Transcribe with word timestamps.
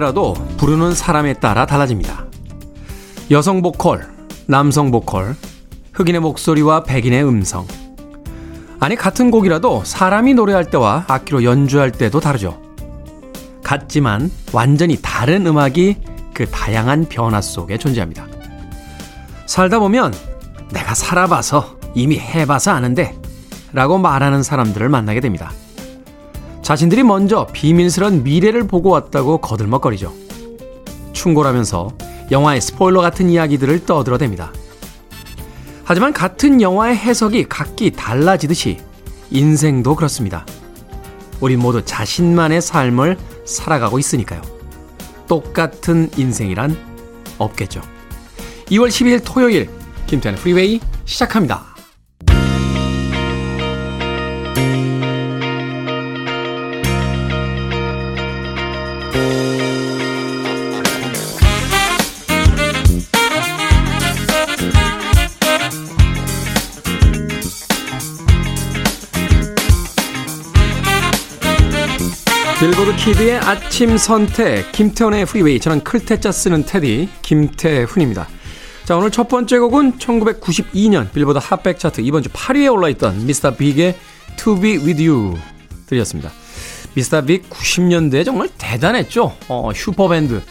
노래라도 0.00 0.34
부르는 0.56 0.94
사람에 0.94 1.34
따라 1.34 1.66
달라집니다. 1.66 2.24
여성 3.30 3.62
보컬, 3.62 4.08
남성 4.46 4.90
보컬, 4.90 5.36
흑인의 5.92 6.20
목소리와 6.22 6.82
백인의 6.84 7.22
음성. 7.22 7.66
아니, 8.80 8.96
같은 8.96 9.30
곡이라도 9.30 9.82
사람이 9.84 10.34
노래할 10.34 10.64
때와 10.70 11.04
악기로 11.06 11.44
연주할 11.44 11.92
때도 11.92 12.18
다르죠. 12.18 12.60
같지만 13.62 14.30
완전히 14.52 14.98
다른 15.00 15.46
음악이 15.46 15.96
그 16.34 16.46
다양한 16.46 17.06
변화 17.08 17.40
속에 17.40 17.76
존재합니다. 17.76 18.26
살다 19.46 19.78
보면 19.78 20.14
내가 20.72 20.94
살아봐서 20.94 21.76
이미 21.94 22.18
해봐서 22.18 22.70
아는데 22.72 23.16
라고 23.72 23.98
말하는 23.98 24.42
사람들을 24.42 24.88
만나게 24.88 25.20
됩니다. 25.20 25.52
자신들이 26.62 27.02
먼저 27.02 27.46
비밀스런 27.52 28.22
미래를 28.22 28.66
보고 28.66 28.90
왔다고 28.90 29.38
거들먹거리죠. 29.38 30.12
충고라면서 31.12 31.90
영화의 32.30 32.60
스포일러 32.60 33.00
같은 33.00 33.28
이야기들을 33.28 33.84
떠들어댑니다. 33.86 34.50
하지만 35.84 36.12
같은 36.12 36.60
영화의 36.60 36.96
해석이 36.96 37.46
각기 37.48 37.90
달라지듯이 37.90 38.78
인생도 39.30 39.96
그렇습니다. 39.96 40.46
우리 41.40 41.56
모두 41.56 41.84
자신만의 41.84 42.60
삶을 42.60 43.16
살아가고 43.44 43.98
있으니까요. 43.98 44.40
똑같은 45.26 46.10
인생이란 46.16 46.76
없겠죠. 47.38 47.80
2월 48.66 48.88
12일 48.88 49.22
토요일 49.24 49.70
김태현의 50.06 50.40
프리웨이 50.40 50.80
시작합니다. 51.04 51.69
키드의 73.00 73.38
아침 73.38 73.96
선택 73.96 74.72
김태훈의 74.72 75.24
프리웨이 75.24 75.58
저는 75.58 75.82
클 75.84 76.04
태 76.04 76.20
자 76.20 76.30
쓰는 76.32 76.66
테디 76.66 77.08
김태훈입니다. 77.22 78.28
자 78.84 78.94
오늘 78.94 79.10
첫 79.10 79.26
번째 79.26 79.58
곡은 79.58 79.96
1992년 79.96 81.10
빌보드 81.10 81.38
Hot백 81.42 81.78
차트 81.78 82.02
이번 82.02 82.22
주 82.22 82.28
8위에 82.28 82.70
올라있던 82.70 83.24
미스터 83.24 83.56
빅의 83.56 83.96
To 84.36 84.60
Be 84.60 84.76
With 84.76 85.08
You 85.08 85.38
들었습니다. 85.86 86.30
미스터 86.94 87.22
빅 87.22 87.48
90년대에 87.48 88.22
정말 88.22 88.50
대단했죠. 88.58 89.34
어, 89.48 89.70
슈퍼밴드. 89.74 90.42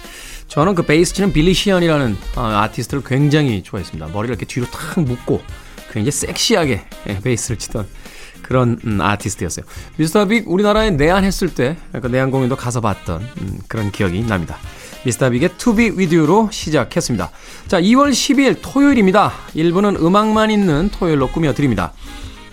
저는 0.48 0.74
그 0.74 0.82
베이스 0.82 1.14
치는 1.14 1.32
빌리 1.32 1.54
시언이라는 1.54 2.18
어, 2.36 2.42
아티스트를 2.42 3.04
굉장히 3.04 3.62
좋아했습니다. 3.62 4.08
머리를 4.08 4.34
이렇게 4.34 4.48
뒤로 4.48 4.66
탁 4.66 5.00
묶고 5.00 5.44
굉장히 5.92 6.10
섹시하게 6.10 6.82
예, 7.10 7.20
베이스를 7.20 7.60
치던 7.60 7.88
그런 8.50 8.80
음, 8.84 9.00
아티스트였어요. 9.00 9.64
미스터 9.98 10.26
빅 10.26 10.44
우리나라에 10.48 10.90
내한했을 10.90 11.54
때그 11.54 12.08
내한 12.08 12.32
공연도 12.32 12.56
가서 12.56 12.82
봤던 12.82 13.22
음, 13.42 13.60
그런 13.68 13.92
기억이 13.92 14.26
납니다. 14.26 14.58
미스터 15.06 15.30
빅의 15.30 15.52
To 15.60 15.76
Be 15.76 15.92
With 15.92 16.14
You로 16.18 16.50
시작했습니다. 16.52 17.30
자, 17.68 17.80
2월 17.80 18.10
12일 18.10 18.58
토요일입니다. 18.62 19.32
1부는 19.56 20.02
음악만 20.02 20.50
있는 20.50 20.90
토요일로 20.90 21.28
꾸며드립니다. 21.30 21.94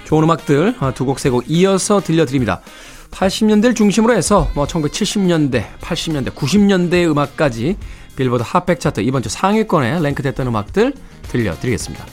좋은 0.05 0.23
음악들 0.23 0.75
어, 0.81 0.93
두 0.95 1.07
곡, 1.07 1.19
세 1.19 1.31
곡 1.31 1.45
이어서 1.49 2.01
들려드립니다. 2.01 2.61
80년대를 3.11 3.75
중심으로 3.75 4.15
해서 4.15 4.51
뭐 4.55 4.67
1970년대, 4.67 5.65
80년대, 5.81 6.35
90년대의 6.35 7.11
음악까지 7.11 7.79
빌보드 8.17 8.43
핫백 8.47 8.81
차트 8.81 9.01
이번 9.01 9.23
주 9.23 9.31
상위권에 9.31 10.01
랭크됐던 10.01 10.47
음악들 10.47 10.93
들려드리겠습니다. 11.23 12.05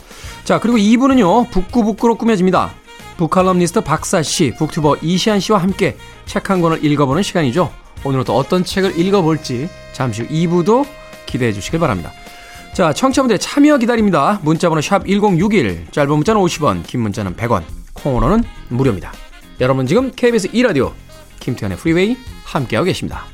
자, 0.44 0.58
그리고 0.58 0.78
2부는요, 0.78 1.50
북구북구로 1.50 2.16
꾸며집니다. 2.16 2.72
북칼럼니스트 3.16 3.80
박사 3.82 4.22
씨, 4.22 4.52
북튜버 4.56 4.96
이시한 5.02 5.40
씨와 5.40 5.58
함께 5.58 5.96
책 6.26 6.50
한 6.50 6.60
권을 6.60 6.84
읽어보는 6.84 7.22
시간이죠. 7.22 7.72
오늘은 8.04 8.24
또 8.24 8.36
어떤 8.36 8.64
책을 8.64 8.98
읽어볼지 8.98 9.68
잠시 9.92 10.22
후 10.22 10.28
2부도 10.28 10.86
기대해 11.26 11.52
주시길 11.52 11.80
바랍니다. 11.80 12.12
자, 12.74 12.92
청취자분들의 12.92 13.38
참여 13.38 13.78
기다립니다. 13.78 14.40
문자번호 14.42 14.80
샵 14.80 15.06
1061, 15.06 15.86
짧은 15.92 16.10
문자는 16.10 16.40
50원, 16.40 16.84
긴 16.86 17.00
문자는 17.00 17.36
100원, 17.36 17.62
콩으로는 17.94 18.42
무료입니다. 18.68 19.12
여러분 19.60 19.86
지금 19.86 20.10
KBS 20.10 20.48
2라디오 20.48 20.92
김태훈의 21.38 21.78
프리웨이 21.78 22.16
함께하고 22.44 22.86
계십니다. 22.86 23.24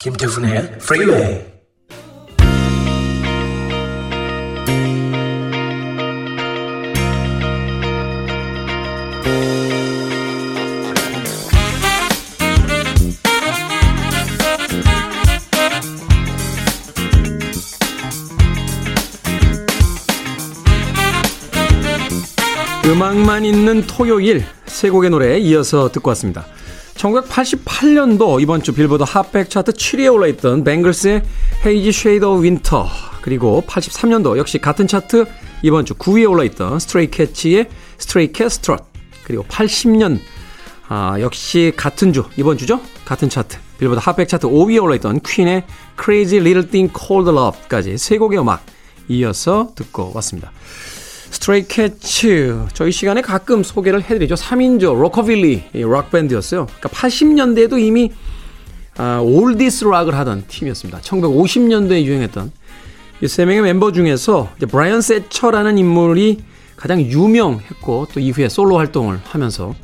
김태훈의 0.00 0.78
프리웨이 0.78 1.59
음악만 23.00 23.46
있는 23.46 23.86
토요일 23.86 24.44
세 24.66 24.90
곡의 24.90 25.08
노래 25.08 25.38
이어서 25.38 25.90
듣고 25.90 26.10
왔습니다. 26.10 26.44
1988년도 26.96 28.42
이번 28.42 28.62
주 28.62 28.74
빌보드 28.74 29.04
Hot백 29.04 29.48
차트 29.48 29.72
7위에 29.72 30.12
올라있던 30.12 30.64
뱅글스의 30.64 31.22
Hazy 31.64 31.92
Shade 31.92 32.34
of 32.34 32.47
Winter 32.47 32.86
그리고 33.22 33.64
83년도 33.66 34.36
역시 34.36 34.58
같은 34.58 34.86
차트 34.86 35.24
이번 35.62 35.86
주 35.86 35.94
9위에 35.94 36.28
올라있던 36.28 36.78
스트레이 36.78 37.10
캐츠의 37.10 37.70
Stray 37.96 38.32
Cat 38.32 38.52
Strut 38.52 38.84
그리고 39.24 39.44
80년 39.44 40.18
아, 40.88 41.16
역시 41.20 41.72
같은 41.74 42.12
주 42.12 42.24
이번 42.36 42.58
주죠 42.58 42.82
같은 43.06 43.30
차트 43.30 43.56
빌보드 43.78 43.98
Hot백 43.98 44.28
차트 44.28 44.46
5위에 44.46 44.82
올라있던 44.82 45.20
퀸의 45.24 45.64
Crazy 45.98 46.38
Little 46.38 46.68
Thing 46.68 46.92
Called 46.94 47.30
Love까지 47.30 47.96
세 47.96 48.18
곡의 48.18 48.38
음악 48.38 48.62
이어서 49.08 49.70
듣고 49.74 50.12
왔습니다. 50.16 50.52
스트레이 51.30 51.66
캐츠 51.66 52.66
저희 52.74 52.90
시간에 52.92 53.22
가끔 53.22 53.62
소개를 53.62 54.02
해드리죠. 54.02 54.34
3인조 54.34 54.98
로커빌리 55.00 55.64
락밴드였어요. 55.74 56.66
그러니까 56.66 56.88
80년대에도 56.88 57.78
이미 57.78 58.12
아, 58.96 59.20
oldies 59.22 59.84
락을 59.84 60.14
하던 60.16 60.44
팀이었습니다. 60.48 61.00
1950년대에 61.00 62.02
유행했던 62.04 62.52
이 63.22 63.26
세 63.28 63.44
명의 63.44 63.62
멤버 63.62 63.92
중에서 63.92 64.48
브라이언 64.66 65.02
세처라는 65.02 65.76
인물이 65.78 66.38
가장 66.76 67.00
유명했고 67.02 68.08
또 68.14 68.18
이후에 68.20 68.48
솔로 68.48 68.78
활동을 68.78 69.20
하면서 69.24 69.74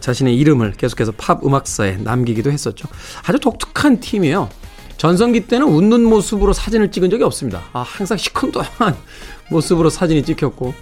자신의 0.00 0.34
이름을 0.36 0.72
계속해서 0.72 1.12
팝 1.18 1.44
음악사에 1.44 1.98
남기기도 1.98 2.50
했었죠. 2.50 2.88
아주 3.26 3.38
독특한 3.38 4.00
팀이에요. 4.00 4.48
전성기 4.96 5.46
때는 5.46 5.66
웃는 5.68 6.02
모습으로 6.02 6.52
사진을 6.54 6.90
찍은 6.90 7.10
적이 7.10 7.24
없습니다. 7.24 7.64
아, 7.72 7.82
항상 7.82 8.16
시큰둥한 8.16 8.96
모습으로 9.50 9.90
사진이 9.90 10.22
찍혔고 10.24 10.74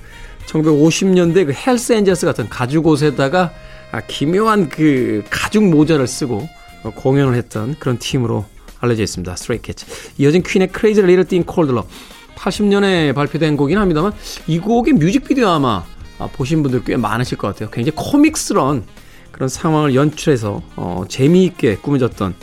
1950년대 0.46 1.46
그 1.46 1.52
헬스 1.52 1.92
엔젤스 1.92 2.26
같은 2.26 2.48
가죽 2.48 2.86
옷에다가 2.86 3.52
아, 3.92 4.00
기묘한 4.00 4.68
그 4.68 5.24
가죽 5.30 5.64
모자를 5.64 6.06
쓰고 6.06 6.48
공연을 6.94 7.34
했던 7.34 7.76
그런 7.78 7.98
팀으로 7.98 8.44
알려져 8.78 9.02
있습니다. 9.02 9.34
스트레이 9.36 9.60
캐츠. 9.62 9.86
이어진 10.18 10.42
퀸의 10.42 10.70
Little 10.74 11.24
Thing 11.24 11.50
Called 11.50 11.72
Love. 11.72 11.90
80년에 12.36 13.14
발표된 13.14 13.56
곡이긴 13.56 13.78
합니다만 13.78 14.12
이 14.46 14.58
곡의 14.58 14.94
뮤직비디오 14.94 15.48
아마 15.48 15.84
아, 16.18 16.28
보신 16.28 16.62
분들 16.62 16.84
꽤 16.84 16.96
많으실 16.96 17.38
것 17.38 17.48
같아요. 17.48 17.70
굉장히 17.70 17.96
코믹스런 17.96 18.84
그런 19.32 19.48
상황을 19.48 19.94
연출해서 19.94 20.62
어, 20.76 21.04
재미있게 21.08 21.76
꾸며졌던 21.76 22.34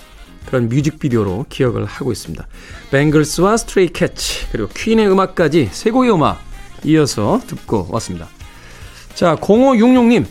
그런 0.46 0.70
뮤직비디오로 0.70 1.46
기억을 1.50 1.86
하고 1.86 2.12
있습니다. 2.12 2.46
뱅글스와 2.92 3.58
스트레이 3.58 3.88
캐츠 3.88 4.50
그리고 4.52 4.70
퀸의 4.70 5.10
음악까지 5.10 5.70
세 5.72 5.92
곡의 5.92 6.14
음악 6.14 6.42
이어서 6.84 7.42
듣고 7.48 7.88
왔습니다. 7.92 8.28
자 9.16 9.36
0566님 9.36 10.26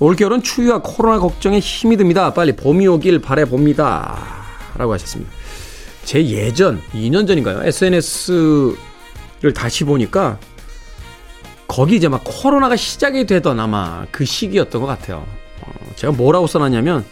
올겨울은 0.00 0.42
추위와 0.42 0.80
코로나 0.82 1.18
걱정에 1.18 1.58
힘이 1.58 1.96
듭니다. 1.96 2.32
빨리 2.32 2.52
봄이 2.54 2.86
오길 2.86 3.20
바래봅니다. 3.20 4.26
라고 4.76 4.92
하셨습니다. 4.92 5.30
제 6.04 6.24
예전 6.26 6.80
2년 6.92 7.26
전인가요? 7.26 7.62
SNS를 7.64 8.76
다시 9.54 9.84
보니까 9.84 10.38
거기 11.66 11.96
이제 11.96 12.08
막 12.08 12.22
코로나가 12.24 12.76
시작이 12.76 13.26
되던 13.26 13.60
아마 13.60 14.06
그 14.10 14.24
시기였던 14.24 14.80
것 14.80 14.86
같아요. 14.86 15.26
어, 15.62 15.70
제가 15.96 16.12
뭐라고 16.12 16.46
써놨냐면 16.46 17.04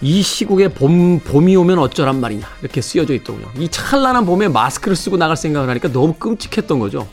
이 0.00 0.22
시국에 0.22 0.68
봄, 0.68 1.18
봄이 1.20 1.56
오면 1.56 1.78
어쩌란 1.78 2.20
말이냐. 2.20 2.46
이렇게 2.60 2.80
쓰여져 2.80 3.14
있더군요. 3.14 3.46
이 3.58 3.68
찬란한 3.68 4.24
봄에 4.26 4.48
마스크를 4.48 4.96
쓰고 4.96 5.16
나갈 5.16 5.36
생각을 5.36 5.68
하니까 5.70 5.90
너무 5.90 6.14
끔찍했던 6.14 6.78
거죠. 6.78 7.08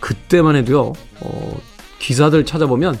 그때만 0.00 0.56
해도요, 0.56 0.92
어, 1.20 1.56
기사들 1.98 2.46
찾아보면 2.46 2.98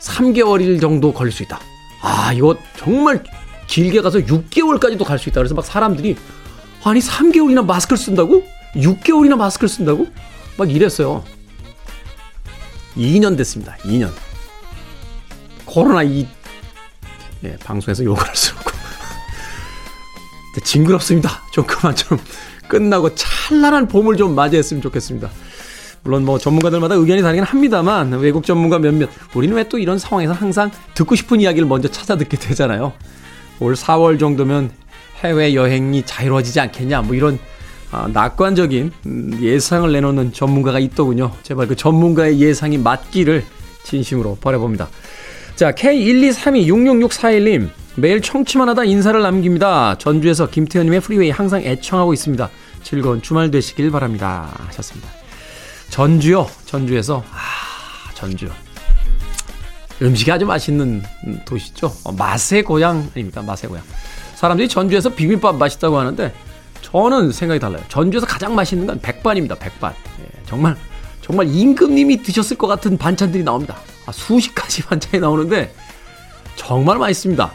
3개월일 0.00 0.80
정도 0.80 1.12
걸릴 1.12 1.32
수 1.32 1.42
있다. 1.42 1.58
아, 2.02 2.32
이거 2.32 2.56
정말 2.76 3.24
길게 3.66 4.02
가서 4.02 4.18
6개월까지도 4.18 5.04
갈 5.04 5.18
수 5.18 5.28
있다. 5.30 5.40
그래서 5.40 5.54
막 5.54 5.64
사람들이 5.64 6.16
아니 6.84 7.00
3개월이나 7.00 7.64
마스크를 7.64 7.96
쓴다고? 7.98 8.44
6개월이나 8.76 9.36
마스크를 9.36 9.68
쓴다고? 9.68 10.06
막 10.58 10.70
이랬어요. 10.70 11.24
2년 12.96 13.36
됐습니다. 13.38 13.76
2년. 13.84 14.12
코로나 15.64 16.02
이 16.02 16.28
예, 17.44 17.56
방송에서 17.64 18.04
욕을 18.04 18.22
할 18.26 18.34
수 18.36 18.52
없고 18.54 18.72
징그럽습니다. 20.62 21.42
좀 21.50 21.64
그만 21.66 21.94
좀 21.96 22.18
끝나고 22.68 23.14
찬란한 23.14 23.88
봄을 23.88 24.16
좀 24.16 24.34
맞이했으면 24.34 24.82
좋겠습니다. 24.82 25.30
물론 26.04 26.24
뭐 26.24 26.38
전문가들마다 26.38 26.94
의견이 26.94 27.22
다르긴 27.22 27.44
합니다만 27.44 28.12
외국 28.12 28.44
전문가 28.44 28.78
몇몇 28.78 29.08
우리는 29.34 29.56
왜 29.56 29.64
또 29.68 29.78
이런 29.78 29.98
상황에서 29.98 30.32
항상 30.32 30.70
듣고 30.94 31.14
싶은 31.16 31.40
이야기를 31.40 31.66
먼저 31.66 31.88
찾아 31.88 32.16
듣게 32.16 32.36
되잖아요. 32.36 32.92
올 33.60 33.74
4월 33.74 34.18
정도면 34.20 34.70
해외 35.22 35.54
여행이 35.54 36.04
자유로워지지 36.04 36.60
않겠냐 36.60 37.02
뭐 37.02 37.14
이런 37.16 37.38
아, 37.90 38.08
낙관적인 38.12 38.92
음, 39.06 39.38
예상을 39.40 39.90
내놓는 39.90 40.32
전문가가 40.32 40.78
있더군요. 40.78 41.32
제발 41.42 41.66
그 41.66 41.74
전문가의 41.76 42.40
예상이 42.40 42.76
맞기를 42.78 43.44
진심으로 43.84 44.38
바라봅니다. 44.40 44.88
자, 45.56 45.70
K123266641님. 45.70 47.70
매일 47.96 48.20
청취만 48.20 48.68
하다 48.70 48.82
인사를 48.84 49.22
남깁니다. 49.22 49.96
전주에서 49.98 50.50
김태훈님의 50.50 51.00
프리웨이 51.00 51.30
항상 51.30 51.62
애청하고 51.62 52.12
있습니다. 52.12 52.50
즐거운 52.82 53.22
주말 53.22 53.52
되시길 53.52 53.92
바랍니다. 53.92 54.50
하셨습니다. 54.66 55.08
전주요. 55.90 56.48
전주에서. 56.64 57.22
아, 57.30 58.12
전주. 58.14 58.50
음식이 60.02 60.32
아주 60.32 60.44
맛있는 60.44 61.04
도시죠. 61.44 61.92
어, 62.02 62.10
맛의 62.10 62.64
고향 62.64 63.08
아닙니까? 63.14 63.42
맛의 63.42 63.70
고향. 63.70 63.84
사람들이 64.34 64.68
전주에서 64.68 65.10
비빔밥 65.10 65.54
맛있다고 65.54 65.96
하는데 65.96 66.34
저는 66.82 67.30
생각이 67.30 67.60
달라요. 67.60 67.80
전주에서 67.88 68.26
가장 68.26 68.56
맛있는 68.56 68.88
건 68.88 68.98
백반입니다. 69.00 69.54
백반. 69.54 69.92
예, 70.20 70.26
정말 70.46 70.74
정말 71.22 71.46
임금님이 71.46 72.24
드셨을 72.24 72.58
것 72.58 72.66
같은 72.66 72.98
반찬들이 72.98 73.44
나옵니다. 73.44 73.76
아, 74.06 74.12
수십 74.12 74.54
가지 74.54 74.82
반찬이 74.86 75.20
나오는데 75.20 75.74
정말 76.56 76.98
맛있습니다. 76.98 77.52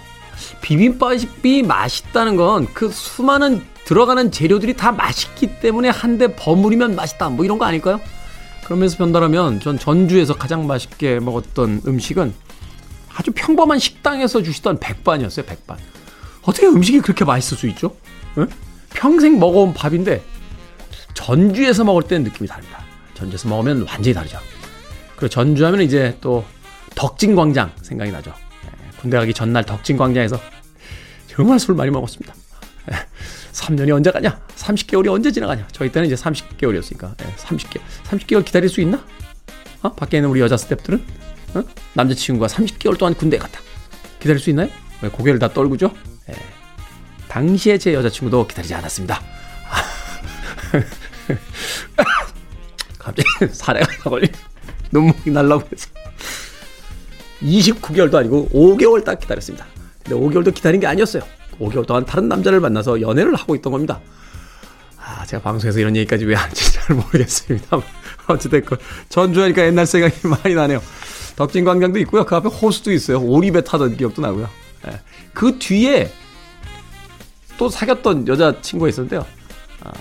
비빔밥이 0.61 1.63
맛있다는 1.63 2.35
건 2.35 2.67
그 2.73 2.89
수많은 2.91 3.63
들어가는 3.85 4.31
재료들이 4.31 4.75
다 4.75 4.91
맛있기 4.91 5.59
때문에 5.59 5.89
한 5.89 6.17
대 6.17 6.35
버무리면 6.35 6.95
맛있다. 6.95 7.29
뭐 7.29 7.43
이런 7.45 7.57
거 7.57 7.65
아닐까요? 7.65 7.99
그러면서 8.65 8.97
변달하면 8.97 9.59
전 9.59 9.79
전주에서 9.79 10.35
가장 10.35 10.67
맛있게 10.67 11.19
먹었던 11.19 11.81
음식은 11.87 12.33
아주 13.15 13.31
평범한 13.33 13.79
식당에서 13.79 14.43
주시던 14.43 14.79
백반이었어요. 14.79 15.45
백반. 15.45 15.77
어떻게 16.43 16.67
음식이 16.67 17.01
그렇게 17.01 17.25
맛있을 17.25 17.57
수 17.57 17.67
있죠? 17.69 17.95
응? 18.37 18.47
평생 18.93 19.39
먹어온 19.39 19.73
밥인데 19.73 20.23
전주에서 21.15 21.83
먹을 21.83 22.03
때는 22.03 22.25
느낌이 22.25 22.47
다릅니다. 22.47 22.83
전주에서 23.15 23.49
먹으면 23.49 23.85
완전히 23.89 24.13
다르죠. 24.13 24.39
그리고 25.19 25.27
전주하면 25.27 25.81
이제 25.81 26.17
또 26.21 26.45
덕진광장 26.95 27.73
생각이 27.81 28.09
나죠. 28.09 28.33
예, 28.65 28.69
군대 29.01 29.17
가기 29.17 29.33
전날 29.33 29.65
덕진광장에서 29.65 30.39
정말 31.27 31.59
술 31.59 31.75
많이 31.75 31.91
먹었습니다. 31.91 32.33
3년이 33.51 33.89
예, 33.89 33.91
언제 33.91 34.11
가냐? 34.11 34.39
30개월이 34.55 35.11
언제 35.11 35.29
지나가냐? 35.29 35.67
저희 35.73 35.91
때는 35.91 36.07
이제 36.07 36.15
30개월이었으니까 36.15 37.17
30개월. 37.17 37.81
예, 37.81 37.83
30개월 38.09 38.45
기다릴 38.45 38.69
수 38.69 38.79
있나? 38.79 39.03
어? 39.81 39.91
밖에 39.93 40.17
있는 40.17 40.29
우리 40.29 40.39
여자 40.39 40.55
스탭들은 40.55 41.01
어? 41.55 41.63
남자친구가 41.95 42.47
30개월 42.47 42.97
동안 42.97 43.13
군대 43.13 43.35
에 43.35 43.39
갔다. 43.39 43.59
기다릴 44.21 44.39
수 44.39 44.49
있나요? 44.51 44.69
왜 45.01 45.09
고개를 45.09 45.37
다 45.37 45.49
떨구죠? 45.49 45.93
예. 46.29 46.33
당시에 47.27 47.77
제 47.77 47.93
여자친구도 47.93 48.47
기다리지 48.47 48.73
않았습니다. 48.73 49.21
갑자기 52.97 53.27
사례가 53.51 54.09
걸리 54.09 54.29
눈물이 54.91 55.31
날라고 55.31 55.67
해서 55.71 55.87
29개월도 57.41 58.15
아니고 58.15 58.49
5개월 58.53 59.03
딱 59.03 59.19
기다렸습니다. 59.19 59.65
근데 60.03 60.19
5개월도 60.19 60.53
기다린 60.53 60.79
게 60.79 60.87
아니었어요. 60.87 61.23
5개월 61.59 61.85
동안 61.85 62.05
다른 62.05 62.27
남자를 62.27 62.59
만나서 62.59 63.01
연애를 63.01 63.35
하고 63.35 63.55
있던 63.55 63.71
겁니다. 63.71 63.99
아, 64.97 65.25
제가 65.25 65.41
방송에서 65.41 65.79
이런 65.79 65.95
얘기까지 65.95 66.25
왜 66.25 66.35
하는지 66.35 66.71
잘 66.73 66.95
모르겠습니다. 66.95 67.77
어찌됐건 68.27 68.77
전주하니까 69.09 69.65
옛날 69.65 69.85
생각이 69.85 70.27
많이 70.27 70.55
나네요. 70.55 70.81
덕진 71.35 71.63
광장도 71.65 71.99
있고요. 71.99 72.25
그 72.25 72.35
앞에 72.35 72.49
호수도 72.49 72.91
있어요. 72.91 73.19
오리배 73.21 73.63
타던 73.63 73.97
기억도 73.97 74.21
나고요. 74.21 74.49
네. 74.85 74.99
그 75.33 75.57
뒤에 75.57 76.11
또 77.57 77.69
사귀었던 77.69 78.27
여자친구가 78.27 78.89
있었는데요. 78.89 79.25
아, 79.83 79.91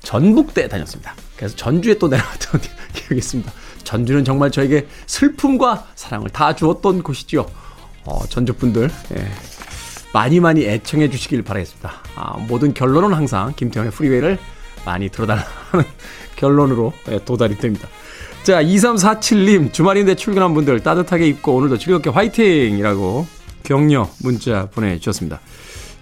전북대 0.00 0.68
다녔습니다. 0.68 1.14
그래서 1.36 1.54
전주에 1.56 1.94
또 1.94 2.08
내려갔던 2.08 2.60
기억이 2.94 3.16
있습니다. 3.18 3.52
전주는 3.84 4.24
정말 4.24 4.50
저에게 4.50 4.86
슬픔과 5.06 5.86
사랑을 5.94 6.30
다 6.30 6.54
주었던 6.54 7.02
곳이지요. 7.02 7.46
어, 8.04 8.20
전주 8.28 8.54
분들 8.54 8.90
예, 9.16 9.30
많이 10.12 10.40
많이 10.40 10.64
애청해 10.64 11.10
주시길 11.10 11.42
바라겠습니다. 11.42 11.92
아, 12.16 12.36
모든 12.48 12.74
결론은 12.74 13.12
항상 13.14 13.52
김태형의 13.56 13.92
프리웨이를 13.92 14.38
많이 14.84 15.08
들어달라는 15.08 15.46
결론으로 16.36 16.92
예, 17.10 17.24
도달이 17.24 17.58
됩니다. 17.58 17.88
자, 18.42 18.62
2347님, 18.62 19.72
주말인데 19.72 20.14
출근한 20.14 20.54
분들 20.54 20.80
따뜻하게 20.80 21.26
입고 21.28 21.54
오늘도 21.56 21.76
즐겁게 21.78 22.08
화이팅이라고 22.08 23.26
격려 23.62 24.08
문자 24.22 24.66
보내주셨습니다. 24.70 25.40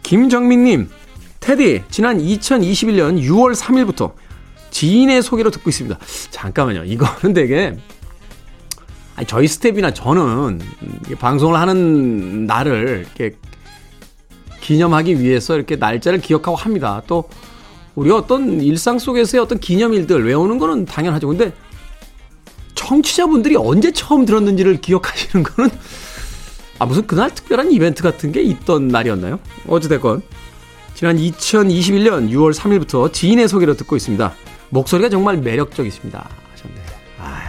김정민님, 0.05 0.88
테디, 1.41 1.83
지난 1.91 2.19
2021년 2.19 3.21
6월 3.21 3.57
3일부터 3.57 4.12
지인의 4.71 5.23
소개로 5.23 5.51
듣고 5.51 5.71
있습니다. 5.71 5.99
잠깐만요. 6.31 6.85
이거는 6.85 7.35
되게, 7.35 7.77
아니, 9.17 9.27
저희 9.27 9.49
스텝이나 9.49 9.93
저는 9.93 10.61
방송을 11.19 11.59
하는 11.59 12.47
날을 12.47 13.07
이렇게 13.07 13.37
기념하기 14.61 15.21
위해서 15.21 15.57
이렇게 15.57 15.77
날짜를 15.77 16.21
기억하고 16.21 16.57
합니다. 16.57 17.03
또, 17.07 17.29
우리 17.95 18.11
어떤 18.13 18.61
일상 18.61 18.99
속에서의 18.99 19.43
어떤 19.43 19.59
기념일들 19.59 20.25
외우는 20.25 20.59
거는 20.59 20.85
당연하죠. 20.85 21.27
근데 21.27 21.53
청취자분들이 22.77 23.57
언제 23.57 23.91
처음 23.91 24.25
들었는지를 24.25 24.81
기억하시는 24.81 25.43
거는 25.43 25.71
아, 26.79 26.87
무슨 26.87 27.07
그날 27.07 27.35
특별한 27.35 27.73
이벤트 27.73 28.03
같은 28.03 28.31
게 28.31 28.41
있던 28.43 28.89
날이었나요? 28.89 29.41
어찌됐건. 29.67 30.23
지난 30.95 31.17
2021년 31.17 32.31
6월 32.31 32.55
3일부터 32.55 33.13
지인의 33.13 33.49
소개로 33.49 33.75
듣고 33.75 33.97
있습니다. 33.97 34.33
목소리가 34.71 35.09
정말 35.09 35.39
매력적이십니다. 35.39 36.29
하셨네요. 36.53 36.85
아유, 37.21 37.49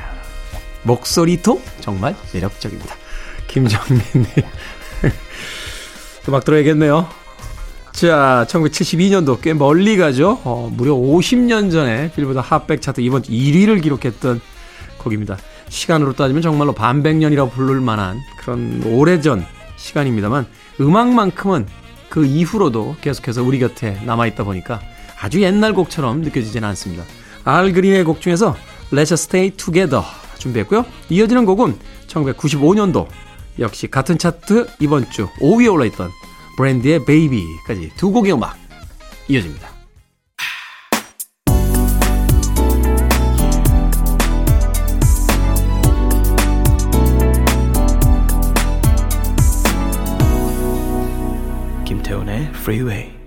목소리도 0.84 1.62
정말 1.82 2.16
매력적입니다. 2.34 2.96
김정민님. 3.48 4.26
음악 6.28 6.46
들어야겠네요. 6.46 7.08
자, 7.92 8.46
1972년도 8.48 9.42
꽤 9.42 9.54
멀리 9.54 9.98
가죠. 9.98 10.40
어, 10.44 10.72
무려 10.72 10.94
50년 10.94 11.72
전에 11.72 12.12
빌보드 12.12 12.38
핫백 12.40 12.82
차트 12.82 13.02
이번 13.02 13.24
주 13.24 13.32
1위를 13.32 13.82
기록했던 13.82 14.40
곡입니다. 15.00 15.38
시간으로 15.70 16.14
따지면 16.14 16.42
정말로 16.42 16.74
반백년이라고 16.74 17.50
부를 17.50 17.82
만한 17.82 18.20
그런 18.40 18.82
오래전 18.86 19.46
시간입니다만 19.78 20.46
음악만큼은 20.80 21.68
그 22.10 22.26
이후로도 22.26 22.98
계속해서 23.02 23.44
우리 23.44 23.60
곁에 23.60 24.00
남아있다 24.06 24.44
보니까 24.44 24.82
아주 25.22 25.42
옛날 25.42 25.74
곡처럼 25.74 26.22
느껴지지는 26.22 26.68
않습니다. 26.70 27.04
알 27.44 27.72
그린의 27.74 28.04
곡 28.04 28.22
중에서 28.22 28.56
Let's 28.92 29.14
Stay 29.14 29.52
Together 29.52 30.04
준비했고요. 30.38 30.86
이어지는 31.10 31.46
곡은 31.46 31.78
1995년도 32.08 33.08
역시 33.60 33.88
같은 33.88 34.18
차트 34.18 34.68
이번 34.80 35.10
주 35.12 35.28
5위에 35.42 35.72
올라있던 35.72 36.10
브랜드의 36.58 37.06
Baby까지 37.06 37.92
두 37.98 38.12
곡의 38.12 38.34
음악 38.34 38.58
이어집니다. 39.28 39.80
Freeway. 52.70 53.19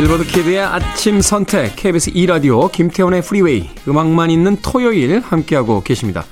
빌보드 0.00 0.24
키드의 0.24 0.60
아침 0.60 1.20
선택 1.20 1.76
KBS 1.76 2.12
2라디오 2.12 2.72
김태원의 2.72 3.20
프리웨이 3.20 3.68
음악만 3.86 4.30
있는 4.30 4.56
토요일 4.62 5.20
함께하고 5.20 5.82
계십니다. 5.82 6.24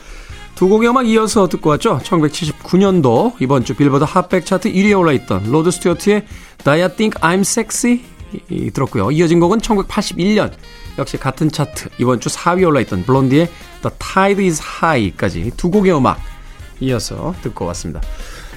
두 0.55 0.71
곡의 0.71 0.89
음악 0.89 1.07
이어서 1.07 1.51
듣고 1.51 1.69
왔죠. 1.69 1.99
1979년도 1.99 3.35
이번 3.41 3.67
주 3.67 3.75
빌보드 3.75 4.05
Hot백 4.05 4.47
차트 4.47 4.73
1위에 4.73 4.99
올라있던 4.99 5.51
로드 5.51 5.71
스튜어트의 5.71 6.25
Do 6.65 6.73
You 6.73 6.89
Think 6.97 7.21
I'm 7.21 7.41
Sexy 7.41 8.05
들었고요. 8.73 9.11
이어진 9.11 9.39
곡은 9.39 9.59
1981년 9.59 10.51
역시 10.97 11.19
같은 11.19 11.51
차트 11.51 11.91
이번 11.99 12.21
주 12.21 12.31
4위에 12.31 12.67
올라있던 12.67 13.03
블론디의 13.05 13.49
The 13.83 13.95
Tide 13.99 14.47
is 14.47 14.63
High까지 14.63 15.53
두 15.59 15.71
곡의 15.71 15.95
음악 15.95 16.19
이어서 16.81 17.35
듣고 17.43 17.67
왔습니다. 17.67 18.01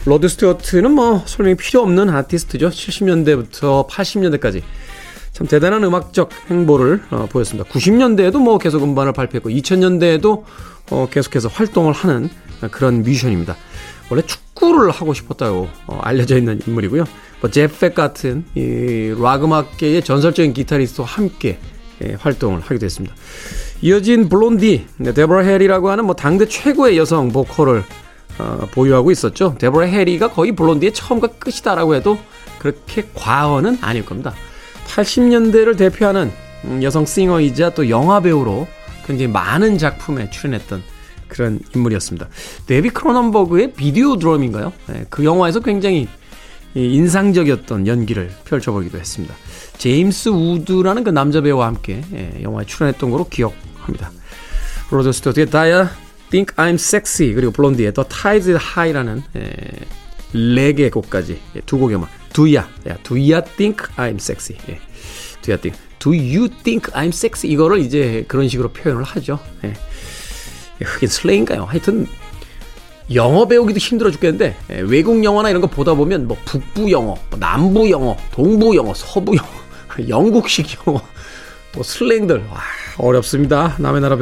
로드 0.06 0.30
스튜어트는 0.30 0.90
뭐 0.94 1.22
설명이 1.26 1.58
필요 1.58 1.82
없는 1.82 2.10
아티스트죠. 2.10 2.70
70년대부터 2.70 3.90
80년대까지 3.90 4.64
참 5.32 5.48
대단한 5.48 5.84
음악적 5.84 6.30
행보를 6.50 7.04
어, 7.10 7.28
보였습니다. 7.30 7.70
90년대에도 7.70 8.40
뭐 8.40 8.58
계속 8.58 8.84
음반을 8.84 9.14
발표했고 9.14 9.50
2000년대에도 9.50 10.44
어, 10.92 11.08
계속해서 11.10 11.48
활동을 11.48 11.94
하는 11.94 12.30
그런 12.72 13.02
뮤지션입니다. 13.04 13.56
원래 14.10 14.22
축구를 14.24 14.92
하고 14.92 15.14
싶었다고 15.14 15.70
어, 15.88 16.00
알려져 16.04 16.38
있는 16.38 16.60
인물이고요. 16.68 17.06
뭐 17.40 17.50
제프 17.50 17.78
벡 17.78 17.96
같은 17.96 18.46
이 18.56 18.78
락 18.78 19.46
음악계의 19.46 20.04
전설적인 20.04 20.54
기타리스트와 20.54 21.08
함께 21.08 21.58
예, 22.04 22.16
활동을 22.20 22.62
하기도 22.62 22.86
했습니다. 22.86 23.16
이어진 23.82 24.28
블론디, 24.28 24.88
네, 24.98 25.14
데브라 25.14 25.44
해리라고 25.44 25.90
하는 25.90 26.06
뭐 26.06 26.16
당대 26.16 26.48
최고의 26.48 26.98
여성 26.98 27.32
보컬을 27.32 27.84
어, 28.40 28.68
보유하고 28.72 29.12
있었죠. 29.12 29.56
데브라 29.60 29.88
해리가 29.88 30.32
거의 30.32 30.52
블론디의 30.54 30.94
처음과 30.94 31.28
끝이다라고 31.40 31.96
해도 31.96 32.18
그렇게 32.60 33.08
과언은 33.14 33.80
아닐 33.82 34.06
겁니다. 34.06 34.34
80년대를 34.88 35.78
대표하는 35.78 36.32
음, 36.66 36.84
여성 36.84 37.06
싱어이자 37.06 37.72
또 37.72 37.90
영화 37.90 38.20
배우로 38.20 38.68
굉장히 39.06 39.32
많은 39.32 39.78
작품에 39.78 40.30
출연했던 40.30 40.84
그런 41.28 41.60
인물이었습니다. 41.74 42.28
데이비드 42.68 42.90
크로넨버그의 42.90 43.74
비디오드롬인가요? 43.74 44.74
네, 44.88 45.06
그 45.10 45.24
영화에서 45.24 45.62
굉장히 45.62 46.08
인상적이었던 46.76 47.88
연기를 47.88 48.32
펼쳐보기도 48.46 48.98
했습니다. 48.98 49.34
제임스 49.78 50.30
우드라는 50.30 51.04
그 51.04 51.10
남자 51.10 51.42
배우와 51.42 51.68
함께 51.68 52.02
예, 52.14 52.42
영화에 52.42 52.66
출연했던 52.66 53.10
거로 53.10 53.28
기억합니다. 53.28 54.12
로드 54.92 55.12
스튜어트의 55.12 55.50
Da 55.50 55.70
Ya 55.70 55.90
Think 56.30 56.56
I'm 56.56 56.76
Sexy 56.76 57.34
그리고 57.34 57.52
블론디의 57.52 57.94
The 57.94 58.08
Tide 58.08 58.41
Is 58.41 58.58
High라는 58.62 59.24
예, 59.38 59.52
레게 60.34 60.90
곡까지 60.90 61.40
예, 61.56 61.62
두 61.66 61.78
곡의 61.78 61.98
음악 61.98 62.10
Do 62.34 62.68
Ya. 62.88 62.98
Ya 63.04 63.16
Do 63.16 63.29
Ya 63.29 63.42
Think 63.42 63.86
I'm 63.98 64.16
Sexy. 64.16 64.58
예, 64.70 64.80
두야 65.42 65.58
Think. 65.58 65.80
Do 66.00 66.12
You 66.14 66.50
Think 66.64 66.92
I'm 66.94 67.10
Sexy? 67.10 67.52
이거를 67.54 67.80
이제 67.80 68.26
그런 68.28 68.48
식으로 68.48 68.70
표현을 68.70 69.04
하죠. 69.04 69.40
예. 69.64 69.74
흑인 70.84 71.10
슬레인가요? 71.10 71.66
하여튼 71.66 72.08
영어 73.14 73.46
배우기도 73.48 73.78
힘들어 73.78 74.10
죽겠는데 74.10 74.56
예, 74.72 74.80
외국 74.80 75.24
영화나 75.24 75.50
이런 75.50 75.62
거 75.62 75.68
보다 75.68 75.94
보면 75.94 76.28
뭐 76.28 76.38
북부 76.46 76.90
영어, 76.92 77.16
뭐 77.30 77.40
남부 77.40 77.90
영어, 77.90 78.18
동부 78.32 78.76
영어, 78.76 78.94
서부 78.94 79.36
영어, 79.36 79.48
영국식 80.08 80.68
영어, 80.88 81.02
뭐 81.76 81.84
슬랭들. 81.84 82.38
와, 82.50 82.62
어렵습니다. 82.98 83.76
남의 83.80 84.02
나라 84.02 84.18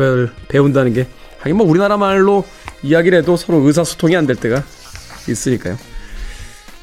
배운다는 0.48 0.94
게. 0.94 1.08
하긴 1.40 1.56
뭐 1.56 1.66
우리나라 1.68 1.96
말로 1.98 2.46
이야기를 2.84 3.20
해도 3.20 3.38
서로 3.38 3.60
의사소통이 3.60 4.16
안 4.18 4.26
될 4.26 4.36
때가 4.36 4.64
있으니까요. 5.30 5.78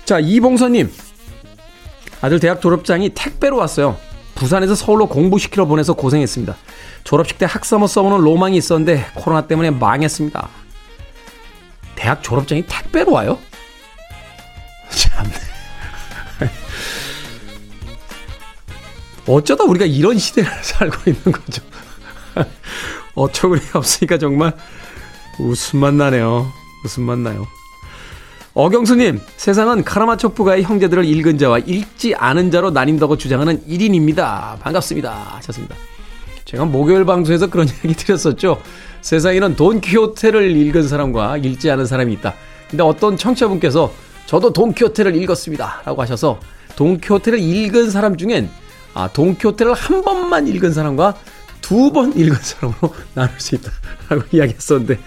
자, 0.06 0.18
이봉선님. 0.20 0.90
아들 2.20 2.40
대학 2.40 2.60
졸업장이 2.60 3.10
택배로 3.10 3.56
왔어요. 3.56 3.96
부산에서 4.34 4.74
서울로 4.74 5.06
공부시키러 5.06 5.64
보내서 5.64 5.94
고생했습니다. 5.94 6.56
졸업식 7.04 7.38
때 7.38 7.46
학사모 7.46 7.86
써보는 7.86 8.18
로망이 8.18 8.56
있었는데 8.56 9.06
코로나 9.14 9.46
때문에 9.46 9.70
망했습니다. 9.70 10.48
대학 11.94 12.22
졸업장이 12.22 12.64
택배로 12.66 13.12
와요? 13.12 13.38
참. 14.90 15.30
어쩌다 19.26 19.64
우리가 19.64 19.84
이런 19.86 20.18
시대를 20.18 20.50
살고 20.62 21.10
있는 21.10 21.22
거죠. 21.32 21.62
어처구니 23.14 23.62
없으니까 23.72 24.18
정말 24.18 24.54
웃음만 25.38 25.96
나네요. 25.96 26.52
웃음만 26.84 27.22
나요. 27.22 27.46
어경수님, 28.58 29.20
세상은 29.36 29.84
카라마초프가의 29.84 30.62
형제들을 30.62 31.04
읽은 31.04 31.36
자와 31.36 31.58
읽지 31.58 32.14
않은 32.14 32.50
자로 32.50 32.70
나뉜다고 32.70 33.18
주장하는 33.18 33.60
1인입니다. 33.66 34.58
반갑습니다. 34.60 35.12
하셨습니다. 35.36 35.74
제가 36.46 36.64
목요일 36.64 37.04
방송에서 37.04 37.48
그런 37.48 37.68
얘기 37.84 37.94
드렸었죠. 37.94 38.58
세상에는 39.02 39.56
돈키호테를 39.56 40.56
읽은 40.56 40.88
사람과 40.88 41.36
읽지 41.36 41.70
않은 41.70 41.84
사람이 41.84 42.14
있다. 42.14 42.32
근데 42.70 42.82
어떤 42.82 43.18
청취자분께서 43.18 43.92
저도 44.24 44.54
돈키호테를 44.54 45.14
읽었습니다. 45.16 45.82
라고 45.84 46.00
하셔서 46.00 46.40
돈키호테를 46.76 47.38
읽은 47.38 47.90
사람 47.90 48.16
중엔 48.16 48.48
아, 48.94 49.08
돈키호테를 49.12 49.74
한 49.74 50.02
번만 50.02 50.48
읽은 50.48 50.72
사람과 50.72 51.14
두 51.60 51.90
번 51.90 52.16
읽은 52.16 52.34
사람으로 52.40 52.94
나눌 53.12 53.38
수 53.38 53.54
있다 53.54 53.70
라고 54.08 54.22
이야기했었는데 54.32 54.98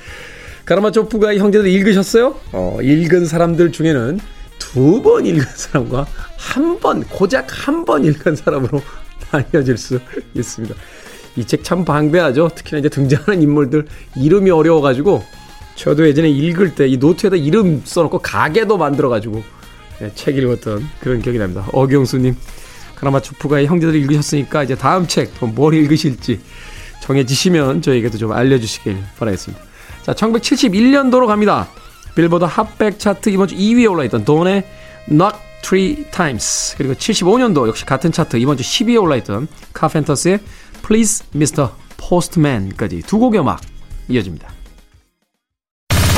가라마초프가 0.69 1.35
형제들 1.37 1.67
읽으셨어요? 1.67 2.35
어, 2.53 2.77
읽은 2.81 3.25
사람들 3.25 3.71
중에는 3.71 4.19
두 4.59 5.01
번 5.01 5.25
읽은 5.25 5.43
사람과 5.55 6.05
한 6.37 6.79
번, 6.79 7.03
고작 7.05 7.47
한 7.67 7.85
번 7.85 8.05
읽은 8.05 8.35
사람으로 8.35 8.81
나뉘어질 9.31 9.77
수 9.77 9.99
있습니다. 10.35 10.75
이 11.37 11.43
책 11.45 11.63
참 11.63 11.83
방대하죠. 11.85 12.49
특히나 12.53 12.79
이제 12.79 12.89
등장하는 12.89 13.41
인물들 13.41 13.87
이름이 14.15 14.51
어려워가지고 14.51 15.23
저도 15.75 16.07
예전에 16.07 16.29
읽을 16.29 16.75
때 16.75 16.85
이 16.87 16.97
노트에다 16.97 17.35
이름 17.35 17.81
써놓고 17.83 18.19
가게도 18.19 18.77
만들어가지고 18.77 19.41
네, 19.99 20.11
책 20.13 20.37
읽었던 20.37 20.87
그런 20.99 21.21
기억이 21.21 21.39
납니다. 21.39 21.67
어경수님 21.73 22.35
카라마초프가의 22.95 23.65
형제들 23.67 23.95
읽으셨으니까 23.95 24.63
이제 24.63 24.75
다음 24.75 25.07
책 25.07 25.31
뭘 25.41 25.73
읽으실지 25.73 26.39
정해지시면 27.01 27.81
저에게도 27.81 28.17
좀 28.19 28.33
알려주시길 28.33 28.97
바라겠습니다. 29.17 29.68
자, 30.09 30.13
1971년도로 30.15 31.27
갑니다. 31.27 31.67
빌보드 32.15 32.43
핫백 32.43 32.97
차트 32.97 33.29
이번 33.29 33.47
주 33.47 33.55
2위에 33.55 33.89
올라있던 33.91 34.25
돈의 34.25 34.63
Knock 35.07 35.39
Three 35.61 36.05
Times 36.09 36.75
그리고 36.77 36.95
75년도 36.95 37.67
역시 37.67 37.85
같은 37.85 38.11
차트 38.11 38.37
이번 38.37 38.57
주 38.57 38.63
10위에 38.63 38.99
올라있던 38.99 39.47
카펜터스의 39.73 40.39
Please 40.81 41.27
Mr. 41.35 41.69
Postman까지 41.97 43.03
두 43.03 43.19
곡의 43.19 43.41
음악 43.41 43.61
이어집니다. 44.07 44.49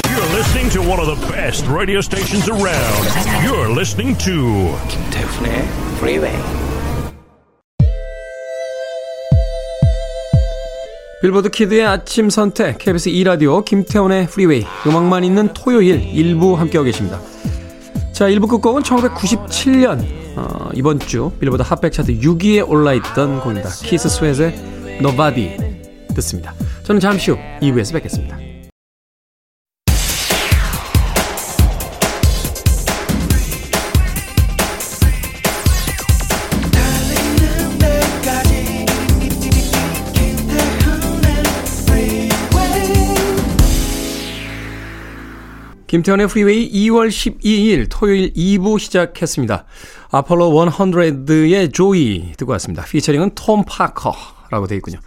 You're 0.05 0.36
listening 0.36 0.71
to 0.71 0.81
one 0.81 1.00
of 1.01 1.07
the 1.07 1.19
best 1.29 1.67
radio 1.67 2.00
stations 2.00 2.50
around. 2.50 3.07
You're 3.43 3.71
listening 3.71 4.17
to 4.19 4.74
김태훈의 4.88 5.67
Freeway. 5.98 6.61
빌보드 11.22 11.50
키드의 11.50 11.86
아침 11.86 12.32
선택 12.32 12.80
KBS 12.80 13.12
2라디오 13.12 13.63
김태훈의 13.63 14.25
프리웨이 14.25 14.66
음악만 14.88 15.24
있는 15.24 15.54
토요일 15.54 16.01
일부 16.16 16.56
함께하고 16.56 16.86
계십니다. 16.86 17.20
자 18.12 18.28
1부 18.28 18.50
끝곡은 18.50 18.82
1997년 18.82 20.04
어, 20.36 20.70
이번 20.74 20.98
주 20.98 21.32
빌보드 21.40 21.62
핫백 21.62 21.94
차트 21.94 22.20
6위에 22.20 22.68
올라있던 22.68 23.40
곡입니다. 23.42 23.70
키스 23.70 24.10
스웨트의 24.10 24.55
Nobody 25.00 25.58
듣습니다. 26.16 26.56
저는 26.84 27.00
잠시 27.00 27.30
후 27.30 27.38
2부에서 27.62 27.94
뵙겠습니다. 27.94 28.40
김태훈의 45.91 46.29
프리웨이 46.29 46.71
2월 46.71 47.10
12일 47.10 47.88
토요일 47.89 48.31
2부 48.31 48.79
시작했습니다. 48.79 49.65
아폴로 50.10 50.50
100의 50.50 51.74
Joy 51.74 52.31
듣고 52.38 52.53
왔습니다. 52.53 52.86
featuring은 52.86 53.31
톰 53.36 53.65
파커라고 53.65 54.67
되어 54.67 54.77
있군요. 54.77 55.00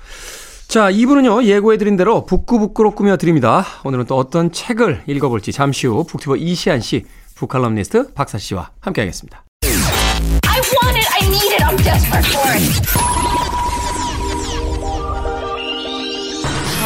자, 0.69 0.91
2부는요, 0.91 1.45
예고해드린 1.45 1.97
대로 1.97 2.27
북구북구로 2.27 2.91
꾸며드립니다. 2.91 3.65
오늘은 3.85 4.05
또 4.05 4.19
어떤 4.19 4.53
책을 4.53 5.05
읽어볼지 5.07 5.53
잠시 5.53 5.87
후 5.87 6.05
북튜버 6.05 6.37
이시한 6.37 6.83
씨, 6.83 7.07
북칼럼니스트 7.35 8.13
박사 8.13 8.37
씨와 8.37 8.73
함께 8.81 9.01
하겠습니다. 9.01 9.43
I 9.63 10.61
want 10.83 10.99
it, 10.99 11.09
I 11.19 11.27
need 11.27 11.55
it, 11.55 11.65
I'm 11.65 11.79
desperate 11.83 12.29
for 12.29 12.53
it. 12.53 12.61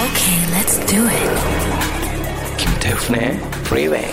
Okay, 0.06 0.46
let's 0.54 0.78
do 0.86 1.04
it. 1.04 1.57
임백천의 2.88 3.38
프리웨이 3.64 4.06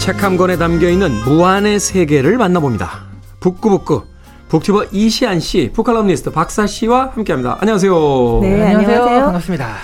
책 0.00 0.22
한 0.22 0.36
권에 0.36 0.56
담겨있는 0.56 1.12
무한의 1.24 1.78
세계를 1.78 2.38
만나봅니다. 2.38 3.04
북구북구 3.40 4.13
북튜버 4.54 4.84
이시안 4.92 5.40
씨, 5.40 5.68
북칼럼니스트 5.72 6.30
박사 6.30 6.64
씨와 6.64 7.10
함께합니다. 7.16 7.58
안녕하세요. 7.60 8.38
네, 8.40 8.62
안녕하세요. 8.62 9.24
반갑습니다. 9.24 9.76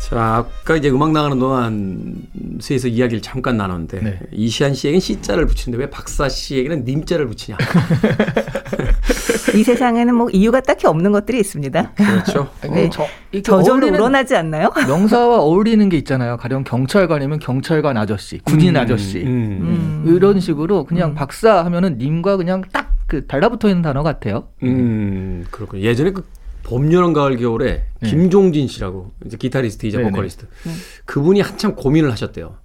자, 0.00 0.36
아까 0.36 0.76
이제 0.76 0.88
음악 0.88 1.12
나가는 1.12 1.38
동안 1.38 2.14
세에서 2.58 2.88
이야기를 2.88 3.20
잠깐 3.20 3.58
나눴는데 3.58 4.00
네. 4.00 4.18
이시안 4.32 4.72
씨에겐 4.72 5.00
C자를 5.00 5.44
붙이는데 5.44 5.84
왜 5.84 5.90
박사 5.90 6.30
씨에게는 6.30 6.84
님자를 6.84 7.26
붙이냐? 7.26 7.58
이 9.54 9.62
세상에는 9.62 10.14
뭐 10.14 10.30
이유가 10.30 10.60
딱히 10.60 10.86
없는 10.86 11.12
것들이 11.12 11.38
있습니다. 11.40 11.92
그렇죠. 11.92 12.48
네. 12.70 12.88
저, 12.90 13.06
저절로 13.42 13.88
우러나지 13.88 14.34
않나요? 14.36 14.72
명사와 14.88 15.40
어울리는 15.40 15.86
게 15.90 15.98
있잖아요. 15.98 16.38
가령 16.38 16.64
경찰관이면 16.64 17.40
경찰관 17.40 17.96
아저씨, 17.96 18.38
군인 18.38 18.76
음, 18.76 18.80
아저씨 18.80 19.22
음, 19.22 20.04
음. 20.06 20.14
이런 20.16 20.40
식으로 20.40 20.84
그냥 20.84 21.10
음. 21.10 21.14
박사 21.14 21.64
하면은 21.64 21.98
님과 21.98 22.36
그냥 22.36 22.62
딱 22.72 22.83
그 23.14 23.26
달라붙어 23.28 23.68
있는 23.68 23.82
단어 23.82 24.02
같아요. 24.02 24.48
음, 24.64 25.46
그렇군요. 25.50 25.82
예전에 25.82 26.10
그 26.10 26.26
봄, 26.64 26.92
여름, 26.92 27.12
가을, 27.12 27.36
겨울에 27.36 27.84
네. 28.00 28.08
김종진 28.08 28.66
씨라고 28.66 29.12
이제 29.24 29.36
기타리스트이자 29.36 29.98
네네. 29.98 30.10
보컬리스트 30.10 30.46
네. 30.64 30.72
그분이 31.04 31.40
한참 31.40 31.76
고민을 31.76 32.10
하셨대요. 32.10 32.56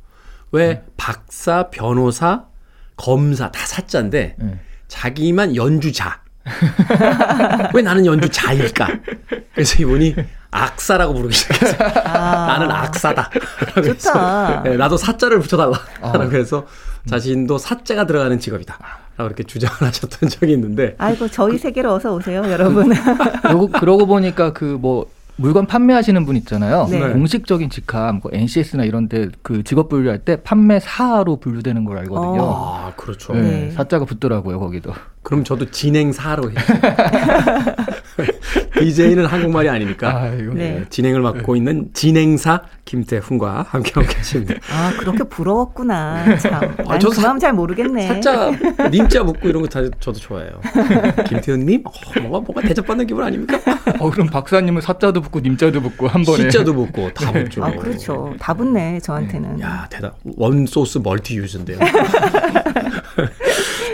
왜 0.51 0.67
네. 0.67 0.83
박사, 0.97 1.69
변호사, 1.69 2.45
검사 2.95 3.51
다 3.51 3.65
사자인데 3.65 4.35
네. 4.39 4.59
자기만 4.87 5.55
연주자. 5.55 6.23
왜 7.75 7.81
나는 7.83 8.07
연주자일까? 8.07 8.87
그래서 9.53 9.83
이분이 9.83 10.15
악사라고 10.49 11.13
부르기 11.13 11.35
시작했어요. 11.35 11.89
아. 12.05 12.47
나는 12.47 12.71
악사다. 12.71 13.29
좋다. 13.75 14.63
네, 14.63 14.77
나도 14.77 14.97
사자를 14.97 15.41
붙여달라. 15.41 15.79
어. 16.01 16.11
그래서 16.27 16.65
자신도 17.07 17.57
사자가 17.57 18.05
들어가는 18.05 18.39
직업이다. 18.39 18.77
라고 19.17 19.27
이렇게 19.27 19.43
주장을 19.43 19.75
하셨던 19.87 20.29
적이 20.29 20.53
있는데. 20.53 20.95
아이고, 20.97 21.27
저희 21.27 21.57
세계로 21.57 21.93
어서 21.93 22.13
오세요, 22.13 22.41
여러분. 22.49 22.91
그러고, 23.43 23.67
그러고 23.67 24.05
보니까 24.05 24.53
그 24.53 24.77
뭐 24.79 25.07
물건 25.39 25.65
판매하시는 25.67 26.25
분 26.25 26.35
있잖아요. 26.35 26.87
네. 26.91 26.99
공식적인 27.13 27.69
직함, 27.69 28.19
뭐 28.21 28.29
NCS나 28.33 28.83
이런데 28.83 29.29
그 29.41 29.63
직업 29.63 29.87
분류할 29.87 30.19
때 30.19 30.35
판매사로 30.43 31.37
분류되는 31.37 31.85
걸 31.85 31.97
알거든요. 31.99 32.41
아, 32.43 32.93
그렇죠. 32.97 33.33
네, 33.33 33.41
네. 33.41 33.71
사자가 33.71 34.03
붙더라고요, 34.03 34.59
거기도. 34.59 34.91
그럼 35.29 35.43
저도 35.43 35.69
진행사로 35.69 36.49
해요. 36.49 36.57
DJ는 38.79 39.27
한국말이 39.27 39.69
아니니까 39.69 40.21
아이고. 40.23 40.55
네. 40.55 40.83
진행을 40.89 41.21
맡고 41.21 41.55
있는 41.55 41.89
진행사 41.93 42.63
김태훈과 42.85 43.67
함께하고 43.69 44.11
계십니다. 44.11 44.55
아 44.71 44.91
그렇게 44.99 45.23
부러웠구나. 45.25 46.35
참. 46.37 46.75
아, 46.87 46.97
저도 46.97 47.13
그 47.15 47.21
마음 47.21 47.37
잘 47.37 47.53
모르겠네. 47.53 48.07
살짝 48.07 48.55
님자 48.89 49.21
묻고 49.23 49.49
이런 49.49 49.61
거 49.61 49.69
다 49.69 49.81
저도 49.99 50.17
좋아해요. 50.17 50.59
김태훈님, 51.27 51.83
어, 51.85 51.91
뭔가 52.21 52.39
뭔가 52.39 52.61
대접받는 52.61 53.05
기분 53.05 53.23
아닙니까? 53.23 53.59
어 53.99 54.09
그럼 54.09 54.29
박사님은 54.31 54.81
사자도 54.81 55.21
붙고 55.21 55.41
님자도 55.41 55.79
붙고 55.79 56.07
한 56.07 56.23
번에 56.23 56.49
시자도 56.49 56.73
붙고 56.73 57.13
다 57.13 57.31
붙죠. 57.31 57.63
아 57.63 57.69
그렇죠. 57.71 58.33
다 58.39 58.55
붙네 58.55 58.99
저한테는. 59.01 59.57
네. 59.57 59.63
야 59.63 59.85
대단. 59.91 60.11
원 60.37 60.65
소스 60.65 60.97
멀티 60.97 61.37
유즈인데요. 61.37 61.77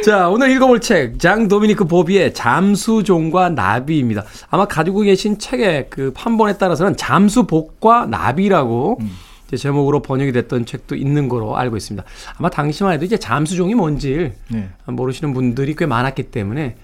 자, 0.05 0.29
오늘 0.29 0.51
읽어볼 0.51 0.81
책, 0.81 1.17
장 1.17 1.47
도미니크 1.47 1.85
보비의 1.85 2.35
잠수종과 2.35 3.49
나비입니다. 3.49 4.23
아마 4.51 4.65
가지고 4.65 5.01
계신 5.01 5.39
책의 5.39 5.87
그 5.89 6.13
판본에 6.13 6.59
따라서는 6.59 6.95
잠수복과 6.95 8.05
나비라고 8.05 8.99
음. 9.01 9.11
제목으로 9.57 10.03
번역이 10.03 10.31
됐던 10.31 10.67
책도 10.67 10.95
있는 10.95 11.27
거로 11.27 11.57
알고 11.57 11.75
있습니다. 11.75 12.05
아마 12.37 12.51
당시만 12.51 12.93
해도 12.93 13.03
이제 13.03 13.17
잠수종이 13.17 13.73
뭔지 13.73 14.33
네. 14.49 14.69
모르시는 14.85 15.33
분들이 15.33 15.75
꽤 15.75 15.87
많았기 15.87 16.21
때문에 16.29 16.75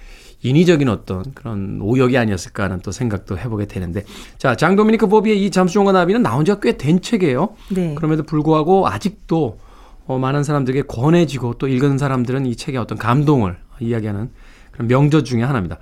인위적인 0.42 0.90
어떤 0.90 1.24
그런 1.36 1.78
오역이 1.80 2.18
아니었을까 2.18 2.64
하는 2.64 2.80
또 2.80 2.92
생각도 2.92 3.38
해보게 3.38 3.68
되는데 3.68 4.04
자 4.40 4.56
장도미니크 4.56 5.06
보비의 5.06 5.46
이 5.46 5.52
잠수종과 5.52 5.92
나비는 5.92 6.24
나온 6.24 6.44
지가 6.44 6.60
꽤 6.60 6.76
된 6.76 7.00
책이에요. 7.04 7.50
네. 7.70 7.94
그럼에도 7.94 8.24
불구하고 8.24 8.88
아직도 8.88 9.60
어, 10.06 10.18
많은 10.18 10.44
사람들에게 10.44 10.84
권해지고 10.88 11.56
또 11.56 11.68
읽은 11.68 11.98
사람들은 11.98 12.46
이 12.46 12.56
책의 12.56 12.80
어떤 12.80 12.98
감동을 12.98 13.58
이야기하는 13.80 14.30
그런 14.72 14.88
명저 14.88 15.24
중의 15.24 15.46
하나입니다. 15.46 15.78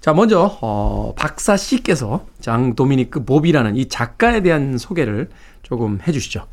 자, 0.00 0.12
먼저 0.12 0.58
어, 0.60 1.14
박사 1.16 1.56
씨께서 1.56 2.26
장 2.40 2.74
도미니크 2.74 3.24
보비라는 3.24 3.76
이 3.76 3.88
작가에 3.88 4.40
대한 4.40 4.78
소개를 4.78 5.30
조금 5.62 6.00
해주시죠. 6.06 6.44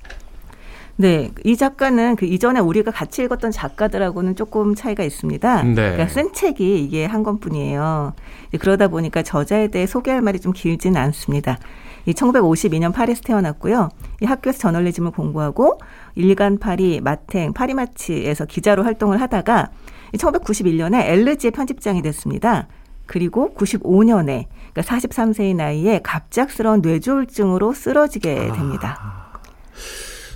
네, 0.97 1.31
이 1.45 1.55
작가는 1.55 2.17
그 2.17 2.25
이전에 2.25 2.59
우리가 2.59 2.91
같이 2.91 3.23
읽었던 3.23 3.51
작가들하고는 3.51 4.35
조금 4.35 4.75
차이가 4.75 5.03
있습니다. 5.03 5.63
네. 5.63 5.73
그러니까 5.73 6.07
쓴 6.09 6.33
책이 6.33 6.83
이게 6.83 7.05
한 7.05 7.23
권뿐이에요. 7.23 8.13
그러다 8.59 8.89
보니까 8.89 9.23
저자에 9.23 9.69
대해 9.69 9.87
소개할 9.87 10.21
말이 10.21 10.39
좀 10.41 10.51
길지는 10.51 10.99
않습니다. 11.01 11.57
이 12.05 12.11
1952년 12.11 12.93
파리에서 12.93 13.21
태어났고요. 13.21 13.89
이 14.21 14.25
학교에서 14.25 14.59
저널리즘을 14.59 15.11
공부하고 15.11 15.79
일간 16.15 16.59
파리, 16.59 17.01
마탱, 17.01 17.53
파리마치에서 17.53 18.45
기자로 18.45 18.83
활동을 18.83 19.21
하다가 19.21 19.69
1991년에 20.13 21.05
엘르지의 21.05 21.51
편집장이 21.51 22.01
됐습니다. 22.01 22.67
그리고 23.05 23.53
95년에 23.55 24.45
그러니까 24.71 24.81
43세의 24.81 25.55
나이에 25.55 25.99
갑작스러운 26.03 26.81
뇌졸중으로 26.81 27.73
쓰러지게 27.73 28.49
아. 28.51 28.53
됩니다. 28.53 28.97
아, 28.99 29.39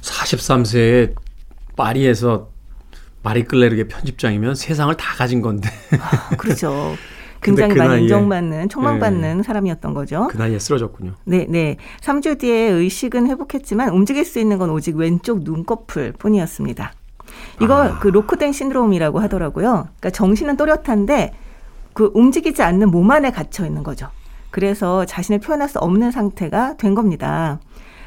43세에 0.02 1.16
파리에서 1.76 2.50
마리끌레르의 3.22 3.88
편집장이면 3.88 4.56
세상을 4.56 4.96
다 4.98 5.16
가진 5.16 5.42
건데. 5.42 5.70
아, 6.00 6.36
그렇죠. 6.36 6.96
굉장히 7.44 7.74
그 7.74 7.80
많이 7.80 8.02
인정받는 8.04 8.70
총망받는 8.70 9.38
네. 9.38 9.44
사람이었던 9.44 9.94
거죠. 9.94 10.28
그 10.30 10.38
나이에 10.38 10.60
쓰러졌군요. 10.60 11.14
네, 11.26 11.46
네. 11.50 11.78
3주 12.02 12.40
뒤에 12.40 12.70
의식은 12.72 13.28
회복했지만 13.28 13.90
움직일 13.90 14.26
수 14.26 14.40
있는 14.40 14.58
건 14.58 14.70
오직 14.70 14.96
왼쪽 14.96 15.44
눈꺼풀 15.44 16.14
뿐이었습니다. 16.20 16.94
이거 17.62 17.84
아. 17.84 18.00
그 18.00 18.08
로크된 18.08 18.52
신드롬이라고 18.52 19.20
하더라고요. 19.20 19.88
그러니까 20.00 20.10
정신은 20.12 20.58
또렷한데 20.58 21.34
그 21.94 22.12
움직이지 22.14 22.62
않는 22.64 22.90
몸 22.90 23.10
안에 23.12 23.32
갇혀 23.32 23.66
있는 23.66 23.84
거죠. 23.84 24.08
그래서 24.52 25.06
자신을 25.06 25.40
표현할 25.40 25.70
수 25.70 25.80
없는 25.80 26.12
상태가 26.12 26.76
된 26.78 26.94
겁니다. 26.96 27.60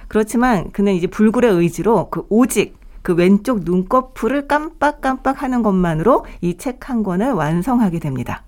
그렇지만 0.08 0.70
그는 0.72 0.94
이제 0.94 1.06
불굴의 1.08 1.50
의지로 1.52 2.08
그 2.10 2.24
오직 2.28 2.76
그 3.02 3.14
왼쪽 3.14 3.60
눈꺼풀을 3.64 4.46
깜빡깜빡 4.48 5.42
하는 5.42 5.62
것만으로 5.62 6.24
이 6.40 6.56
책 6.56 6.88
한 6.88 7.02
권을 7.02 7.32
완성하게 7.32 7.98
됩니다. 8.00 8.42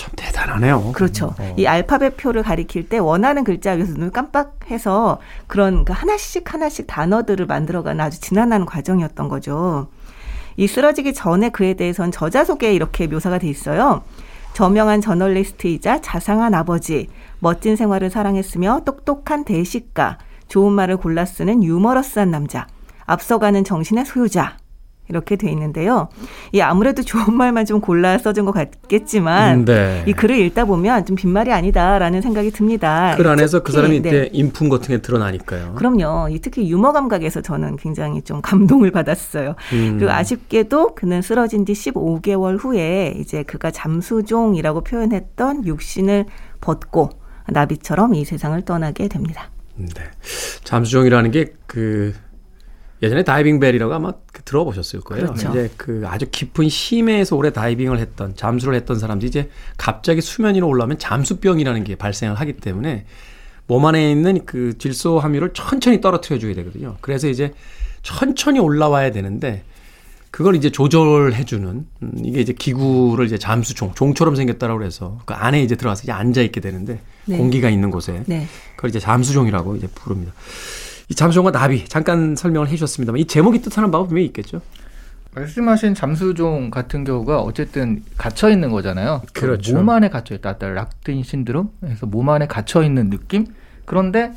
참 0.00 0.10
대단하네요. 0.16 0.92
그렇죠. 0.92 1.34
어. 1.38 1.54
이 1.58 1.66
알파벳 1.66 2.16
표를 2.16 2.42
가리킬 2.42 2.88
때 2.88 2.96
원하는 2.96 3.44
글자 3.44 3.72
위에서 3.72 3.92
눈을 3.92 4.10
깜빡해서 4.10 5.20
그런 5.46 5.84
그 5.84 5.92
하나씩 5.92 6.52
하나씩 6.52 6.86
단어들을 6.86 7.44
만들어가는 7.44 8.02
아주 8.02 8.18
지난한 8.18 8.64
과정이었던 8.64 9.28
거죠. 9.28 9.88
이 10.56 10.66
쓰러지기 10.66 11.12
전에 11.12 11.50
그에 11.50 11.74
대해서는 11.74 12.12
저자 12.12 12.44
소개에 12.44 12.72
이렇게 12.72 13.06
묘사가 13.06 13.38
돼 13.38 13.48
있어요. 13.48 14.02
저명한 14.54 15.02
저널리스트이자 15.02 16.00
자상한 16.00 16.54
아버지, 16.54 17.08
멋진 17.38 17.76
생활을 17.76 18.08
사랑했으며 18.08 18.82
똑똑한 18.86 19.44
대식가, 19.44 20.16
좋은 20.48 20.72
말을 20.72 20.96
골라 20.96 21.26
쓰는 21.26 21.62
유머러스한 21.62 22.30
남자, 22.30 22.66
앞서가는 23.04 23.64
정신의 23.64 24.06
소유자, 24.06 24.56
이렇게 25.10 25.36
돼 25.36 25.50
있는데요. 25.50 26.08
이 26.52 26.60
아무래도 26.60 27.02
좋은 27.02 27.34
말만 27.34 27.66
좀 27.66 27.80
골라 27.80 28.16
써준 28.16 28.46
것 28.46 28.52
같겠지만 28.52 29.60
음, 29.60 29.64
네. 29.66 30.04
이 30.06 30.12
글을 30.12 30.38
읽다 30.38 30.64
보면 30.64 31.04
좀 31.04 31.16
빈말이 31.16 31.52
아니다라는 31.52 32.22
생각이 32.22 32.50
듭니다. 32.52 33.14
글 33.16 33.26
안에서 33.26 33.62
그 33.62 33.72
사람이 33.72 34.00
네. 34.00 34.08
이때 34.08 34.30
인품 34.32 34.68
같은 34.68 34.88
게 34.88 35.02
드러나니까요. 35.02 35.74
그럼요. 35.74 36.28
이 36.30 36.38
특히 36.38 36.70
유머 36.70 36.92
감각에서 36.92 37.42
저는 37.42 37.76
굉장히 37.76 38.22
좀 38.22 38.40
감동을 38.40 38.90
받았어요. 38.90 39.56
음. 39.72 39.96
그리고 39.98 40.12
아쉽게도 40.12 40.94
그는 40.94 41.20
쓰러진 41.20 41.64
뒤 41.64 41.72
15개월 41.72 42.56
후에 42.58 43.14
이제 43.18 43.42
그가 43.42 43.70
잠수종이라고 43.70 44.82
표현했던 44.82 45.66
육신을 45.66 46.26
벗고 46.60 47.10
나비처럼 47.48 48.14
이 48.14 48.24
세상을 48.24 48.60
떠나게 48.62 49.08
됩니다. 49.08 49.50
네. 49.76 50.04
잠수종이라는 50.64 51.30
게그 51.30 52.14
예전에 53.02 53.22
다이빙 53.22 53.60
벨이라고 53.60 53.94
아마 53.94 54.12
그 54.32 54.42
들어보셨을 54.42 55.00
거예요. 55.00 55.26
그렇죠. 55.26 55.50
이제 55.50 55.70
그 55.76 56.02
아주 56.06 56.26
깊은 56.30 56.68
심해에서 56.68 57.34
오래 57.36 57.50
다이빙을 57.52 57.98
했던 57.98 58.36
잠수를 58.36 58.74
했던 58.74 58.98
사람들이 58.98 59.28
이제 59.28 59.48
갑자기 59.78 60.20
수면 60.20 60.54
위로 60.54 60.68
올라오면 60.68 60.98
잠수병이라는 60.98 61.84
게 61.84 61.96
발생을 61.96 62.34
하기 62.36 62.54
때문에 62.54 63.06
몸 63.66 63.86
안에 63.86 64.10
있는 64.10 64.44
그 64.44 64.76
질소 64.76 65.18
함유를 65.18 65.52
천천히 65.54 66.00
떨어뜨려 66.00 66.38
줘야 66.38 66.54
되거든요. 66.54 66.96
그래서 67.00 67.28
이제 67.28 67.54
천천히 68.02 68.58
올라와야 68.58 69.12
되는데 69.12 69.62
그걸 70.30 70.54
이제 70.54 70.70
조절해 70.70 71.44
주는 71.44 71.86
음, 72.02 72.12
이게 72.24 72.40
이제 72.40 72.52
기구를 72.52 73.26
이제 73.26 73.36
잠수종 73.36 73.94
종처럼 73.94 74.36
생겼다라고 74.36 74.84
해서 74.84 75.18
그 75.24 75.34
안에 75.34 75.62
이제 75.62 75.74
들어가서 75.74 76.02
이제 76.04 76.12
앉아 76.12 76.40
있게 76.42 76.60
되는데 76.60 77.00
네. 77.26 77.36
공기가 77.36 77.68
있는 77.68 77.90
곳에 77.90 78.22
네. 78.26 78.46
그걸 78.76 78.90
이제 78.90 79.00
잠수종이라고 79.00 79.76
이제 79.76 79.88
부릅니다. 79.94 80.32
이 81.10 81.14
잠수정과 81.14 81.50
나비 81.50 81.84
잠깐 81.86 82.36
설명을 82.36 82.68
해주셨습니다만 82.68 83.20
이 83.20 83.26
제목이 83.26 83.60
뜻하는 83.60 83.90
바가 83.90 84.06
분명히 84.06 84.26
있겠죠. 84.26 84.62
말씀하신 85.34 85.94
잠수종 85.94 86.70
같은 86.70 87.04
경우가 87.04 87.40
어쨌든 87.40 88.02
갇혀 88.16 88.48
있는 88.48 88.70
거잖아요. 88.70 89.22
그렇죠. 89.32 89.76
몸 89.76 89.90
안에 89.90 90.08
갇혀 90.08 90.36
있다. 90.36 90.56
락틴 90.60 91.22
신드롬. 91.22 91.70
그래서 91.80 92.06
몸 92.06 92.28
안에 92.28 92.46
갇혀 92.46 92.82
있는 92.82 93.10
느낌. 93.10 93.46
그런데 93.84 94.32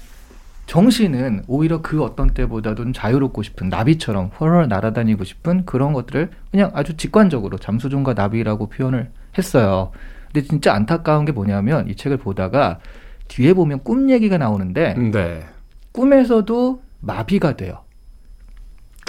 정신은 0.65 1.43
오히려 1.47 1.81
그 1.81 2.03
어떤 2.03 2.29
때보다도 2.29 2.91
자유롭고 2.91 3.43
싶은 3.43 3.69
나비처럼 3.69 4.31
헐헐 4.39 4.67
날아다니고 4.67 5.23
싶은 5.23 5.65
그런 5.65 5.93
것들을 5.93 6.31
그냥 6.51 6.71
아주 6.73 6.97
직관적으로 6.97 7.57
잠수종과 7.57 8.13
나비라고 8.13 8.69
표현을 8.69 9.11
했어요. 9.37 9.91
근데 10.31 10.47
진짜 10.47 10.73
안타까운 10.73 11.25
게 11.25 11.31
뭐냐면 11.31 11.87
이 11.87 11.95
책을 11.95 12.17
보다가 12.17 12.79
뒤에 13.27 13.53
보면 13.53 13.83
꿈 13.83 14.09
얘기가 14.09 14.37
나오는데 14.37 14.95
네. 14.95 15.43
꿈에서도 15.93 16.81
마비가 16.99 17.55
돼요. 17.55 17.79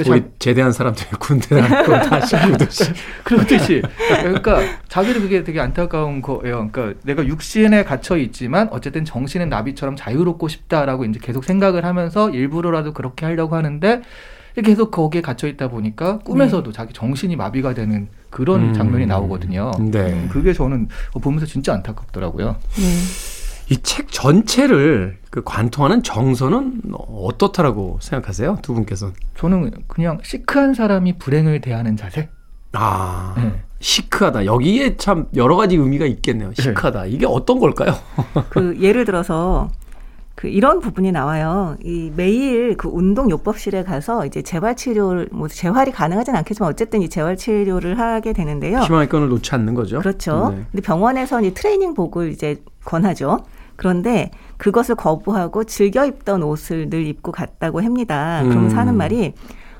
우리 0.09 0.23
자, 0.23 0.29
제대한 0.40 0.73
사람들 0.73 1.07
군대 1.20 1.61
나고 1.61 1.92
다시 2.09 2.35
그듯이 2.37 2.92
그렇듯이 3.23 3.83
그러니까 4.23 4.61
자기도 4.88 5.20
그게 5.20 5.44
되게 5.44 5.61
안타까운 5.61 6.20
거예요. 6.20 6.68
그러니까 6.73 6.99
내가 7.05 7.25
육신에 7.25 7.85
갇혀 7.85 8.16
있지만 8.16 8.68
어쨌든 8.73 9.05
정신은 9.05 9.49
나비처럼 9.49 9.94
자유롭고 9.94 10.49
싶다라고 10.49 11.05
이제 11.05 11.20
계속 11.23 11.44
생각을 11.44 11.85
하면서 11.85 12.29
일부러라도 12.31 12.92
그렇게 12.92 13.25
하려고 13.25 13.55
하는데 13.55 14.03
계속 14.64 14.90
거기에 14.90 15.20
갇혀 15.20 15.47
있다 15.47 15.68
보니까 15.68 16.18
꿈에서도 16.18 16.70
네. 16.70 16.77
자기 16.77 16.92
정신이 16.92 17.37
마비가 17.37 17.75
되는 17.75 18.09
그런 18.31 18.70
음. 18.70 18.75
장면이 18.75 19.07
나오거든요. 19.07 19.70
네. 19.81 20.29
그게 20.31 20.53
저는 20.53 20.88
보면서 21.20 21.47
진짜 21.47 21.73
안타깝더라고요. 21.73 22.57
네. 22.77 23.34
이 23.70 23.77
책 23.83 24.09
전체를 24.11 25.18
그 25.31 25.42
관통하는 25.42 26.03
정서는 26.03 26.83
어떻다라고 26.92 27.98
생각하세요? 28.00 28.59
두 28.62 28.74
분께서? 28.74 29.11
저는 29.37 29.72
그냥 29.87 30.18
시크한 30.22 30.74
사람이 30.74 31.18
불행을 31.18 31.61
대하는 31.61 31.96
자세? 31.96 32.29
아, 32.72 33.35
네. 33.37 33.62
시크하다. 33.81 34.44
여기에 34.46 34.96
참 34.96 35.27
여러 35.35 35.57
가지 35.57 35.77
의미가 35.77 36.07
있겠네요. 36.07 36.50
네. 36.55 36.62
시크하다. 36.62 37.05
네. 37.05 37.11
이게 37.11 37.27
어떤 37.27 37.59
걸까요? 37.59 37.94
그 38.50 38.77
예를 38.81 39.05
들어서 39.05 39.68
그 40.35 40.48
이런 40.48 40.81
부분이 40.81 41.12
나와요. 41.12 41.77
이 41.85 42.11
매일 42.14 42.77
그 42.77 42.88
운동 42.88 43.31
요법실에 43.31 43.85
가서 43.85 44.27
이제 44.27 44.42
재활 44.42 44.74
치료를 44.77 45.29
뭐 45.33 45.48
재활이 45.48 45.92
가능하진 45.92 46.35
않겠지만 46.37 46.68
어쨌든 46.70 47.03
이 47.03 47.09
재활 47.09 47.37
치료를 47.37 47.98
하게 47.98 48.33
되는데요. 48.33 48.81
희망의 48.81 49.09
끈을 49.09 49.29
놓지 49.29 49.55
않는 49.55 49.74
거죠. 49.74 50.00
그렇죠. 50.00 50.50
네. 50.55 50.64
근데 50.72 50.83
병원에서는 50.83 51.44
이 51.48 51.55
트레이닝복을 51.55 52.31
이제 52.31 52.57
권하죠. 52.85 53.44
그런데 53.77 54.31
그것을 54.57 54.95
거부하고 54.95 55.65
즐겨 55.65 56.07
입던 56.07 56.43
옷을 56.43 56.91
늘 56.91 57.07
입고 57.07 57.33
갔다고 57.33 57.83
합니다. 57.83 58.41
그러면 58.45 58.71
음. 58.71 58.77
하는 58.77 58.97
말이 58.97 59.35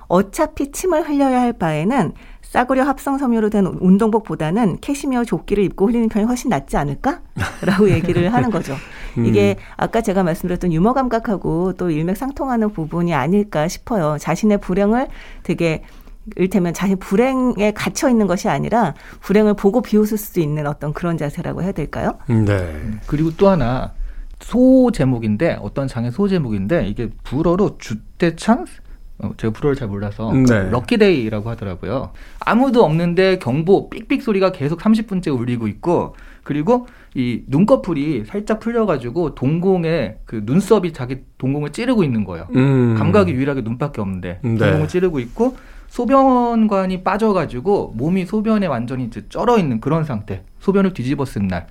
어차피 0.09 0.71
침을 0.71 1.09
흘려야 1.09 1.41
할 1.41 1.53
바에는 1.53 2.13
싸구려 2.43 2.85
합성 2.85 3.19
섬유로 3.19 3.51
된 3.51 3.67
운동복보다는 3.67 4.79
캐시미어 4.81 5.25
조끼를 5.25 5.65
입고 5.65 5.89
흘리는 5.89 6.09
편이 6.09 6.25
훨씬 6.27 6.51
낫지 6.51 6.77
않을까? 6.77 7.21
라고 7.63 7.91
얘기를 7.91 8.33
하는 8.33 8.51
거죠. 8.51 8.77
음. 9.19 9.27
이게 9.27 9.57
아까 9.77 10.01
제가 10.01 10.23
말씀드렸던 10.23 10.73
유머 10.73 10.93
감각하고 10.93 11.73
또 11.73 11.91
일맥상통하는 11.91 12.71
부분이 12.71 13.13
아닐까 13.13 13.67
싶어요. 13.67 14.19
자신의 14.21 14.59
불행을 14.59 15.09
되게 15.43 15.83
일테면 16.37 16.75
자신 16.75 16.99
불행에 16.99 17.73
갇혀 17.75 18.09
있는 18.09 18.27
것이 18.27 18.49
아니라 18.49 18.95
불행을 19.21 19.55
보고 19.55 19.83
비웃을 19.83 20.19
수 20.19 20.41
있는 20.41 20.67
어떤 20.67 20.93
그런 20.93 21.19
자세라고 21.19 21.63
해야 21.63 21.73
될까요? 21.73 22.19
네. 22.29 22.75
그리고 23.07 23.31
또 23.37 23.49
하나 23.49 23.93
소 24.41 24.91
제목인데 24.93 25.59
어떤 25.63 25.89
장의 25.89 26.13
소 26.13 26.29
제목인데 26.29 26.87
이게 26.87 27.11
불어로 27.23 27.79
주대창 27.79 28.65
어, 29.19 29.31
제가 29.37 29.53
불어를 29.53 29.77
잘 29.77 29.89
몰라서 29.89 30.33
네. 30.33 30.69
럭키데이라고 30.71 31.49
하더라고요. 31.49 32.11
아무도 32.41 32.85
없는데 32.85 33.39
경보 33.39 33.89
삑삑 33.91 34.23
소리가 34.23 34.51
계속 34.53 34.81
30분째 34.81 35.39
울리고 35.39 35.69
있고 35.69 36.17
그리고 36.43 36.89
이 37.15 37.43
눈꺼풀이 37.47 38.25
살짝 38.27 38.59
풀려가지고 38.61 39.37
동공에 39.37 40.19
그 40.25 40.43
눈썹이 40.45 40.93
자기 40.93 41.19
동공을 41.39 41.71
찌르고 41.71 42.03
있는 42.03 42.25
거예요. 42.25 42.49
음. 42.57 42.97
감각이 42.99 43.33
유일하게 43.33 43.61
눈밖에 43.63 44.01
없는데 44.01 44.41
네. 44.43 44.59
동공을 44.59 44.89
찌르고 44.89 45.21
있고 45.21 45.57
소변관이 45.95 47.05
빠져가지고 47.05 47.93
몸이 47.95 48.27
소변에 48.27 48.67
완전히 48.67 49.11
쩔어 49.29 49.59
있는 49.59 49.81
그런 49.81 50.03
상태. 50.03 50.43
소변을 50.59 50.93
뒤집어 50.93 51.25
쓴 51.25 51.47
날. 51.47 51.69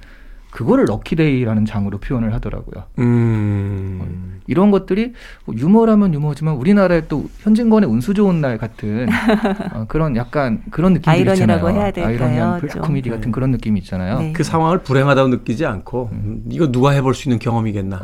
그거를 0.54 0.86
Lucky 0.86 1.14
Day라는 1.14 1.66
장으로 1.66 1.98
표현을 1.98 2.32
하더라고요. 2.36 2.84
음. 3.00 4.00
어, 4.02 4.39
이런 4.46 4.70
것들이 4.70 5.13
뭐 5.46 5.56
유머라면 5.58 6.13
유머지만 6.13 6.54
우리나라의 6.54 7.06
또 7.10 7.26
현진건의 7.39 7.89
운수 7.89 8.13
좋은 8.13 8.39
날 8.39 8.60
같은 8.60 9.08
어, 9.74 9.86
그런 9.88 10.16
약간 10.16 10.62
그런 10.70 10.94
느낌이 10.94 11.12
아이러니라고 11.12 11.72
해야 11.72 11.89
될까요? 11.89 12.13
아이러니한 12.13 12.60
블랙 12.60 12.82
코미디 12.82 13.10
같은 13.10 13.24
네. 13.24 13.32
그런 13.32 13.50
느낌이 13.50 13.80
있잖아요. 13.80 14.20
네. 14.20 14.34
그 14.34 14.44
상황을 14.44 14.84
불행하다고 14.84 15.30
느끼지 15.30 15.66
않고 15.66 16.10
음. 16.12 16.44
이거 16.52 16.72
누가 16.72 16.92
해볼 16.92 17.16
수 17.16 17.28
있는 17.28 17.39
경험이겠나. 17.39 18.00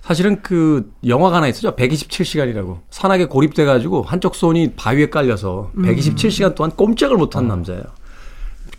사실은 0.00 0.40
그 0.40 0.90
영화가 1.06 1.36
하나 1.36 1.48
있었죠. 1.48 1.76
127시간이라고 1.76 2.78
산악에 2.88 3.26
고립돼가지고 3.26 4.02
한쪽 4.02 4.34
손이 4.34 4.72
바위에 4.76 5.10
깔려서 5.10 5.72
127시간 5.76 6.52
음. 6.52 6.54
동안 6.54 6.70
꼼짝을 6.70 7.18
못한 7.18 7.44
어. 7.44 7.48
남자예요. 7.48 7.82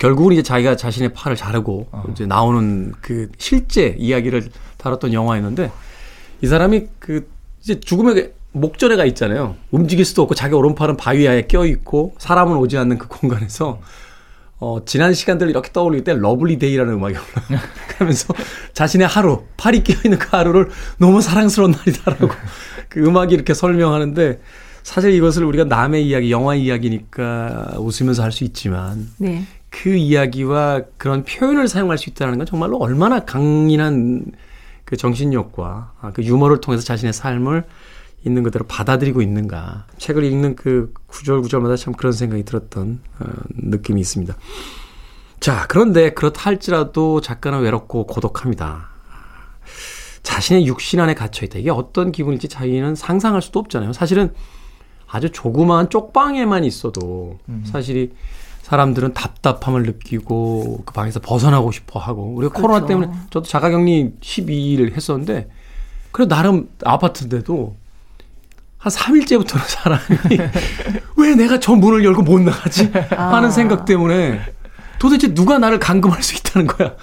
결국은 0.01 0.33
이제 0.33 0.41
자기가 0.41 0.75
자신의 0.77 1.13
팔을 1.13 1.37
자르고 1.37 1.87
어. 1.91 2.03
이제 2.11 2.25
나오는 2.25 2.91
그 3.01 3.29
실제 3.37 3.95
이야기를 3.99 4.49
다뤘던 4.77 5.13
영화였는데 5.13 5.71
이 6.41 6.47
사람이 6.47 6.87
그 6.97 7.29
이제 7.61 7.79
죽음의 7.79 8.33
목전에 8.51 8.95
가 8.95 9.05
있잖아요. 9.05 9.57
움직일 9.69 10.03
수도 10.05 10.23
없고 10.23 10.33
자기 10.33 10.55
오른팔은 10.55 10.97
바위에 10.97 11.45
껴 11.47 11.67
있고 11.67 12.15
사람은 12.17 12.57
오지 12.57 12.79
않는 12.79 12.97
그 12.97 13.07
공간에서 13.07 13.79
어, 14.57 14.79
지난 14.85 15.13
시간들을 15.13 15.51
이렇게 15.51 15.71
떠올릴 15.71 16.03
때 16.03 16.15
Lovely 16.15 16.57
Day라는 16.57 16.93
음악이 16.93 17.13
올라요. 17.13 17.63
그러면서 17.89 18.33
자신의 18.73 19.05
하루, 19.05 19.43
팔이 19.57 19.83
끼어 19.83 19.97
있는 20.03 20.17
그 20.17 20.35
하루를 20.35 20.69
너무 20.97 21.21
사랑스러운 21.21 21.71
날이다라고 21.73 22.27
그 22.89 23.05
음악이 23.05 23.35
이렇게 23.35 23.53
설명하는데 23.53 24.41
사실 24.81 25.13
이것을 25.13 25.43
우리가 25.43 25.65
남의 25.65 26.07
이야기, 26.07 26.31
영화 26.31 26.55
이야기니까 26.55 27.75
웃으면서 27.77 28.23
할 28.23 28.31
수 28.31 28.43
있지만 28.43 29.07
네. 29.19 29.45
그 29.71 29.89
이야기와 29.89 30.81
그런 30.97 31.23
표현을 31.23 31.67
사용할 31.67 31.97
수 31.97 32.09
있다는 32.09 32.37
건 32.37 32.45
정말로 32.45 32.77
얼마나 32.77 33.21
강인한 33.21 34.25
그 34.85 34.97
정신력과 34.97 35.93
아, 35.99 36.11
그 36.11 36.23
유머를 36.23 36.59
통해서 36.59 36.83
자신의 36.83 37.13
삶을 37.13 37.63
있는 38.23 38.43
그대로 38.43 38.67
받아들이고 38.67 39.21
있는가. 39.21 39.87
책을 39.97 40.23
읽는 40.25 40.55
그 40.55 40.93
구절 41.07 41.41
구절마다 41.41 41.77
참 41.77 41.93
그런 41.93 42.11
생각이 42.11 42.43
들었던 42.43 42.99
어, 43.19 43.25
느낌이 43.55 43.99
있습니다. 43.99 44.35
자, 45.39 45.65
그런데 45.67 46.11
그렇다 46.11 46.41
할지라도 46.45 47.21
작가는 47.21 47.59
외롭고 47.61 48.05
고독합니다. 48.05 48.89
자신의 50.21 50.67
육신 50.67 50.99
안에 50.99 51.15
갇혀 51.15 51.45
있다. 51.45 51.57
이게 51.57 51.71
어떤 51.71 52.11
기분일지 52.11 52.47
자기는 52.47 52.93
상상할 52.93 53.41
수도 53.41 53.59
없잖아요. 53.59 53.93
사실은 53.93 54.33
아주 55.07 55.31
조그마한 55.31 55.89
쪽방에만 55.89 56.63
있어도 56.65 57.39
음. 57.49 57.63
사실이 57.65 58.11
사람들은 58.71 59.13
답답함을 59.13 59.83
느끼고 59.83 60.83
그 60.85 60.93
방에서 60.93 61.19
벗어나고 61.19 61.73
싶어 61.73 61.99
하고 61.99 62.33
우리가 62.35 62.53
그렇죠. 62.53 62.61
코로나 62.61 62.85
때문에 62.85 63.11
저도 63.29 63.45
자가격리 63.45 64.13
12일 64.21 64.95
했었는데 64.95 65.49
그래 66.13 66.25
나름 66.25 66.69
아파트인데도 66.81 67.75
한 68.77 68.91
3일째부터는 68.91 69.59
사람이 69.67 70.39
왜 71.17 71.35
내가 71.35 71.59
저 71.59 71.75
문을 71.75 72.05
열고 72.05 72.21
못 72.21 72.39
나가지 72.39 72.89
하는 73.09 73.49
아. 73.49 73.51
생각 73.51 73.83
때문에 73.83 74.39
도대체 74.99 75.33
누가 75.33 75.59
나를 75.59 75.77
감금할 75.77 76.23
수 76.23 76.37
있다는 76.37 76.67
거야. 76.67 76.93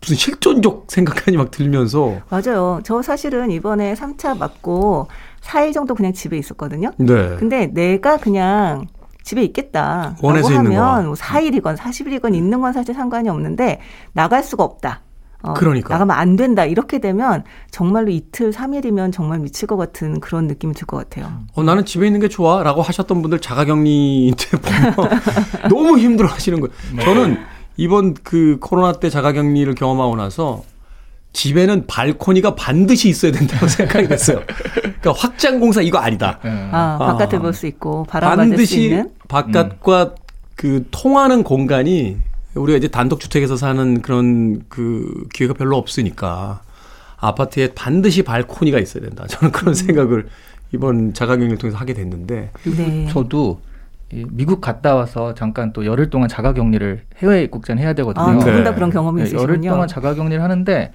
무슨 0.00 0.16
실존적 0.16 0.86
생각하니 0.88 1.36
막 1.36 1.50
들면서. 1.50 2.20
맞아요. 2.30 2.80
저 2.84 3.02
사실은 3.02 3.50
이번에 3.50 3.92
3차 3.94 4.38
맞고 4.38 5.08
4일 5.42 5.74
정도 5.74 5.94
그냥 5.94 6.14
집에 6.14 6.38
있었거든요. 6.38 6.92
네. 6.96 7.36
근데 7.38 7.66
내가 7.66 8.16
그냥 8.16 8.86
집에 9.28 9.42
있겠다. 9.44 10.16
원해서 10.22 10.50
있는 10.52 10.74
하면 10.78 11.04
뭐 11.06 11.14
4일이건 11.14 11.76
40일이건 11.76 12.34
있는 12.34 12.62
건 12.62 12.72
사실 12.72 12.94
상관이 12.94 13.28
없는데 13.28 13.78
나갈 14.14 14.42
수가 14.42 14.64
없다. 14.64 15.02
어, 15.42 15.52
그러니까. 15.52 15.92
나가면 15.94 16.16
안 16.16 16.34
된다. 16.36 16.64
이렇게 16.64 16.98
되면 16.98 17.44
정말로 17.70 18.10
이틀, 18.10 18.50
3일이면 18.52 19.12
정말 19.12 19.38
미칠 19.38 19.68
것 19.68 19.76
같은 19.76 20.18
그런 20.20 20.46
느낌이 20.46 20.72
들 20.72 20.86
것 20.86 20.96
같아요. 20.96 21.30
어, 21.54 21.62
나는 21.62 21.84
집에 21.84 22.06
있는 22.06 22.20
게 22.20 22.28
좋아. 22.28 22.62
라고 22.62 22.80
하셨던 22.80 23.20
분들 23.20 23.40
자가격리 23.40 24.32
때 24.38 24.56
보면 24.96 25.10
너무 25.68 25.98
힘들어 25.98 26.26
하시는 26.28 26.58
거예요. 26.58 26.72
네. 26.96 27.04
저는 27.04 27.36
이번 27.76 28.14
그 28.14 28.56
코로나 28.62 28.92
때 28.94 29.10
자가격리를 29.10 29.74
경험하고 29.74 30.16
나서 30.16 30.62
집에는 31.38 31.86
발코니가 31.86 32.56
반드시 32.56 33.08
있어야 33.08 33.30
된다고 33.30 33.68
생각이 33.68 34.08
됐어요. 34.08 34.42
그러니까 34.82 35.12
확장 35.12 35.60
공사 35.60 35.80
이거 35.80 35.98
아니다. 35.98 36.40
네. 36.42 36.50
아, 36.72 36.98
바깥을 36.98 37.38
아, 37.38 37.42
볼수 37.42 37.68
있고 37.68 38.04
바람 38.08 38.36
받을 38.36 38.66
수 38.66 38.76
있는 38.76 39.10
바깥과 39.28 40.02
음. 40.02 40.14
그 40.56 40.84
통하는 40.90 41.44
공간이 41.44 42.16
우리가 42.56 42.76
이제 42.76 42.88
단독 42.88 43.20
주택에서 43.20 43.56
사는 43.56 44.02
그런 44.02 44.64
그 44.68 45.28
기회가 45.32 45.54
별로 45.54 45.76
없으니까 45.76 46.60
아파트에 47.18 47.68
반드시 47.72 48.22
발코니가 48.24 48.80
있어야 48.80 49.04
된다. 49.04 49.24
저는 49.30 49.52
그런 49.52 49.68
음. 49.68 49.74
생각을 49.74 50.26
이번 50.72 51.14
자가격리를 51.14 51.56
통해서 51.58 51.78
하게 51.78 51.94
됐는데 51.94 52.50
네. 52.76 53.06
저도 53.10 53.60
미국 54.10 54.60
갔다 54.60 54.96
와서 54.96 55.34
잠깐 55.34 55.72
또 55.72 55.86
열흘 55.86 56.10
동안 56.10 56.28
자가격리를 56.28 57.02
해외 57.18 57.44
입국자는 57.44 57.80
해야 57.80 57.92
되거든요. 57.92 58.26
아, 58.26 58.38
두분 58.38 58.64
다 58.64 58.74
그런 58.74 58.90
경험이 58.90 59.18
네, 59.18 59.28
있으시군요. 59.28 59.42
열흘 59.42 59.60
동안 59.60 59.86
자가격리를 59.86 60.42
하는데 60.42 60.92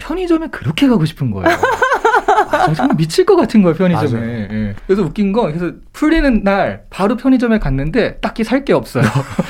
편의점에 0.00 0.48
그렇게 0.48 0.88
가고 0.88 1.04
싶은 1.04 1.30
거예요. 1.30 1.46
아, 2.52 2.72
정말 2.74 2.96
미칠 2.96 3.24
것 3.24 3.36
같은 3.36 3.62
거예요 3.62 3.76
편의점에. 3.76 4.48
예. 4.50 4.74
그래서 4.86 5.02
웃긴 5.02 5.32
건 5.32 5.52
그래서 5.52 5.74
풀리는 5.92 6.42
날 6.42 6.84
바로 6.90 7.16
편의점에 7.16 7.58
갔는데 7.58 8.16
딱히 8.16 8.42
살 8.44 8.60
게 8.64 8.72
없어요. 8.74 9.04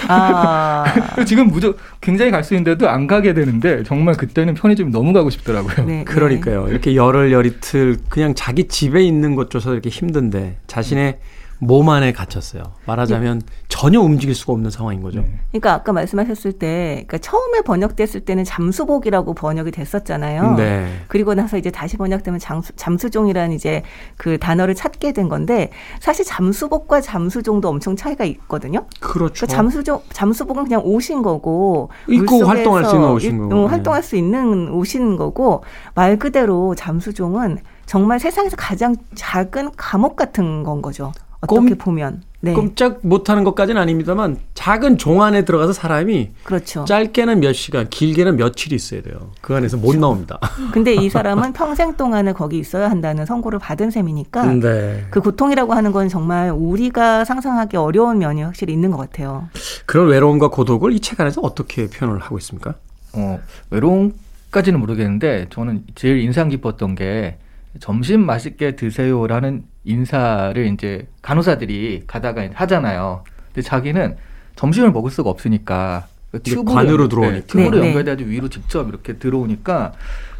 아. 0.09 0.85
지금 1.27 1.49
무조 1.49 1.75
굉장히 2.01 2.31
갈 2.31 2.45
수 2.45 2.55
있는데도 2.55 2.89
안 2.89 3.07
가게 3.07 3.35
되는데 3.35 3.83
정말 3.85 4.15
그때는 4.17 4.55
편의점이 4.55 4.91
너무 4.91 5.13
가고 5.13 5.29
싶더라고요. 5.31 5.87
네, 5.87 6.05
그러니까요. 6.05 6.69
이렇게 6.69 6.95
열흘 6.97 7.33
열이틀 7.33 7.97
그냥 8.09 8.35
자기 8.35 8.67
집에 8.69 9.03
있는 9.03 9.35
것조차 9.35 9.73
이렇게 9.73 9.91
힘든데 9.91 10.57
자신의 10.67 11.19
음. 11.21 11.30
몸 11.61 11.89
안에 11.91 12.13
갇혔어요. 12.13 12.63
말하자면 12.87 13.41
네. 13.41 13.47
전혀 13.69 14.01
움직일 14.01 14.35
수가 14.35 14.55
없는 14.55 14.71
상황인 14.71 15.03
거죠. 15.03 15.21
네. 15.21 15.41
그러니까 15.51 15.75
아까 15.75 15.93
말씀하셨을 15.93 16.53
때, 16.55 17.05
그러니까 17.07 17.19
처음에 17.19 17.61
번역됐을 17.61 18.23
때는 18.23 18.45
잠수복이라고 18.45 19.35
번역이 19.35 19.71
됐었잖아요. 19.71 20.57
네. 20.57 20.91
그리고 21.09 21.35
나서 21.35 21.59
이제 21.59 21.71
다시 21.71 21.99
번역되면 21.99 22.41
잠수, 22.41 22.73
잠수종이라는 22.77 23.55
이제 23.55 23.83
그 24.17 24.39
단어를 24.39 24.75
찾게 24.75 25.13
된 25.13 25.29
건데 25.29 25.71
사실 26.01 26.25
잠수복과 26.25 27.03
잠수종도 27.03 27.69
엄청 27.69 27.95
차이가 27.95 28.25
있거든요. 28.25 28.87
그렇죠. 28.99 29.47
그러니까 29.47 29.57
잠수종 29.57 30.03
잠수복은 30.13 30.65
그냥 30.65 30.81
옷인 30.83 31.23
거고 31.23 31.91
입고 32.09 32.45
활동할 32.45 32.85
수 32.87 32.95
있는 32.97 33.11
옷인 33.11 33.39
거고 33.39 33.55
음, 33.55 33.67
활동할 33.67 34.03
수 34.03 34.17
있는 34.17 34.69
옷인 34.71 35.17
거고 35.17 35.63
말 35.95 36.19
그대로 36.19 36.75
잠수종은 36.75 37.59
정말 37.85 38.19
세상에서 38.19 38.57
가장 38.57 38.95
작은 39.15 39.73
감옥 39.77 40.17
같은 40.17 40.63
건 40.63 40.81
거죠. 40.81 41.13
어떻게 41.41 41.75
보면 41.75 42.23
네. 42.43 42.55
꼼짝 42.55 43.01
못하는 43.03 43.45
것까지는 43.45 43.81
아닙니다만 43.81 44.39
작은 44.55 44.97
종 44.99 45.23
안에 45.23 45.45
들어가서 45.45 45.73
사람이 45.75 46.31
그렇죠. 46.45 46.85
짧게는 46.87 47.41
몇 47.41 47.53
시간, 47.53 47.89
길게는 47.91 48.37
며칠 48.37 48.73
있어야 48.73 49.03
돼요. 49.03 49.31
그 49.41 49.55
안에서 49.55 49.77
못 49.77 49.89
그렇죠. 49.89 50.01
나옵니다. 50.01 50.39
근데 50.73 50.95
이 50.95 51.11
사람은 51.11 51.53
평생 51.53 51.97
동안을 51.97 52.33
거기 52.35 52.59
있어야 52.59 52.91
한다는 52.91 53.27
선고를 53.27 53.59
받은 53.59 53.91
셈이니까 53.91 54.47
네. 54.55 55.05
그 55.11 55.21
고통이라고 55.21 55.75
하는 55.75 55.93
건 55.93 56.09
정말 56.09 56.51
우리가 56.51 57.25
상상하기 57.25 57.77
어려운 57.77 58.19
면이 58.19 58.43
확실히 58.43 58.73
있는 58.73 58.91
것 58.91 58.97
같아요. 58.99 59.49
그런 59.87 60.09
외로움과 60.09 60.49
고독을 60.49 60.93
이 60.93 61.01
책 61.01 61.21
안에서 61.21 61.41
어떻게 61.43 61.89
표현을 61.89 62.21
하고 62.21 62.39
있습니까? 62.39 62.75
어, 63.15 63.39
외로움까지는 63.71 64.79
모르겠는데 64.81 65.47
저는 65.51 65.85
제일 65.95 66.19
인상 66.21 66.49
깊었던 66.49 66.95
게 66.95 67.39
점심 67.81 68.25
맛있게 68.25 68.77
드세요라는 68.77 69.65
인사를 69.85 70.67
이제 70.67 71.07
간호사들이 71.23 72.05
가다가 72.07 72.49
하잖아요. 72.53 73.25
근데 73.47 73.63
자기는 73.63 74.17
점심을 74.57 74.93
먹을 74.93 75.11
수가 75.11 75.31
없으니까 75.31 76.07
튜브로 76.43 76.65
관으로 76.65 77.09
들어오니까 77.09 77.47
튜브로 77.47 77.71
네, 77.71 77.81
네. 77.81 77.87
연결돼가지고 77.89 78.31
위로 78.31 78.49
직접 78.49 78.89
이렇게 78.89 79.15
들어오니까 79.15 79.93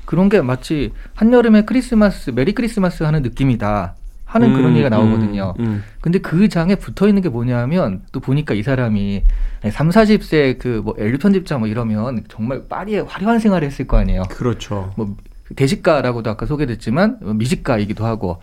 그런 0.05 0.29
게 0.29 0.41
마치 0.41 0.93
한여름에 1.15 1.63
크리스마스 1.63 2.31
메리 2.31 2.53
크리스마스 2.53 3.03
하는 3.03 3.23
느낌이다 3.23 3.95
하는 4.25 4.51
음, 4.51 4.57
그런 4.57 4.73
얘기가 4.73 4.89
나오거든요. 4.89 5.55
음, 5.59 5.65
음. 5.65 5.85
근데 6.01 6.21
그 6.21 6.49
장에 6.49 6.77
붙어 6.77 7.09
있는 7.09 7.21
게 7.21 7.29
뭐냐면 7.29 8.03
또 8.13 8.21
보니까 8.21 8.55
이 8.55 8.63
사람이 8.63 9.25
3, 9.69 9.89
40세 9.89 10.59
그뭐 10.59 10.95
엘리 10.99 11.19
편집자 11.19 11.59
뭐 11.59 11.67
이러면 11.67 12.25
정말 12.29 12.63
파리에 12.69 13.01
화려한 13.01 13.41
생활을 13.41 13.67
했을 13.67 13.89
거 13.89 13.97
아니에요. 13.97 14.23
그렇죠. 14.31 14.93
뭐 14.97 15.17
대식가라고도 15.57 16.31
아까 16.31 16.47
소개됐지만 16.47 17.19
미식가이기도 17.23 18.05
하고 18.05 18.41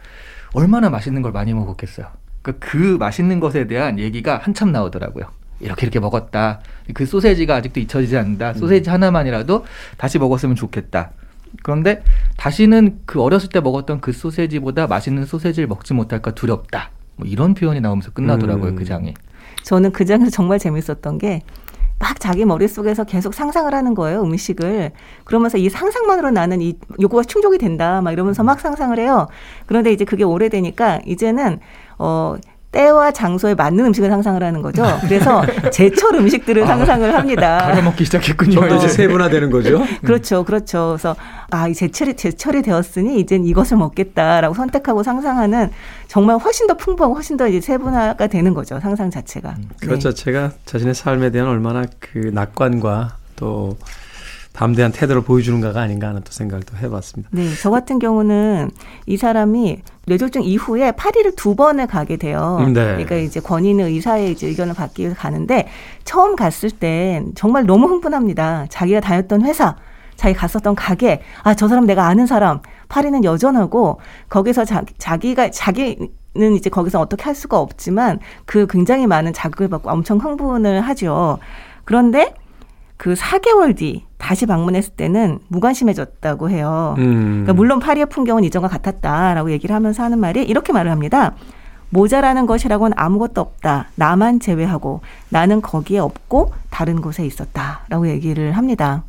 얼마나 0.54 0.90
맛있는 0.90 1.22
걸 1.22 1.32
많이 1.32 1.54
먹었겠어요. 1.54 2.08
그러니까 2.42 2.68
그 2.68 2.98
맛있는 3.00 3.40
것에 3.40 3.68
대한 3.68 4.00
얘기가 4.00 4.38
한참 4.38 4.72
나오더라고요. 4.72 5.26
이렇게 5.60 5.86
이렇게 5.86 6.00
먹었다. 6.00 6.62
그 6.94 7.06
소세지가 7.06 7.56
아직도 7.56 7.80
잊혀지지 7.80 8.18
않는다. 8.18 8.54
소세지 8.54 8.90
하나만이라도 8.90 9.66
다시 9.98 10.20
먹었으면 10.20 10.56
좋겠다. 10.56 11.12
그런데 11.64 12.04
다시는 12.36 13.00
그 13.06 13.22
어렸을 13.22 13.50
때 13.50 13.60
먹었던 13.60 14.02
그 14.02 14.12
소세지보다 14.12 14.88
맛있는 14.88 15.26
소세지를 15.26 15.68
먹지 15.68 15.94
못할까 15.94 16.32
두렵다. 16.36 16.92
뭐 17.16 17.28
이런 17.28 17.54
표현이 17.56 17.82
나오면서 17.82 18.12
끝나더라고요, 18.12 18.66
그 18.66 18.70
음. 18.70 18.76
그 18.76 18.86
장이. 18.86 19.14
저는 19.64 19.92
그 19.92 20.06
장에서 20.06 20.30
정말 20.30 20.60
재밌었던 20.60 21.18
게 21.18 21.42
막 22.00 22.20
자기 22.20 22.46
머릿속에서 22.46 23.04
계속 23.04 23.34
상상을 23.34 23.74
하는 23.74 23.94
거예요, 23.96 24.22
음식을. 24.22 24.92
그러면서 25.24 25.58
이 25.58 25.70
상상만으로 25.70 26.32
나는 26.32 26.62
이 26.62 26.78
요구가 27.02 27.24
충족이 27.24 27.58
된다, 27.58 28.02
막 28.02 28.12
이러면서 28.12 28.44
막 28.44 28.60
상상을 28.60 28.98
해요. 29.00 29.28
그런데 29.66 29.92
이제 29.92 30.06
그게 30.06 30.24
오래되니까 30.24 31.02
이제는, 31.06 31.60
어, 31.98 32.36
때와 32.72 33.12
장소에 33.12 33.56
맞는 33.56 33.86
음식을 33.86 34.10
상상을 34.10 34.42
하는 34.44 34.62
거죠. 34.62 34.84
그래서 35.02 35.44
제철 35.72 36.16
음식들을 36.16 36.64
아, 36.64 36.68
상상을 36.68 37.14
합니다. 37.14 37.58
가려 37.64 37.82
먹기 37.82 38.06
시작했군요. 38.06 38.52
좀 38.52 38.78
이제 38.78 38.88
세분화되는 38.88 39.50
거죠. 39.50 39.84
그렇죠, 40.04 40.44
그렇죠. 40.44 40.90
그래서 40.90 41.16
아, 41.50 41.68
이 41.68 41.74
제철이 41.74 42.16
제철이 42.16 42.62
되었으니 42.62 43.20
이젠 43.20 43.46
이것을 43.46 43.78
먹겠다라고 43.78 44.54
선택하고 44.54 45.04
상상하는 45.04 45.72
정말 46.08 46.38
훨씬 46.38 46.68
더 46.68 46.76
풍부하고 46.76 47.16
훨씬 47.16 47.38
더 47.38 47.48
이제 47.48 47.62
세분화가 47.62 48.28
되는 48.28 48.54
거죠. 48.54 48.80
상상 48.80 49.10
자체가. 49.10 49.56
음, 49.58 49.70
그것 49.80 49.96
네. 49.96 50.00
자체가 50.00 50.52
자신의 50.66 50.94
삶에 50.94 51.32
대한 51.32 51.48
얼마나 51.48 51.84
그 52.00 52.18
낙관과 52.34 53.16
또 53.38 53.78
담대한 54.58 54.92
태도를 54.92 55.22
보여주는가가 55.22 55.80
아닌가 55.82 56.08
하는 56.08 56.24
또 56.24 56.32
생각을 56.32 56.64
또 56.64 56.76
해봤습니다. 56.78 57.30
네, 57.32 57.48
저 57.62 57.70
같은 57.70 58.00
경우는 58.00 58.72
이 59.06 59.16
사람이 59.16 59.84
뇌졸중 60.08 60.42
이후에 60.44 60.94
파리를 60.94 61.36
두 61.36 61.56
번을 61.56 61.86
가게 61.86 62.18
돼요. 62.18 62.58
네. 62.66 62.74
그러니까 62.74 63.18
이제 63.18 63.40
권위는 63.40 63.86
의사의 63.86 64.32
이제 64.32 64.48
의견을 64.48 64.74
받기 64.74 65.04
위해서 65.04 65.16
가는데 65.16 65.68
처음 66.06 66.36
갔을 66.36 66.72
땐 66.72 67.34
정말 67.36 67.68
너무 67.68 67.86
흥분합니다. 67.86 68.66
자기가 68.70 69.00
다녔던 69.00 69.44
회사, 69.44 69.76
자기 70.16 70.34
갔었던 70.34 70.74
가게, 70.74 71.22
아, 71.44 71.54
저 71.54 71.68
사람 71.68 71.86
내가 71.86 72.08
아는 72.08 72.26
사람, 72.26 72.62
파리는 72.90 73.24
여전하고 73.24 74.00
거기서 74.28 74.66
자, 74.66 74.84
자기가, 74.98 75.52
자기 75.52 76.10
는 76.36 76.54
이제 76.54 76.70
거기서 76.70 77.00
어떻게 77.00 77.24
할 77.24 77.34
수가 77.34 77.60
없지만 77.60 78.20
그 78.46 78.68
굉장히 78.68 79.08
많은 79.08 79.34
자극을 79.34 79.70
받고 79.70 79.90
엄청 79.90 80.20
흥분을 80.20 80.82
하죠. 80.82 81.40
그런데 81.84 82.36
그 82.96 83.16
4개월 83.16 83.76
뒤 83.76 84.07
다시 84.18 84.46
방문했을 84.46 84.94
때는 84.94 85.40
무관심해졌다고 85.48 86.50
해요. 86.50 86.96
음. 86.98 87.44
그러니까 87.44 87.54
물론 87.54 87.80
파리의 87.80 88.08
풍경은 88.08 88.44
이전과 88.44 88.68
같았다라고 88.68 89.52
얘기를 89.52 89.76
하면서 89.76 90.04
하는 90.04 90.20
말이 90.20 90.44
이렇게 90.44 90.74
말을 90.74 90.92
합니다. 90.92 91.36
모자라는 91.90 92.48
것이라고는 92.48 92.98
아무것도 92.98 93.40
없다. 93.40 93.90
나만 93.96 94.40
제외하고 94.40 95.02
나는 95.30 95.62
거기에 95.62 96.00
없고 96.00 96.52
다른 96.70 97.02
곳에 97.02 97.26
있었다라고 97.26 98.10
얘기를 98.10 98.52
합니다. 98.52 99.04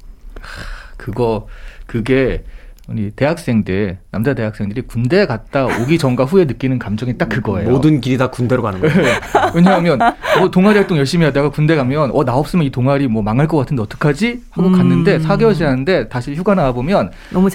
그거 0.97 1.47
그게 1.87 2.45
우리 2.89 3.11
대학생들 3.11 3.99
남자 4.11 4.33
대학생들이 4.33 4.81
군대 4.83 5.27
갔다 5.27 5.67
오기 5.67 5.99
전과 5.99 6.25
후에 6.25 6.47
느끼는 6.47 6.79
감정이 6.79 7.19
딱 7.19 7.29
그거예요. 7.29 7.69
모든 7.71 8.01
길이 8.01 8.17
다 8.17 8.29
군대로 8.31 8.63
가는 8.63 8.81
거예요. 8.81 8.95
네. 8.97 9.13
왜냐하면 9.55 9.99
뭐 10.39 10.51
동아리 10.51 10.79
활동 10.79 10.97
열심히 10.97 11.27
하다가 11.27 11.51
군대 11.51 11.77
가면 11.77 12.11
어 12.15 12.25
나 12.25 12.35
없으면 12.35 12.65
이 12.65 12.71
동아리 12.71 13.07
뭐 13.07 13.23
망할 13.23 13.47
것 13.47 13.59
같은데 13.59 13.83
어떡하지 13.83 14.41
하고 14.51 14.69
음. 14.69 14.73
갔는데 14.73 15.19
4개월 15.19 15.55
지났는데 15.55 16.09
다시 16.09 16.35
휴가 16.35 16.55
나와 16.55 16.73
보면 16.73 17.11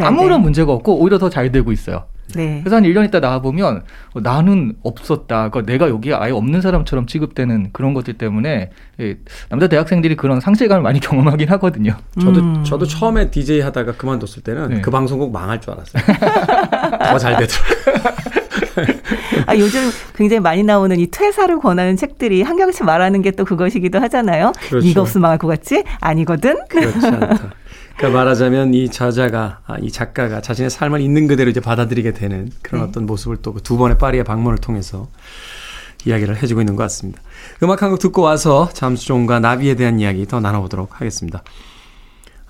아무런 0.06 0.42
문제가 0.42 0.72
없고 0.72 1.00
오히려 1.00 1.18
더 1.18 1.30
잘 1.30 1.52
되고 1.52 1.72
있어요. 1.72 2.06
네. 2.36 2.62
그래서 2.64 2.78
한 2.78 2.84
1년 2.84 3.06
있다 3.06 3.20
나와보면 3.20 3.84
어, 4.14 4.20
나는 4.22 4.76
없었다. 4.84 5.50
그러니까 5.50 5.72
내가 5.72 5.90
여기 5.90 6.14
아예 6.14 6.32
없는 6.32 6.62
사람처럼 6.62 7.06
취급되는 7.06 7.70
그런 7.74 7.94
것들 7.94 8.14
때문에 8.16 8.70
예, 9.02 9.16
남자 9.50 9.68
대학생들이 9.68 10.16
그런 10.16 10.40
상실감을 10.40 10.82
많이 10.84 11.00
경험하긴 11.02 11.50
하거든요. 11.50 11.96
저도, 12.22 12.40
음. 12.40 12.64
저도 12.64 12.86
처음에 12.86 13.30
DJ 13.30 13.62
하다가 13.62 13.94
그만뒀을 13.94 14.44
때는 14.44 14.70
네. 14.70 14.82
그 14.82 14.90
방송국 14.92 15.32
망할 15.32 15.60
줄 15.60 15.74
알았어요. 15.74 16.04
더 17.12 17.18
잘 17.18 17.36
되더라고요. 17.38 18.14
아, 19.46 19.56
요즘 19.58 19.82
굉장히 20.16 20.40
많이 20.40 20.64
나오는 20.64 20.98
이 21.00 21.08
퇴사를 21.08 21.56
권하는 21.60 21.96
책들이 21.98 22.42
한경치 22.42 22.84
말하는 22.84 23.22
게 23.22 23.34
또 23.34 23.46
그것이기도 23.46 24.00
하잖아요. 24.02 24.52
그렇죠. 24.70 24.88
이거 24.88 25.02
없으면 25.02 25.24
망할 25.24 25.38
것 25.40 25.48
같지? 25.48 25.84
아니거든? 26.00 26.56
그렇지 26.70 27.04
않다. 27.08 27.50
그러니까 27.98 28.18
말하자면 28.20 28.74
이 28.74 28.90
저자가 28.90 29.60
아, 29.66 29.78
이 29.80 29.92
작가가 29.92 30.42
자신의 30.42 30.70
삶을 30.70 31.00
있는 31.02 31.28
그대로 31.28 31.50
이제 31.50 31.60
받아들이게 31.60 32.14
되는 32.14 32.50
그런 32.62 32.82
네. 32.82 32.88
어떤 32.88 33.06
모습을 33.06 33.38
또 33.38 33.54
두 33.64 33.78
번의 33.78 33.98
파리의 33.98 34.24
방문을 34.24 34.58
통해서 34.58 35.08
이야기를 36.06 36.42
해주고 36.42 36.60
있는 36.62 36.76
것 36.76 36.84
같습니다. 36.84 37.22
음악 37.62 37.82
한 37.82 37.92
곡 37.92 38.00
듣고 38.00 38.22
와서 38.24 38.68
잠수종과 38.74 39.40
나비에 39.40 39.76
대한 39.76 40.00
이야기 40.00 40.26
더 40.26 40.40
나눠보도록 40.40 41.00
하겠습니다. 41.00 41.44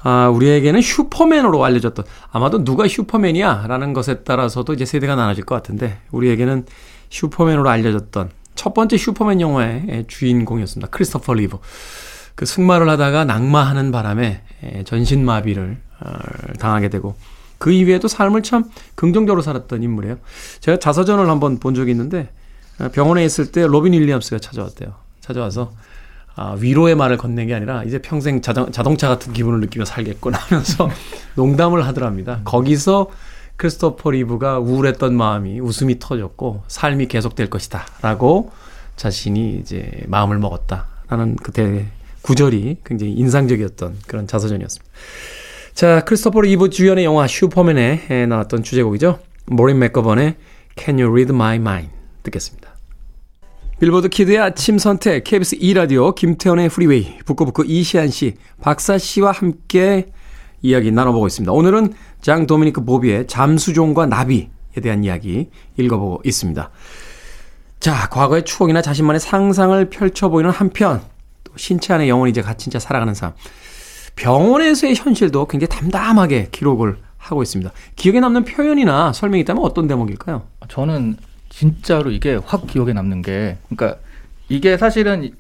아, 0.02 0.28
우리에게는 0.30 0.82
슈퍼맨으로 0.82 1.64
알려졌던 1.64 2.06
아마도 2.32 2.64
누가 2.64 2.88
슈퍼맨이야 2.88 3.66
라는 3.68 3.94
것에 3.94 4.24
따라서도 4.24 4.74
이제 4.74 4.86
세대가 4.86 5.16
나눠질 5.16 5.46
것 5.46 5.56
같은데 5.56 6.00
우리에게는 6.12 6.66
슈퍼맨으로 7.10 7.70
알려졌던 7.70 8.32
첫 8.56 8.74
번째 8.74 8.98
슈퍼맨 8.98 9.40
영화의 9.42 10.06
주인공이었습니다. 10.08 10.90
크리스토퍼 10.90 11.34
리브. 11.34 11.58
그 12.36 12.46
승마를 12.46 12.90
하다가 12.90 13.26
낙마하는 13.26 13.92
바람에 13.92 14.42
전신마비를 14.86 15.78
어, 16.02 16.10
당하게 16.60 16.90
되고 16.90 17.16
그 17.58 17.72
이후에도 17.72 18.08
삶을 18.08 18.44
참 18.44 18.66
긍정적으로 18.96 19.42
살았던 19.42 19.84
인물이에요. 19.84 20.18
제가 20.60 20.80
자서전을 20.80 21.30
한번 21.30 21.60
본 21.60 21.76
적이 21.76 21.92
있는데 21.92 22.30
병원에 22.94 23.24
있을 23.24 23.52
때 23.52 23.66
로빈 23.66 23.94
윌리엄스가 23.94 24.40
찾아왔대요. 24.40 24.94
찾아와서 25.22 25.72
아, 26.36 26.56
위로의 26.60 26.96
말을 26.96 27.18
건넨 27.18 27.48
게 27.48 27.54
아니라 27.54 27.84
이제 27.84 28.00
평생 28.00 28.42
자동, 28.42 28.72
자동차 28.72 29.08
같은 29.08 29.34
기분을 29.34 29.60
느끼며 29.62 29.86
살겠구나 29.86 30.38
하면서 30.38 30.90
농담을 31.36 31.86
하더랍니다. 31.86 32.42
거기서 32.44 33.10
크리스토퍼 33.56 34.12
리브가 34.12 34.60
우울했던 34.60 35.16
마음이 35.16 35.60
웃음이 35.60 36.00
터졌고 36.00 36.64
삶이 36.68 37.08
계속될 37.08 37.50
것이다 37.50 37.86
라고 38.02 38.52
자신이 38.96 39.60
이제 39.60 40.04
마음을 40.08 40.40
먹었다라는 40.40 41.36
그때 41.38 41.86
구절이 42.24 42.78
굉장히 42.84 43.14
인상적이었던 43.14 44.00
그런 44.08 44.28
자서전이었습니다. 44.28 44.92
자, 45.74 46.04
크리스토퍼 46.06 46.42
리브 46.42 46.70
주연의 46.70 47.06
영화 47.06 47.28
슈퍼맨에 47.28 48.26
나왔던 48.28 48.64
주제곡이죠. 48.64 49.20
모린 49.46 49.80
맥거번의 49.80 50.36
Can 50.78 51.00
You 51.00 51.12
Read 51.12 51.34
My 51.34 51.58
Mind 51.58 51.92
듣겠습니다. 52.24 52.74
빌보드 53.80 54.08
키드의 54.08 54.40
아침 54.40 54.78
선택 54.78 55.26
KBS 55.26 55.58
2라디오 55.58 56.16
김태훈의 56.16 56.70
프리웨이 56.70 57.18
북구북구 57.26 57.66
이시한 57.66 58.10
씨, 58.10 58.36
박사 58.62 58.98
씨와 58.98 59.32
함께 59.32 60.06
이야기 60.62 60.92
나눠보고 60.92 61.28
있습니다. 61.28 61.52
오늘은 61.52 61.94
장 62.22 62.48
도미니크 62.48 62.86
보비의 62.86 63.28
잠수종과 63.28 64.06
나비에 64.06 64.48
대한 64.82 65.04
이야기 65.04 65.50
읽어보고 65.76 66.22
있습니다. 66.24 66.70
자, 67.82 68.08
과거의 68.10 68.46
추억이나 68.46 68.82
자신만의 68.82 69.20
상상을 69.20 69.90
펼쳐보이는 69.90 70.52
한편 70.52 71.02
또 71.02 71.13
신체 71.56 71.94
안에 71.94 72.08
영혼이 72.10 72.32
이제 72.32 72.42
갇힌 72.42 72.72
채 72.72 72.80
살아가는 72.80 73.14
삶. 73.14 73.34
병원에서의 74.16 74.96
현실도 74.96 75.48
굉장히 75.48 75.70
담담하게 75.70 76.50
기록을 76.52 76.98
하고 77.18 77.42
있습니다. 77.42 77.72
기억에 77.96 78.20
남는 78.20 78.44
표현이나 78.46 79.14
설명이 79.14 79.42
있다면 79.42 79.64
어떤 79.64 79.88
대목일까요? 79.88 80.44
저는 80.68 81.18
진짜로 81.50 82.12
이게 82.12 82.36
확 82.36 82.68
기억에 82.68 82.94
남는 82.94 83.22
게 83.22 83.58
그러니까 83.70 84.00
이게 84.50 84.78
사실은 84.78 85.32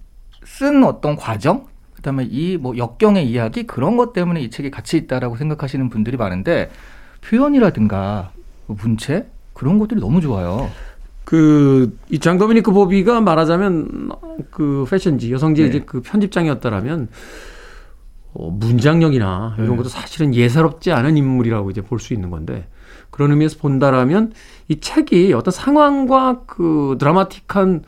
쓴 0.45 0.83
어떤 0.83 1.15
과정 1.15 1.67
그다음에 1.95 2.25
이 2.29 2.57
뭐 2.57 2.77
역경의 2.77 3.27
이야기 3.29 3.63
그런 3.63 3.97
것 3.97 4.13
때문에 4.13 4.41
이 4.41 4.49
책이 4.49 4.71
가치 4.71 4.97
있다라고 4.97 5.37
생각하시는 5.37 5.89
분들이 5.89 6.17
많은데 6.17 6.69
표현이라든가 7.21 8.31
뭐 8.67 8.77
문체 8.79 9.27
그런 9.53 9.79
것들이 9.79 9.99
너무 9.99 10.19
좋아요. 10.21 10.69
그, 11.23 11.97
이 12.09 12.19
장도미니크 12.19 12.71
보비가 12.71 13.21
말하자면 13.21 14.11
그 14.51 14.85
패션지, 14.89 15.31
여성지의 15.31 15.69
네. 15.69 15.75
이제 15.77 15.85
그 15.85 16.01
편집장이었다라면 16.01 17.07
어, 18.33 18.49
문장력이나 18.49 19.55
이런 19.57 19.71
네. 19.71 19.77
것도 19.77 19.89
사실은 19.89 20.33
예사롭지 20.33 20.91
않은 20.91 21.17
인물이라고 21.17 21.69
이제 21.69 21.81
볼 21.81 21.99
수 21.99 22.13
있는 22.13 22.29
건데 22.31 22.67
그런 23.11 23.29
의미에서 23.31 23.59
본다라면 23.59 24.33
이 24.69 24.79
책이 24.79 25.33
어떤 25.33 25.51
상황과 25.51 26.41
그 26.47 26.95
드라마틱한 26.99 27.83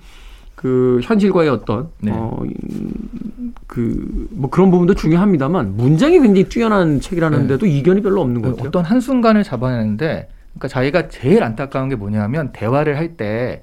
그 0.53 0.99
현실과의 1.03 1.49
어떤 1.49 1.89
네. 1.99 2.11
어그 3.67 4.27
뭐 4.31 4.49
그런 4.49 4.69
부분도 4.71 4.93
중요합니다만 4.93 5.75
문장이 5.75 6.19
굉장히 6.19 6.43
뛰어난 6.47 7.01
책이라는데도 7.01 7.65
네. 7.65 7.71
이견이 7.77 8.01
별로 8.01 8.21
없는 8.21 8.41
것 8.41 8.49
같아요. 8.51 8.67
어떤 8.67 8.85
한 8.85 8.99
순간을 8.99 9.43
잡아내는데 9.43 10.29
그러니까 10.57 10.67
자기가 10.69 11.07
제일 11.09 11.43
안타까운 11.43 11.89
게 11.89 11.95
뭐냐면 11.95 12.51
대화를 12.53 12.97
할 12.97 13.15
때 13.17 13.61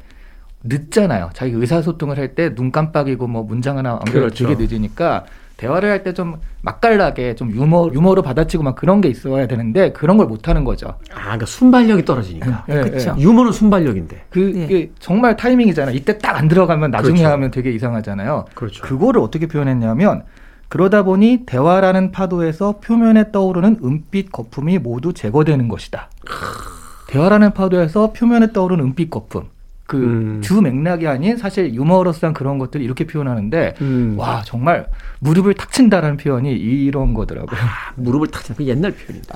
늦잖아요. 0.64 1.30
자기 1.32 1.52
의사소통을 1.52 2.18
할 2.18 2.34
때 2.34 2.54
눈 2.54 2.70
깜빡이고 2.70 3.26
뭐 3.26 3.42
문장 3.42 3.78
하나 3.78 3.92
안 3.94 3.98
그렇죠. 4.04 4.46
되게 4.46 4.62
늦으니까 4.62 5.24
대화를 5.56 5.90
할 5.90 6.02
때 6.04 6.12
좀 6.12 6.36
맛깔나게 6.62 7.34
좀 7.34 7.50
유머 7.50 7.90
유머로 7.92 8.22
받아치고 8.22 8.62
막 8.62 8.76
그런 8.76 9.00
게 9.00 9.08
있어야 9.08 9.46
되는데 9.48 9.90
그런 9.92 10.16
걸 10.18 10.28
못 10.28 10.48
하는 10.48 10.62
거죠. 10.64 10.88
아, 11.12 11.22
그러니까 11.22 11.46
순발력이 11.46 12.04
떨어지니까. 12.04 12.64
네, 12.68 12.80
그렇죠. 12.82 13.14
네. 13.14 13.22
유머는 13.22 13.50
순발력인데. 13.52 14.24
그 14.30 14.38
네. 14.38 14.90
정말 15.00 15.36
타이밍이잖아. 15.36 15.90
이때 15.92 16.16
딱 16.18 16.36
안 16.36 16.46
들어가면 16.48 16.90
나중에 16.92 17.18
그렇죠. 17.18 17.32
하면 17.32 17.50
되게 17.50 17.70
이상하잖아요. 17.72 18.44
그렇죠. 18.54 18.82
그거를 18.84 19.20
어떻게 19.20 19.46
표현했냐면 19.46 20.22
그러다 20.68 21.02
보니 21.02 21.42
대화라는 21.46 22.12
파도에서 22.12 22.78
표면에 22.80 23.30
떠오르는 23.32 23.80
은빛 23.84 24.30
거품이 24.32 24.78
모두 24.78 25.12
제거되는 25.12 25.68
것이다. 25.68 26.08
대화라는 27.12 27.52
파도에서 27.52 28.12
표면에 28.12 28.52
떠오르는 28.52 28.84
은빛 28.84 29.10
거품. 29.10 29.50
그주 29.84 30.58
음. 30.58 30.62
맥락이 30.62 31.06
아닌 31.06 31.36
사실 31.36 31.74
유머러스한 31.74 32.32
그런 32.32 32.56
것들을 32.58 32.82
이렇게 32.82 33.06
표현하는데 33.06 33.74
음. 33.82 34.14
와 34.16 34.40
정말 34.42 34.86
무릎을 35.18 35.52
탁 35.52 35.70
친다라는 35.70 36.16
표현이 36.16 36.50
이런 36.52 37.12
거더라고요. 37.12 37.60
아, 37.60 37.92
무릎을 37.96 38.28
탁 38.28 38.42
친다. 38.42 38.56
그 38.56 38.66
옛날 38.66 38.92
표현인데. 38.92 39.28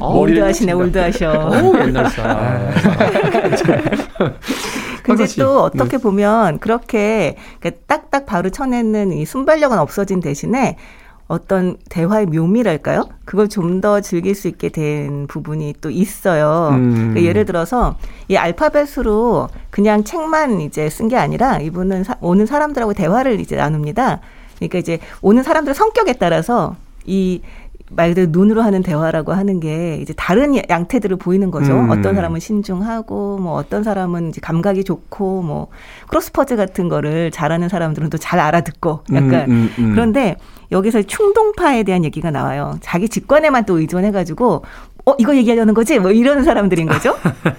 아, 0.00 0.04
올드하시네 0.06 0.72
올드하셔. 0.72 1.50
오, 1.50 1.76
옛날 1.80 2.08
사람. 2.10 2.36
아, 2.36 2.70
근데 5.02 5.26
또 5.36 5.62
어떻게 5.64 5.96
네. 5.96 6.02
보면 6.02 6.60
그렇게 6.60 7.36
딱딱 7.88 8.26
바로 8.26 8.50
쳐내는 8.50 9.12
이 9.12 9.26
순발력은 9.26 9.76
없어진 9.78 10.20
대신에 10.20 10.76
어떤 11.26 11.76
대화의 11.88 12.26
묘미랄까요? 12.26 13.08
그걸 13.24 13.48
좀 13.48 13.80
더 13.80 14.00
즐길 14.00 14.34
수 14.34 14.46
있게 14.48 14.68
된 14.68 15.26
부분이 15.26 15.74
또 15.80 15.90
있어요. 15.90 16.70
음. 16.72 16.92
그러니까 16.94 17.22
예를 17.22 17.44
들어서 17.44 17.96
이 18.28 18.36
알파벳으로 18.36 19.48
그냥 19.70 20.04
책만 20.04 20.60
이제 20.60 20.88
쓴 20.90 21.08
게 21.08 21.16
아니라 21.16 21.58
이분은 21.58 22.04
사, 22.04 22.16
오는 22.20 22.46
사람들하고 22.46 22.94
대화를 22.94 23.40
이제 23.40 23.56
나눕니다. 23.56 24.20
그러니까 24.56 24.78
이제 24.78 24.98
오는 25.22 25.42
사람들의 25.42 25.74
성격에 25.74 26.14
따라서 26.14 26.76
이 27.04 27.42
말 27.96 28.08
그대로 28.10 28.28
눈으로 28.30 28.62
하는 28.62 28.82
대화라고 28.82 29.32
하는 29.32 29.60
게 29.60 29.98
이제 30.02 30.12
다른 30.16 30.54
양태들을 30.68 31.16
보이는 31.16 31.50
거죠. 31.50 31.72
음. 31.72 31.90
어떤 31.90 32.14
사람은 32.14 32.40
신중하고 32.40 33.38
뭐 33.38 33.54
어떤 33.54 33.82
사람은 33.84 34.30
이제 34.30 34.40
감각이 34.40 34.84
좋고 34.84 35.42
뭐 35.42 35.68
크로스퍼즈 36.08 36.56
같은 36.56 36.88
거를 36.88 37.30
잘하는 37.30 37.68
사람들은 37.68 38.10
또 38.10 38.18
잘 38.24 38.40
알아듣고 38.40 39.00
약간 39.12 39.32
음, 39.50 39.50
음, 39.50 39.70
음, 39.78 39.90
그런데 39.92 40.36
여기서 40.72 41.02
충동파에 41.02 41.82
대한 41.82 42.04
얘기가 42.04 42.30
나와요. 42.30 42.78
자기 42.80 43.08
직관에만 43.08 43.66
또 43.66 43.78
의존해 43.78 44.12
가지고 44.12 44.64
어 45.04 45.14
이거 45.18 45.36
얘기하려는 45.36 45.74
거지? 45.74 45.98
뭐 45.98 46.10
이런 46.10 46.42
사람들인 46.42 46.86
거죠. 46.88 47.14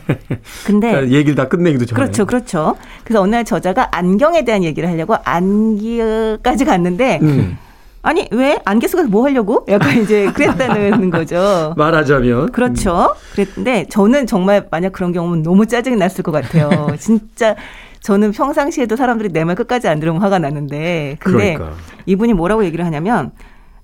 근데 0.65 0.89
그러니까 0.91 1.12
얘기를 1.15 1.36
다 1.36 1.48
끝내기도 1.48 1.86
전에 1.86 1.95
그렇죠, 2.02 2.26
그렇죠. 2.26 2.76
그래서 3.04 3.21
어느 3.21 3.36
날 3.36 3.45
저자가 3.45 3.89
안경에 3.91 4.43
대한 4.43 4.63
얘기를 4.63 4.89
하려고 4.89 5.15
안기까지 5.24 6.65
갔는데 6.65 7.19
음. 7.21 7.58
아니 8.06 8.28
왜 8.32 8.60
안개 8.65 8.88
속에서 8.88 9.10
뭐 9.10 9.26
하려고? 9.26 9.66
약간 9.68 9.97
이제 10.03 10.32
그랬다는 10.32 11.10
거죠. 11.10 11.74
말하자면 11.76 12.51
그렇죠. 12.51 13.16
그랬는데 13.34 13.88
저는 13.89 14.28
정말 14.28 14.68
만약 14.70 14.93
그런 14.93 15.12
경우면 15.12 15.41
너무 15.41 15.66
짜증이 15.66 15.95
났을 15.95 16.24
것 16.24 16.32
같아요. 16.32 16.70
진짜 16.99 17.56
저는 18.01 18.32
평상시에도 18.32 18.95
사람들이 18.95 19.30
내 19.30 19.43
말 19.43 19.56
끝까지 19.56 19.88
안 19.88 19.99
들으면 19.99 20.22
화가 20.22 20.38
나는데 20.38 21.18
근데 21.20 21.56
그러니까. 21.56 21.76
이분이 22.06 22.34
뭐라고 22.34 22.64
얘기를 22.64 22.86
하냐면 22.86 23.32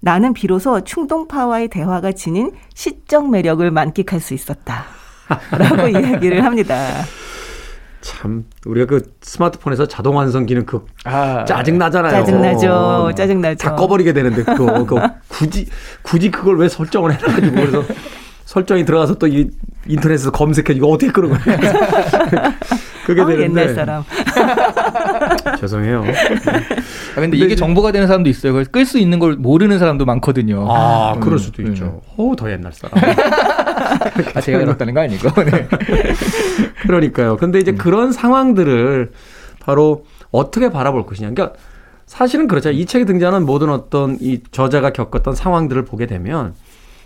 나는 0.02 0.34
비로소 0.34 0.82
충동파와의 0.84 1.70
대화가 1.70 2.12
지닌 2.12 2.52
시적 2.76 3.30
매력을 3.32 3.70
만끽할 3.72 4.20
수 4.20 4.36
있었다. 4.36 4.86
라고 5.52 5.88
이야기를 5.90 6.46
합니다. 6.46 6.76
참 8.02 8.46
우리가 8.66 8.88
그 8.88 9.14
스마트폰에서 9.22 9.88
자동 9.88 10.16
완성 10.18 10.46
기능 10.46 10.66
그 10.66 10.86
아, 11.06 11.46
짜증 11.46 11.78
나잖아요. 11.78 12.12
짜증 12.12 12.42
나죠. 12.42 12.72
어, 12.72 13.12
짜증 13.14 13.42
나죠. 13.42 13.58
다 13.58 13.76
꺼버리게 13.76 14.14
되는데 14.14 14.44
그거, 14.44 14.84
그 14.86 14.96
굳이 15.28 15.68
굳이 16.02 16.32
그걸 16.32 16.58
왜 16.58 16.68
설정을 16.68 17.14
해놔가지고 17.14 17.56
그래서 17.56 17.84
설정이 18.46 18.86
들어가서 18.86 19.16
또 19.16 19.28
이 19.28 19.50
인터넷에서 19.88 20.32
검색해 20.32 20.74
이거 20.74 20.88
어떻게 20.88 21.12
끄는 21.12 21.30
거야. 21.30 21.40
그게 23.06 23.22
어, 23.22 23.26
되는데 23.26 23.62
옛날 23.62 23.74
사람. 23.74 24.04
죄송해요. 25.60 26.04
아, 27.16 27.20
근데, 27.20 27.38
이게 27.38 27.56
정보가 27.56 27.92
되는 27.92 28.06
사람도 28.08 28.30
있어요. 28.30 28.54
그걸 28.54 28.66
끌 28.66 28.86
수 28.86 29.00
있는 29.00 29.18
걸 29.18 29.36
모르는 29.36 29.80
사람도 29.80 30.06
많거든요. 30.06 30.68
아, 30.70 31.14
음, 31.16 31.20
그럴 31.20 31.40
수도 31.40 31.64
음. 31.64 31.70
있죠. 31.70 32.02
오, 32.16 32.36
더 32.36 32.52
옛날 32.52 32.72
사람. 32.74 32.94
아, 34.36 34.42
제가 34.42 34.60
그렇다는 34.60 34.94
거 34.94 35.02
아니고. 35.02 35.30
네. 35.44 35.68
그러니까요. 36.84 37.38
근데 37.38 37.60
이제 37.60 37.72
음. 37.72 37.78
그런 37.78 38.12
상황들을 38.12 39.12
바로 39.60 40.06
어떻게 40.32 40.70
바라볼 40.70 41.06
것이냐. 41.06 41.30
그러니까 41.30 41.58
사실은 42.06 42.48
그렇죠. 42.48 42.72
이 42.72 42.86
책에 42.86 43.06
등장하는 43.06 43.46
모든 43.46 43.70
어떤 43.70 44.18
이 44.20 44.42
저자가 44.52 44.92
겪었던 44.92 45.36
상황들을 45.36 45.86
보게 45.86 46.08
되면 46.08 46.54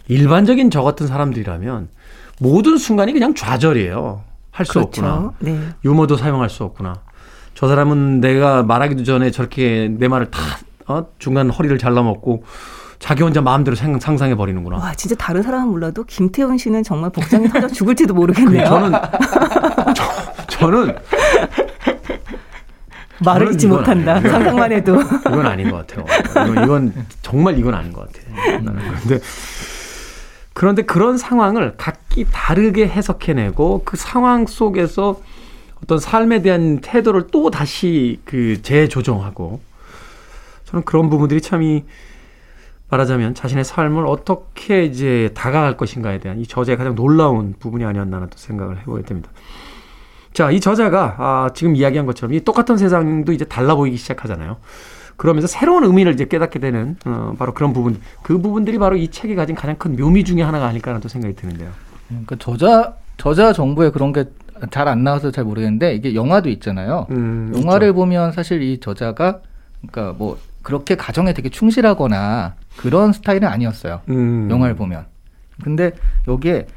일반적인 0.07 0.71
저 0.71 0.81
같은 0.81 1.07
사람들이라면 1.07 1.89
모든 2.39 2.77
순간이 2.77 3.13
그냥 3.13 3.35
좌절이에요. 3.35 4.23
할수 4.51 4.73
그렇죠. 4.73 4.87
없구나. 4.87 5.33
네. 5.39 5.59
유머도 5.83 6.15
사용할 6.17 6.49
수 6.49 6.63
없구나. 6.63 6.95
저 7.53 7.67
사람은 7.67 8.21
내가 8.21 8.63
말하기도 8.63 9.03
전에 9.03 9.31
저렇게 9.31 9.89
내 9.97 10.07
말을 10.07 10.31
다 10.31 10.39
어? 10.87 11.07
중간 11.19 11.49
허리를 11.49 11.77
잘라먹고 11.77 12.43
자기 12.99 13.23
혼자 13.23 13.41
마음대로 13.41 13.75
상상해 13.75 14.35
버리는구나. 14.35 14.77
와, 14.77 14.93
진짜 14.93 15.15
다른 15.15 15.41
사람은 15.41 15.67
몰라도 15.67 16.03
김태훈 16.05 16.57
씨는 16.57 16.83
정말 16.83 17.09
복장이 17.11 17.49
터져 17.49 17.67
죽을지도 17.67 18.13
모르겠네요. 18.13 18.65
저는 18.65 18.91
저, 20.47 20.69
는 20.69 20.95
말을 23.23 23.53
잊지 23.53 23.67
못한다. 23.67 24.15
아니에요. 24.15 24.31
상상만 24.31 24.71
해도. 24.71 25.01
이건 25.01 25.45
아닌 25.45 25.69
것 25.71 25.85
같아요. 25.87 26.05
이건, 26.49 26.63
이건 26.63 27.05
정말 27.21 27.57
이건 27.59 27.73
아닌 27.73 27.93
것 27.93 28.11
같아요. 28.11 28.63
그런데 28.63 29.19
그런데 30.53 30.81
그런 30.83 31.17
상황을 31.17 31.75
각기 31.77 32.25
다르게 32.31 32.87
해석해내고 32.87 33.81
그 33.83 33.97
상황 33.97 34.45
속에서 34.47 35.19
어떤 35.83 35.99
삶에 35.99 36.41
대한 36.41 36.79
태도를 36.79 37.27
또 37.31 37.51
다시 37.51 38.21
그 38.23 38.61
재조정하고 38.61 39.59
저는 40.65 40.85
그런 40.85 41.09
부분들이 41.09 41.41
참이 41.41 41.83
말하자면 42.89 43.33
자신의 43.33 43.63
삶을 43.63 44.05
어떻게 44.05 44.85
이제 44.85 45.31
다가갈 45.33 45.75
것인가에 45.77 46.19
대한 46.19 46.39
이 46.39 46.45
저자의 46.45 46.77
가장 46.77 46.95
놀라운 46.95 47.55
부분이 47.59 47.83
아니었나 47.83 48.19
또 48.21 48.37
생각을 48.37 48.79
해보게 48.79 49.03
됩니다. 49.03 49.31
자, 50.33 50.51
이 50.51 50.59
저자가 50.59 51.15
아, 51.17 51.49
지금 51.53 51.75
이야기한 51.75 52.05
것처럼 52.05 52.33
이 52.33 52.41
똑같은 52.41 52.77
세상도 52.77 53.31
이제 53.31 53.45
달라 53.45 53.75
보이기 53.75 53.97
시작하잖아요. 53.97 54.57
그러면서 55.17 55.47
새로운 55.47 55.85
의미를 55.85 56.13
이제 56.13 56.25
깨닫게 56.25 56.59
되는 56.59 56.97
어, 57.05 57.33
바로 57.39 57.53
그런 57.53 57.71
부분, 57.71 57.99
그 58.21 58.37
부분들이 58.39 58.77
바로 58.77 58.97
이 58.97 59.07
책이 59.09 59.35
가진 59.35 59.55
가장 59.55 59.77
큰 59.77 59.95
묘미 59.95 60.25
중의 60.25 60.43
하나가 60.43 60.67
아닐까라는 60.67 61.01
또 61.01 61.07
생각이 61.07 61.35
드는데요. 61.35 61.69
그러니까 62.09 62.35
저자 62.37 62.95
저자 63.17 63.53
정보에 63.53 63.91
그런 63.91 64.11
게 64.13 64.25
잘 64.71 64.87
안 64.87 65.03
나와서 65.03 65.31
잘 65.31 65.43
모르겠는데 65.43 65.95
이게 65.95 66.15
영화도 66.15 66.49
있잖아요. 66.49 67.07
음, 67.11 67.51
영화를 67.55 67.89
있죠. 67.89 67.95
보면 67.95 68.31
사실 68.31 68.61
이 68.61 68.79
저자가 68.79 69.41
그러니까 69.81 70.15
뭐 70.17 70.37
그렇게 70.63 70.95
가정에 70.95 71.33
되게 71.33 71.49
충실하거나 71.49 72.55
그런 72.77 73.13
스타일은 73.13 73.47
아니었어요. 73.47 74.01
음. 74.09 74.49
영화를 74.49 74.75
보면. 74.75 75.05
근데 75.63 75.91
여기에 76.27 76.67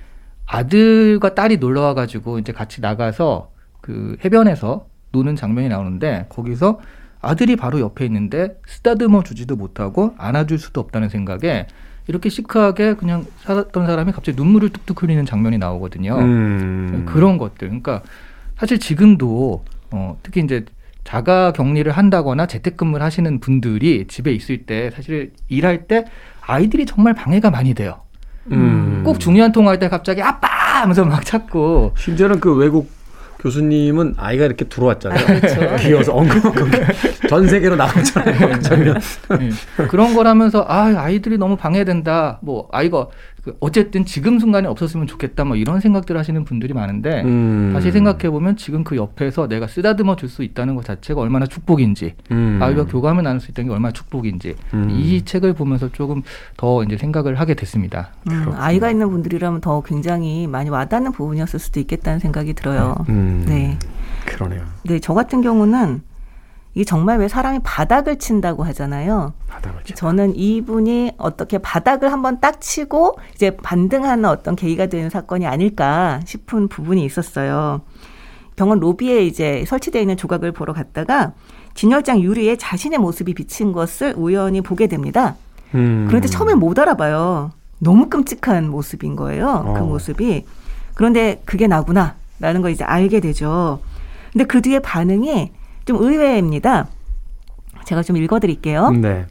아들과 0.46 1.34
딸이 1.34 1.58
놀러 1.58 1.82
와가지고 1.82 2.38
이제 2.38 2.52
같이 2.52 2.80
나가서 2.80 3.50
그 3.80 4.16
해변에서 4.24 4.86
노는 5.12 5.36
장면이 5.36 5.68
나오는데 5.68 6.26
거기서 6.28 6.80
아들이 7.20 7.56
바로 7.56 7.80
옆에 7.80 8.04
있는데 8.06 8.58
쓰다듬어 8.66 9.22
주지도 9.24 9.56
못하고 9.56 10.14
안아줄 10.18 10.58
수도 10.58 10.80
없다는 10.80 11.08
생각에 11.08 11.66
이렇게 12.06 12.28
시크하게 12.30 12.94
그냥 12.94 13.26
살았던 13.40 13.86
사람이 13.86 14.12
갑자기 14.12 14.36
눈물을 14.36 14.70
뚝뚝 14.70 15.02
흘리는 15.02 15.24
장면이 15.26 15.58
나오거든요. 15.58 16.16
음. 16.18 17.04
그런 17.06 17.36
것들. 17.36 17.68
그러니까 17.68 18.02
사실 18.56 18.78
지금도 18.78 19.64
어, 19.90 20.18
특히 20.22 20.40
이제 20.42 20.64
자가 21.08 21.52
격리를 21.52 21.90
한다거나 21.90 22.44
재택근무를 22.44 23.02
하시는 23.02 23.40
분들이 23.40 24.06
집에 24.08 24.30
있을 24.30 24.66
때 24.66 24.90
사실 24.94 25.32
일할 25.48 25.86
때 25.86 26.04
아이들이 26.42 26.84
정말 26.84 27.14
방해가 27.14 27.50
많이 27.50 27.72
돼요. 27.72 28.02
음. 28.52 29.00
꼭 29.06 29.18
중요한 29.18 29.50
통화할 29.50 29.78
때 29.78 29.88
갑자기 29.88 30.20
아빠 30.20 30.48
하면서 30.82 31.06
막 31.06 31.24
찾고 31.24 31.94
심지어는 31.96 32.40
그 32.40 32.54
외국 32.54 32.90
교수님은 33.38 34.16
아이가 34.18 34.44
이렇게 34.44 34.66
들어왔잖아요. 34.66 35.18
아, 35.18 35.40
그렇죠. 35.40 35.76
귀여워서 35.82 36.14
엉금엉금 36.14 36.70
전 37.30 37.48
세계로 37.48 37.76
나오잖아요. 37.76 38.60
네. 39.38 39.86
그런 39.88 40.12
거라면서 40.12 40.66
아 40.68 40.92
아이들이 40.94 41.38
너무 41.38 41.56
방해된다. 41.56 42.38
뭐 42.42 42.68
아이가 42.70 43.06
그 43.37 43.37
어쨌든 43.60 44.04
지금 44.04 44.38
순간에 44.38 44.68
없었으면 44.68 45.06
좋겠다 45.06 45.44
뭐 45.44 45.56
이런 45.56 45.80
생각들 45.80 46.16
하시는 46.16 46.44
분들이 46.44 46.72
많은데 46.74 47.22
음. 47.24 47.70
다시 47.74 47.90
생각해 47.90 48.30
보면 48.30 48.56
지금 48.56 48.84
그 48.84 48.96
옆에서 48.96 49.48
내가 49.48 49.66
쓰다듬어 49.66 50.16
줄 50.16 50.28
수 50.28 50.42
있다는 50.42 50.74
것 50.74 50.84
자체가 50.84 51.20
얼마나 51.20 51.46
축복인지 51.46 52.14
음. 52.30 52.58
아이와 52.60 52.84
교감을 52.84 53.24
나눌 53.24 53.40
수 53.40 53.50
있다는 53.50 53.68
게 53.68 53.74
얼마나 53.74 53.92
축복인지 53.92 54.54
음. 54.74 54.90
이 54.90 55.24
책을 55.24 55.54
보면서 55.54 55.90
조금 55.90 56.22
더 56.56 56.82
이제 56.84 56.96
생각을 56.98 57.40
하게 57.40 57.54
됐습니다. 57.54 58.10
음, 58.30 58.52
아이가 58.54 58.90
있는 58.90 59.08
분들이라면 59.10 59.62
더 59.62 59.80
굉장히 59.80 60.46
많이 60.46 60.68
와닿는 60.68 61.12
부분이었을 61.12 61.58
수도 61.58 61.80
있겠다는 61.80 62.18
생각이 62.18 62.52
들어요. 62.54 62.94
음. 63.08 63.44
네. 63.48 63.78
그러네요. 64.26 64.62
네, 64.84 64.98
저 64.98 65.14
같은 65.14 65.40
경우는 65.40 66.02
이게 66.74 66.84
정말 66.84 67.18
왜 67.18 67.28
사람이 67.28 67.60
바닥을 67.64 68.18
친다고 68.18 68.62
하잖아요. 68.64 69.32
바닥을 69.48 69.84
친다. 69.84 69.98
저는 69.98 70.36
이분이 70.36 71.12
어떻게 71.18 71.58
바닥을 71.58 72.12
한번 72.12 72.40
딱 72.40 72.60
치고 72.60 73.18
이제 73.34 73.56
반등하는 73.56 74.26
어떤 74.26 74.54
계기가 74.54 74.86
되는 74.86 75.10
사건이 75.10 75.46
아닐까 75.46 76.20
싶은 76.24 76.68
부분이 76.68 77.04
있었어요. 77.04 77.80
병원 78.56 78.80
로비에 78.80 79.24
이제 79.24 79.64
설치되어 79.66 80.02
있는 80.02 80.16
조각을 80.16 80.52
보러 80.52 80.72
갔다가 80.72 81.32
진열장 81.74 82.20
유리에 82.20 82.56
자신의 82.56 82.98
모습이 82.98 83.34
비친 83.34 83.72
것을 83.72 84.14
우연히 84.16 84.60
보게 84.60 84.88
됩니다. 84.88 85.36
음. 85.74 86.06
그런데 86.08 86.28
처음에 86.28 86.54
못 86.54 86.78
알아봐요. 86.78 87.52
너무 87.78 88.08
끔찍한 88.08 88.68
모습인 88.68 89.14
거예요. 89.16 89.62
그 89.64 89.70
어. 89.70 89.74
그 89.74 89.78
모습이. 89.80 90.44
그런데 90.94 91.40
그게 91.44 91.66
나구나. 91.66 92.16
라는 92.40 92.62
걸 92.62 92.72
이제 92.72 92.84
알게 92.84 93.20
되죠. 93.20 93.80
근데 94.32 94.44
그 94.44 94.60
뒤에 94.60 94.80
반응이 94.80 95.52
좀 95.88 95.96
의외입니다. 96.02 96.86
제가 97.84 98.02
좀 98.02 98.18
읽어드릴게요. 98.18 98.90
네. 98.90 99.24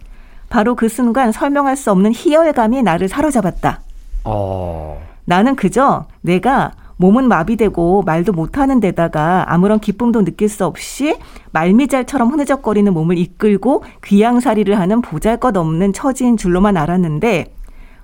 바로 0.50 0.76
그 0.76 0.90
순간 0.90 1.32
설명할 1.32 1.78
수 1.78 1.92
없는 1.92 2.14
희열감이 2.16 2.82
나를 2.82 3.08
사로잡았다. 3.08 3.82
어. 4.24 5.00
나는 5.26 5.56
그저 5.56 6.08
내가 6.22 6.72
몸은 6.96 7.28
마비되고 7.28 8.02
말도 8.02 8.32
못하는 8.32 8.80
데다가 8.80 9.46
아무런 9.54 9.80
기쁨도 9.80 10.26
느낄 10.26 10.50
수 10.50 10.66
없이 10.66 11.16
말미잘처럼 11.52 12.32
흐느적거리는 12.32 12.92
몸을 12.92 13.20
이끌고 13.20 13.84
귀양살이를 14.04 14.80
하는 14.80 15.02
보잘것없는 15.02 15.94
처지인 15.94 16.38
줄로만 16.38 16.76
알았는데 16.76 17.54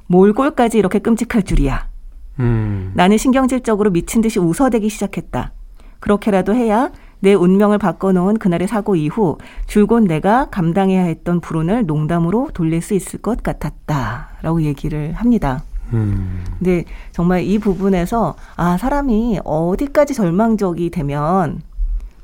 몰골까지 0.05 0.77
이렇게 0.77 0.99
끔찍할 0.99 1.41
줄이야. 1.41 1.87
음. 2.39 2.91
나는 2.93 3.17
신경질적으로 3.17 3.89
미친 3.89 4.21
듯이 4.21 4.37
웃어대기 4.37 4.89
시작했다. 4.89 5.53
그렇게라도 5.99 6.53
해야 6.53 6.91
내 7.23 7.33
운명을 7.33 7.77
바꿔놓은 7.77 8.37
그날의 8.37 8.67
사고 8.67 8.97
이후 8.97 9.37
줄곧 9.65 10.01
내가 10.01 10.49
감당해야 10.49 11.03
했던 11.03 11.39
불운을 11.39 11.85
농담으로 11.85 12.49
돌릴 12.53 12.81
수 12.81 12.95
있을 12.95 13.21
것 13.21 13.41
같았다라고 13.41 14.63
얘기를 14.63 15.13
합니다. 15.13 15.63
음. 15.93 16.43
근데 16.59 16.83
정말 17.13 17.43
이 17.43 17.59
부분에서 17.59 18.35
아 18.57 18.77
사람이 18.77 19.39
어디까지 19.45 20.13
절망적이 20.13 20.89
되면 20.89 21.61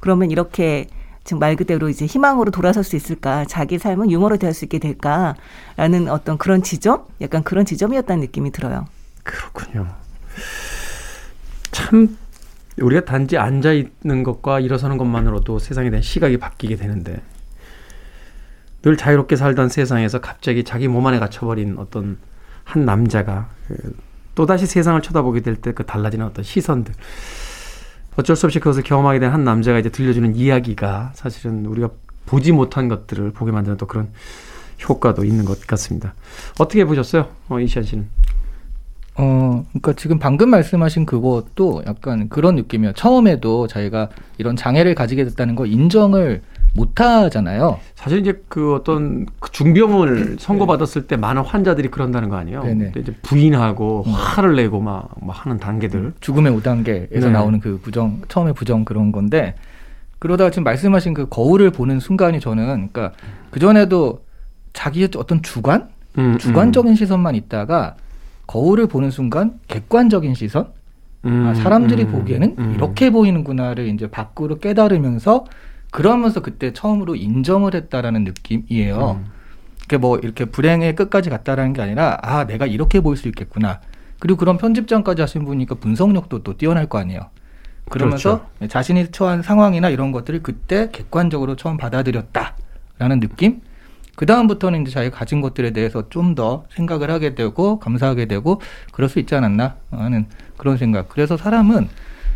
그러면 0.01 0.31
이렇게 0.31 0.87
지금 1.23 1.39
말 1.39 1.55
그대로 1.55 1.87
이제 1.87 2.05
희망으로 2.05 2.51
돌아설 2.51 2.83
수 2.83 2.97
있을까? 2.97 3.45
자기 3.45 3.77
삶은 3.79 4.11
유머로 4.11 4.35
될수 4.35 4.65
있게 4.65 4.79
될까라는 4.79 6.09
어떤 6.09 6.37
그런 6.37 6.61
지점, 6.61 7.05
약간 7.21 7.43
그런 7.43 7.63
지점이었다는 7.63 8.19
느낌이 8.19 8.51
들어요. 8.51 8.85
그렇군요. 9.23 9.87
참 11.71 12.17
우리가 12.81 13.05
단지 13.05 13.37
앉아 13.37 13.73
있는 13.73 14.23
것과 14.23 14.59
일어서는 14.59 14.97
것만으로도 14.97 15.59
세상에 15.59 15.89
대한 15.89 16.01
시각이 16.01 16.37
바뀌게 16.37 16.75
되는데 16.75 17.21
늘 18.81 18.95
자유롭게 18.97 19.35
살던 19.35 19.69
세상에서 19.69 20.21
갑자기 20.21 20.63
자기 20.63 20.87
몸 20.87 21.05
안에 21.07 21.19
갇혀버린 21.19 21.75
어떤 21.77 22.17
한 22.63 22.85
남자가 22.85 23.49
그 23.67 23.95
또다시 24.35 24.65
세상을 24.65 25.01
쳐다보게 25.01 25.41
될 25.41 25.55
때 25.57 25.73
그 25.73 25.85
달라지는 25.85 26.25
어떤 26.25 26.43
시선들 26.43 26.93
어쩔 28.15 28.35
수 28.35 28.45
없이 28.45 28.59
그것을 28.59 28.83
경험하게 28.83 29.19
된 29.19 29.33
한 29.33 29.43
남자가 29.43 29.79
이제 29.79 29.89
들려주는 29.89 30.35
이야기가 30.35 31.11
사실은 31.15 31.65
우리가 31.65 31.89
보지 32.25 32.51
못한 32.51 32.87
것들을 32.87 33.31
보게 33.31 33.51
만드는 33.51 33.77
또 33.77 33.85
그런 33.87 34.09
효과도 34.87 35.25
있는 35.25 35.43
것 35.45 35.65
같습니다. 35.67 36.13
어떻게 36.57 36.85
보셨어요, 36.85 37.27
어, 37.49 37.59
이시안 37.59 37.83
씨는? 37.83 38.07
어, 39.21 39.65
그러니까 39.67 39.93
지금 39.93 40.17
방금 40.17 40.49
말씀하신 40.49 41.05
그것도 41.05 41.83
약간 41.85 42.29
그런 42.29 42.55
느낌이에요. 42.55 42.93
처음에도 42.93 43.67
자기가 43.67 44.07
이런 44.37 44.55
장애를 44.55 44.95
가지게 44.95 45.25
됐다는 45.25 45.55
거 45.55 45.65
인정을 45.65 46.41
못 46.73 47.01
하잖아요. 47.01 47.79
사실 47.95 48.19
이제 48.19 48.41
그 48.47 48.73
어떤 48.75 49.25
그 49.39 49.51
중병을 49.51 50.37
선고받았을 50.39 51.07
때 51.07 51.17
많은 51.17 51.41
환자들이 51.41 51.89
그런다는 51.89 52.29
거 52.29 52.37
아니에요. 52.37 52.63
네네. 52.63 52.93
이제 52.97 53.13
부인하고 53.21 54.05
음. 54.07 54.11
화를 54.13 54.55
내고 54.55 54.79
막, 54.79 55.09
막 55.21 55.45
하는 55.45 55.57
단계들. 55.57 56.13
죽음의 56.21 56.53
5단계에서 56.53 57.25
네. 57.25 57.29
나오는 57.29 57.59
그 57.59 57.79
부정, 57.81 58.21
처음에 58.29 58.53
부정 58.53 58.85
그런 58.85 59.11
건데 59.11 59.55
그러다가 60.19 60.49
지금 60.49 60.63
말씀하신 60.63 61.13
그 61.13 61.27
거울을 61.27 61.71
보는 61.71 61.99
순간이 61.99 62.39
저는 62.39 62.89
그러니까 62.93 63.11
그전에도 63.51 64.21
자기의 64.71 65.09
어떤 65.17 65.41
주관? 65.41 65.89
음, 66.17 66.37
주관적인 66.37 66.91
음. 66.93 66.95
시선만 66.95 67.35
있다가 67.35 67.95
거울을 68.49 68.87
보는 68.87 69.11
순간 69.11 69.59
객관적인 69.67 70.33
시선, 70.33 70.73
음, 71.25 71.45
아, 71.45 71.53
사람들이 71.53 72.05
음, 72.05 72.11
보기에는 72.11 72.55
음. 72.57 72.73
이렇게 72.73 73.11
보이는구나를 73.11 73.87
이제 73.89 74.09
밖으로 74.09 74.57
깨달으면서 74.57 75.45
그러면서 75.91 76.41
그때 76.41 76.73
처음으로 76.73 77.15
인정을 77.15 77.75
했다라는 77.75 78.23
느낌이에요. 78.23 79.19
음. 79.23 79.25
그게 79.81 79.97
뭐 79.97 80.17
이렇게 80.17 80.45
불행의 80.45 80.95
끝까지 80.95 81.29
갔다라는 81.29 81.73
게 81.73 81.83
아니라 81.83 82.17
아 82.23 82.47
내가 82.47 82.65
이렇게 82.65 83.01
보일 83.01 83.17
수 83.17 83.27
있겠구나. 83.27 83.81
그리고 84.19 84.39
그런 84.39 84.57
편집장까지 84.57 85.21
하신 85.21 85.45
분이니까 85.45 85.75
분석력도 85.75 86.41
또 86.41 86.57
뛰어날 86.57 86.87
거 86.87 86.97
아니에요. 86.97 87.29
그러면서 87.87 88.47
그렇죠. 88.57 88.67
자신이 88.67 89.11
처한 89.11 89.43
상황이나 89.43 89.89
이런 89.89 90.11
것들을 90.11 90.41
그때 90.41 90.89
객관적으로 90.91 91.55
처음 91.55 91.77
받아들였다라는 91.77 93.19
느낌. 93.19 93.61
그 94.19 94.25
다음부터는 94.25 94.81
이제 94.81 94.91
자기가 94.91 95.17
가진 95.17 95.39
것들에 95.39 95.71
대해서 95.71 96.09
좀 96.09 96.35
더 96.35 96.65
생각을 96.75 97.09
하게 97.09 97.35
되고 97.35 97.79
감사하게 97.79 98.25
되고 98.25 98.61
그럴 98.91 99.09
수 99.09 99.17
있지 99.19 99.33
않았나 99.33 99.75
하는 99.91 100.25
그런 100.57 100.75
생각. 100.77 101.07
그래서 101.07 101.37
사람은 101.37 101.87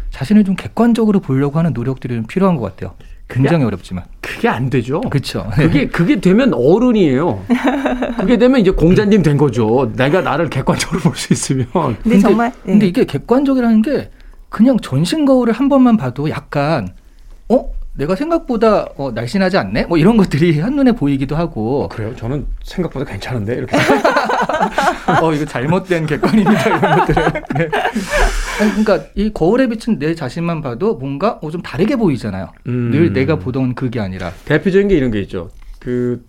자신을 0.09 0.45
좀 0.45 0.55
객관적으로 0.55 1.19
보려고 1.19 1.59
하는 1.59 1.73
노력들이 1.73 2.15
좀 2.15 2.25
필요한 2.25 2.55
것 2.55 2.63
같아요. 2.63 2.95
굉장히 3.27 3.65
어렵지만 3.65 4.05
그게 4.21 4.47
안 4.47 4.69
되죠. 4.69 5.01
그렇죠. 5.01 5.45
그게 5.55 5.87
그게 5.89 6.21
되면 6.21 6.53
어른이에요. 6.53 7.43
그게 8.17 8.37
되면 8.37 8.61
이제 8.61 8.71
공자님 8.71 9.21
된 9.21 9.37
거죠. 9.37 9.91
내가 9.95 10.21
나를 10.21 10.49
객관적으로 10.49 11.01
볼 11.01 11.15
수 11.17 11.33
있으면. 11.33 11.67
근데, 11.73 11.99
근데 12.03 12.19
정말 12.19 12.51
네. 12.63 12.71
근데 12.71 12.87
이게 12.87 13.03
객관적이라는 13.05 13.81
게 13.81 14.09
그냥 14.47 14.77
전신 14.79 15.25
거울을 15.25 15.51
한 15.53 15.67
번만 15.67 15.97
봐도 15.97 16.29
약간 16.29 16.87
어 17.49 17.69
내가 17.95 18.15
생각보다 18.15 18.87
어, 18.97 19.11
날씬하지 19.11 19.57
않네? 19.57 19.85
뭐 19.85 19.97
이런 19.97 20.17
것들이 20.17 20.59
한눈에 20.59 20.93
보이기도 20.93 21.35
하고. 21.35 21.83
어, 21.83 21.87
그래요? 21.87 22.15
저는 22.15 22.47
생각보다 22.63 23.05
괜찮은데? 23.05 23.53
이렇게. 23.55 23.77
어, 25.21 25.31
이거 25.33 25.45
잘못된 25.45 26.07
객관입니다. 26.07 26.61
이런 26.63 26.81
것들은. 26.81 27.33
네. 27.55 27.69
그러니까 28.57 29.07
이 29.13 29.31
거울에 29.31 29.67
비친 29.67 29.99
내 29.99 30.15
자신만 30.15 30.61
봐도 30.61 30.95
뭔가 30.95 31.39
어, 31.41 31.51
좀 31.51 31.61
다르게 31.61 31.95
보이잖아요. 31.95 32.51
음. 32.67 32.89
늘 32.91 33.13
내가 33.13 33.37
보던 33.37 33.75
그게 33.75 33.99
아니라. 33.99 34.31
대표적인 34.45 34.87
게 34.87 34.95
이런 34.95 35.11
게 35.11 35.19
있죠. 35.21 35.49
그 35.79 36.25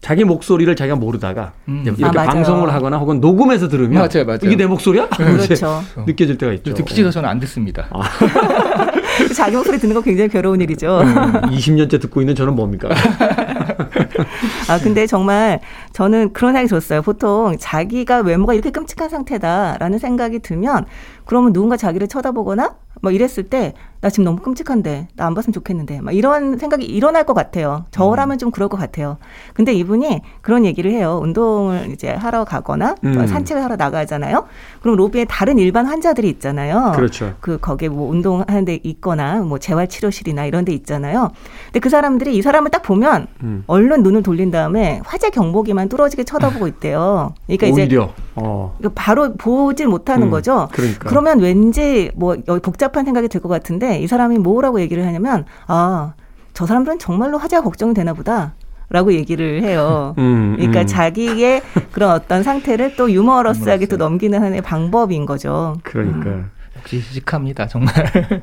자기 0.00 0.24
목소리를 0.24 0.74
자기가 0.76 0.96
모르다가 0.96 1.52
음. 1.66 1.82
이렇게 1.84 2.04
아, 2.04 2.10
방송을 2.24 2.72
하거나 2.72 2.98
혹은 2.98 3.20
녹음해서 3.20 3.68
들으면 3.68 3.94
맞아요, 3.94 4.24
맞아요. 4.24 4.38
이게 4.44 4.56
내 4.56 4.66
목소리야? 4.66 5.08
그렇죠. 5.08 5.82
느껴질 6.06 6.38
때가 6.38 6.52
있죠. 6.54 6.72
듣기지서 6.74 7.10
저는 7.10 7.28
안 7.28 7.40
듣습니다. 7.40 7.88
아. 7.90 8.02
자기 9.34 9.56
목소리 9.56 9.78
듣는 9.78 9.94
거 9.94 10.00
굉장히 10.00 10.28
괴로운 10.30 10.60
일이죠. 10.60 11.00
음, 11.00 11.32
20년째 11.50 12.00
듣고 12.00 12.20
있는 12.20 12.36
저는 12.36 12.54
뭡니까? 12.54 12.88
아, 14.68 14.78
근데 14.78 15.06
정말 15.06 15.58
저는 15.92 16.32
그런 16.32 16.52
생각이 16.52 16.68
들었어요. 16.68 17.02
보통 17.02 17.56
자기가 17.58 18.20
외모가 18.20 18.54
이렇게 18.54 18.70
끔찍한 18.70 19.08
상태다라는 19.08 19.98
생각이 19.98 20.38
들면 20.38 20.86
그러면 21.24 21.52
누군가 21.52 21.76
자기를 21.76 22.06
쳐다보거나 22.06 22.76
뭐 23.02 23.10
이랬을 23.10 23.44
때 23.50 23.74
나 24.00 24.10
지금 24.10 24.24
너무 24.24 24.38
끔찍한데 24.40 25.08
나 25.16 25.28
안 25.28 25.34
봤으면 25.34 25.52
좋겠는데 25.52 26.00
막 26.00 26.12
이런 26.14 26.56
생각이 26.56 26.86
일어날 26.86 27.24
것 27.24 27.34
같아요. 27.34 27.84
저라면 27.90 28.36
음. 28.36 28.38
좀 28.38 28.50
그럴 28.50 28.70
것 28.70 28.78
같아요. 28.78 29.18
근데 29.52 29.74
이분이 29.74 30.22
그런 30.40 30.64
얘기를 30.64 30.90
해요. 30.90 31.20
운동을 31.22 31.90
이제 31.90 32.08
하러 32.08 32.44
가거나 32.46 32.94
음. 33.04 33.26
산책을 33.26 33.62
하러 33.62 33.76
나가잖아요. 33.76 34.46
그럼 34.80 34.96
로비에 34.96 35.26
다른 35.26 35.58
일반 35.58 35.84
환자들이 35.84 36.28
있잖아요. 36.30 36.92
그렇죠. 36.94 37.34
그 37.40 37.58
거기에 37.58 37.90
뭐 37.90 38.08
운동하는 38.10 38.64
데 38.64 38.78
있거나 38.84 39.40
뭐 39.42 39.58
재활 39.58 39.86
치료실이나 39.86 40.46
이런 40.46 40.64
데 40.64 40.72
있잖아요. 40.72 41.30
근데 41.66 41.80
그 41.80 41.90
사람들이 41.90 42.34
이 42.34 42.40
사람을 42.40 42.70
딱 42.70 42.82
보면 42.82 43.26
음. 43.42 43.64
얼른 43.66 44.02
눈을 44.02 44.22
돌린 44.22 44.50
다음에 44.50 45.02
화재 45.04 45.28
경보기만 45.28 45.90
뚫어지게 45.90 46.24
쳐다보고 46.24 46.68
있대요. 46.68 47.34
그러니까 47.46 47.66
오히려. 47.66 48.04
이제 48.04 48.12
어. 48.36 48.74
바로 48.94 49.34
보질 49.34 49.88
못하는 49.88 50.28
음. 50.28 50.30
거죠. 50.30 50.68
그러니까. 50.72 51.08
그러면 51.10 51.40
왠지 51.40 52.10
뭐 52.14 52.34
복잡한 52.62 53.04
생각이 53.04 53.28
들 53.28 53.38
것 53.42 53.48
같은데 53.48 53.87
이 53.96 54.06
사람이 54.06 54.38
뭐라고 54.38 54.80
얘기를 54.80 55.06
하냐면 55.06 55.44
아, 55.66 56.14
저 56.54 56.66
사람들은 56.66 56.98
정말로 56.98 57.38
화재가 57.38 57.62
걱정이 57.62 57.94
되나 57.94 58.12
보다. 58.14 58.54
라고 58.90 59.12
얘기를 59.12 59.62
해요. 59.62 60.14
음, 60.18 60.54
그러니까 60.56 60.80
음. 60.80 60.86
자기의 60.86 61.60
그런 61.92 62.10
어떤 62.10 62.42
상태를 62.42 62.96
또 62.96 63.12
유머러스하게 63.12 63.84
또 63.84 63.98
넘기는 63.98 64.42
하나의 64.42 64.62
방법인 64.62 65.26
거죠. 65.26 65.76
그러니까. 65.82 66.30
음. 66.30 66.50
역시 66.78 67.00
시식합니다, 67.00 67.66
정말. 67.66 67.92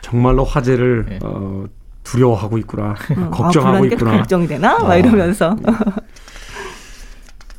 정말로 0.00 0.44
화재를 0.44 1.06
네. 1.08 1.18
어, 1.22 1.66
두려워하고 2.04 2.56
있구나. 2.58 2.94
음. 3.18 3.30
걱정하고 3.30 3.84
아, 3.84 3.86
있구나. 3.86 4.16
걱정이 4.18 4.46
되나? 4.46 4.78
막 4.78 4.90
어. 4.90 4.96
이러면서. 4.96 5.56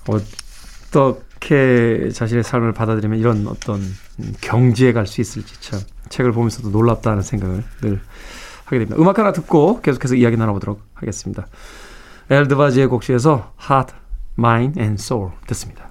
어 0.10 0.18
떻게 1.40 2.10
자신의 2.12 2.44
삶을 2.44 2.74
받아들이면 2.74 3.20
이런 3.20 3.48
어떤 3.48 3.82
경지에 4.42 4.94
갈 4.94 5.06
수 5.08 5.22
있을지 5.22 5.60
참 5.62 5.80
책을 6.10 6.32
보면서도 6.32 6.70
놀랍다는 6.70 7.22
생각을 7.22 7.64
늘 7.82 8.02
하게 8.66 8.80
됩니다. 8.80 9.02
음악 9.02 9.18
하나 9.20 9.32
듣고 9.32 9.82
계속해서 9.82 10.16
이야기 10.16 10.36
나눠보도록 10.36 10.82
하겠습니다. 10.96 11.48
엘 12.30 12.40
드바지의 12.40 12.88
곡시에서 12.88 13.54
Heart, 13.62 13.94
Mind 14.38 14.80
and 14.80 15.02
Soul 15.02 15.32
듣습니다. 15.48 15.88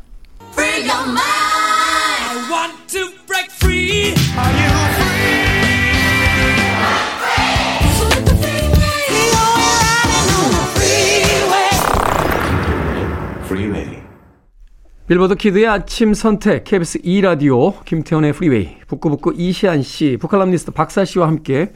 빌보드 15.09 15.37
키드의 15.37 15.69
아침 15.69 16.15
선택 16.15 16.65
KBS 16.65 17.03
2라디오 17.03 17.85
김태훈의 17.85 18.33
프리웨이 18.33 18.79
북구북구 18.89 19.35
이시한 19.37 19.83
씨 19.83 20.17
북칼럼니스트 20.21 20.73
박사 20.73 21.05
씨와 21.05 21.29
함께 21.29 21.73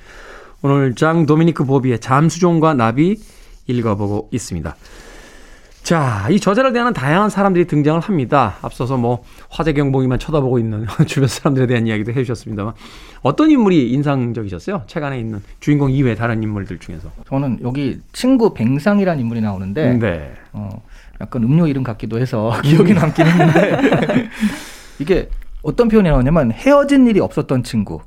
오늘 0.63 0.97
장 0.97 1.27
도미니크 1.27 1.65
보비의 1.65 2.01
잠수종과 2.01 2.75
나비 2.75 3.21
읽어보고 3.69 4.31
있습니다. 4.33 4.75
자, 5.83 6.29
이 6.31 6.39
저자를 6.39 6.73
대하는 6.73 6.93
다양한 6.93 7.31
사람들이 7.31 7.67
등장을 7.67 8.01
합니다. 8.01 8.57
앞서서 8.63 8.97
뭐 8.97 9.25
화재 9.49 9.73
경보기만 9.73 10.19
쳐다보고 10.19 10.59
있는 10.59 10.87
주변 11.07 11.29
사람들에 11.29 11.67
대한 11.67 11.87
이야기도 11.87 12.13
해주셨습니다만 12.13 12.75
어떤 13.23 13.51
인물이 13.51 13.91
인상적이셨어요? 13.93 14.85
책 14.87 15.03
안에 15.03 15.19
있는 15.19 15.43
주인공 15.59 15.91
이외 15.91 16.15
다른 16.15 16.43
인물들 16.43 16.79
중에서 16.79 17.11
저는 17.29 17.59
여기 17.63 18.01
친구 18.13 18.55
뱅상이라는 18.55 19.21
인물이 19.21 19.41
나오는데 19.41 19.95
네. 19.95 20.33
어, 20.53 20.83
약간 21.21 21.43
음료 21.43 21.67
이름 21.67 21.83
같기도 21.83 22.19
해서 22.19 22.53
기억이 22.63 22.95
남긴 22.95 23.27
했는데 23.27 24.29
이게 25.01 25.29
어떤 25.63 25.89
표현이 25.89 26.09
나오냐면 26.09 26.53
헤어진 26.53 27.07
일이 27.07 27.21
없었던 27.21 27.65
친구. 27.65 28.01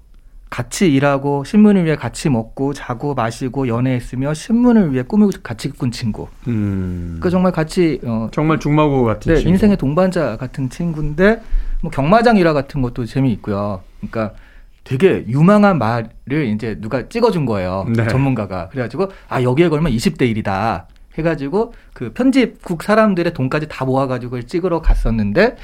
같이 0.54 0.93
일하고 0.93 1.43
신문을 1.43 1.84
위해 1.84 1.95
같이 1.95 2.30
먹고 2.30 2.74
자고 2.74 3.16
마시고 3.16 3.68
연애했으며 3.68 4.36
신문을 4.36 4.93
위해 4.93 5.01
꿈을 5.01 5.30
같이 5.41 5.72
꾼 5.72 5.89
친구. 5.89 6.28
음. 6.47 7.18
그 7.20 7.32
정말 7.32 7.51
같이 7.51 7.99
어 8.04 8.30
정말 8.32 8.60
중마고 8.60 9.04
같은 9.04 9.34
네, 9.34 9.39
친구. 9.39 9.49
인생의 9.49 9.78
동반자 9.78 10.38
같은 10.38 10.70
친구인데 10.70 11.41
뭐 11.82 11.89
경마장 11.89 12.38
일화 12.38 12.54
같은 12.54 12.84
것도 12.84 13.06
재미있고요. 13.06 13.82
그러니까 13.97 14.36
되게 14.84 15.26
유망한 15.28 15.80
말을 15.80 16.45
이제 16.54 16.78
누가 16.80 17.10
찍어준 17.10 17.47
거예요. 17.47 17.88
네. 17.89 18.08
전문가가. 18.08 18.70
그래가지고 18.70 19.08
아 19.30 19.41
여기에 19.41 19.70
걸면 19.70 19.91
20대 19.91 20.32
1이다. 20.36 20.86
해가지고 21.18 21.74
그 21.95 22.14
편집국 22.14 22.84
사람들의 22.84 23.34
돈까지 23.34 23.70
다 23.70 23.86
모아가지고 23.86 24.43
찍으러 24.43 24.82
갔었는데 24.82 25.56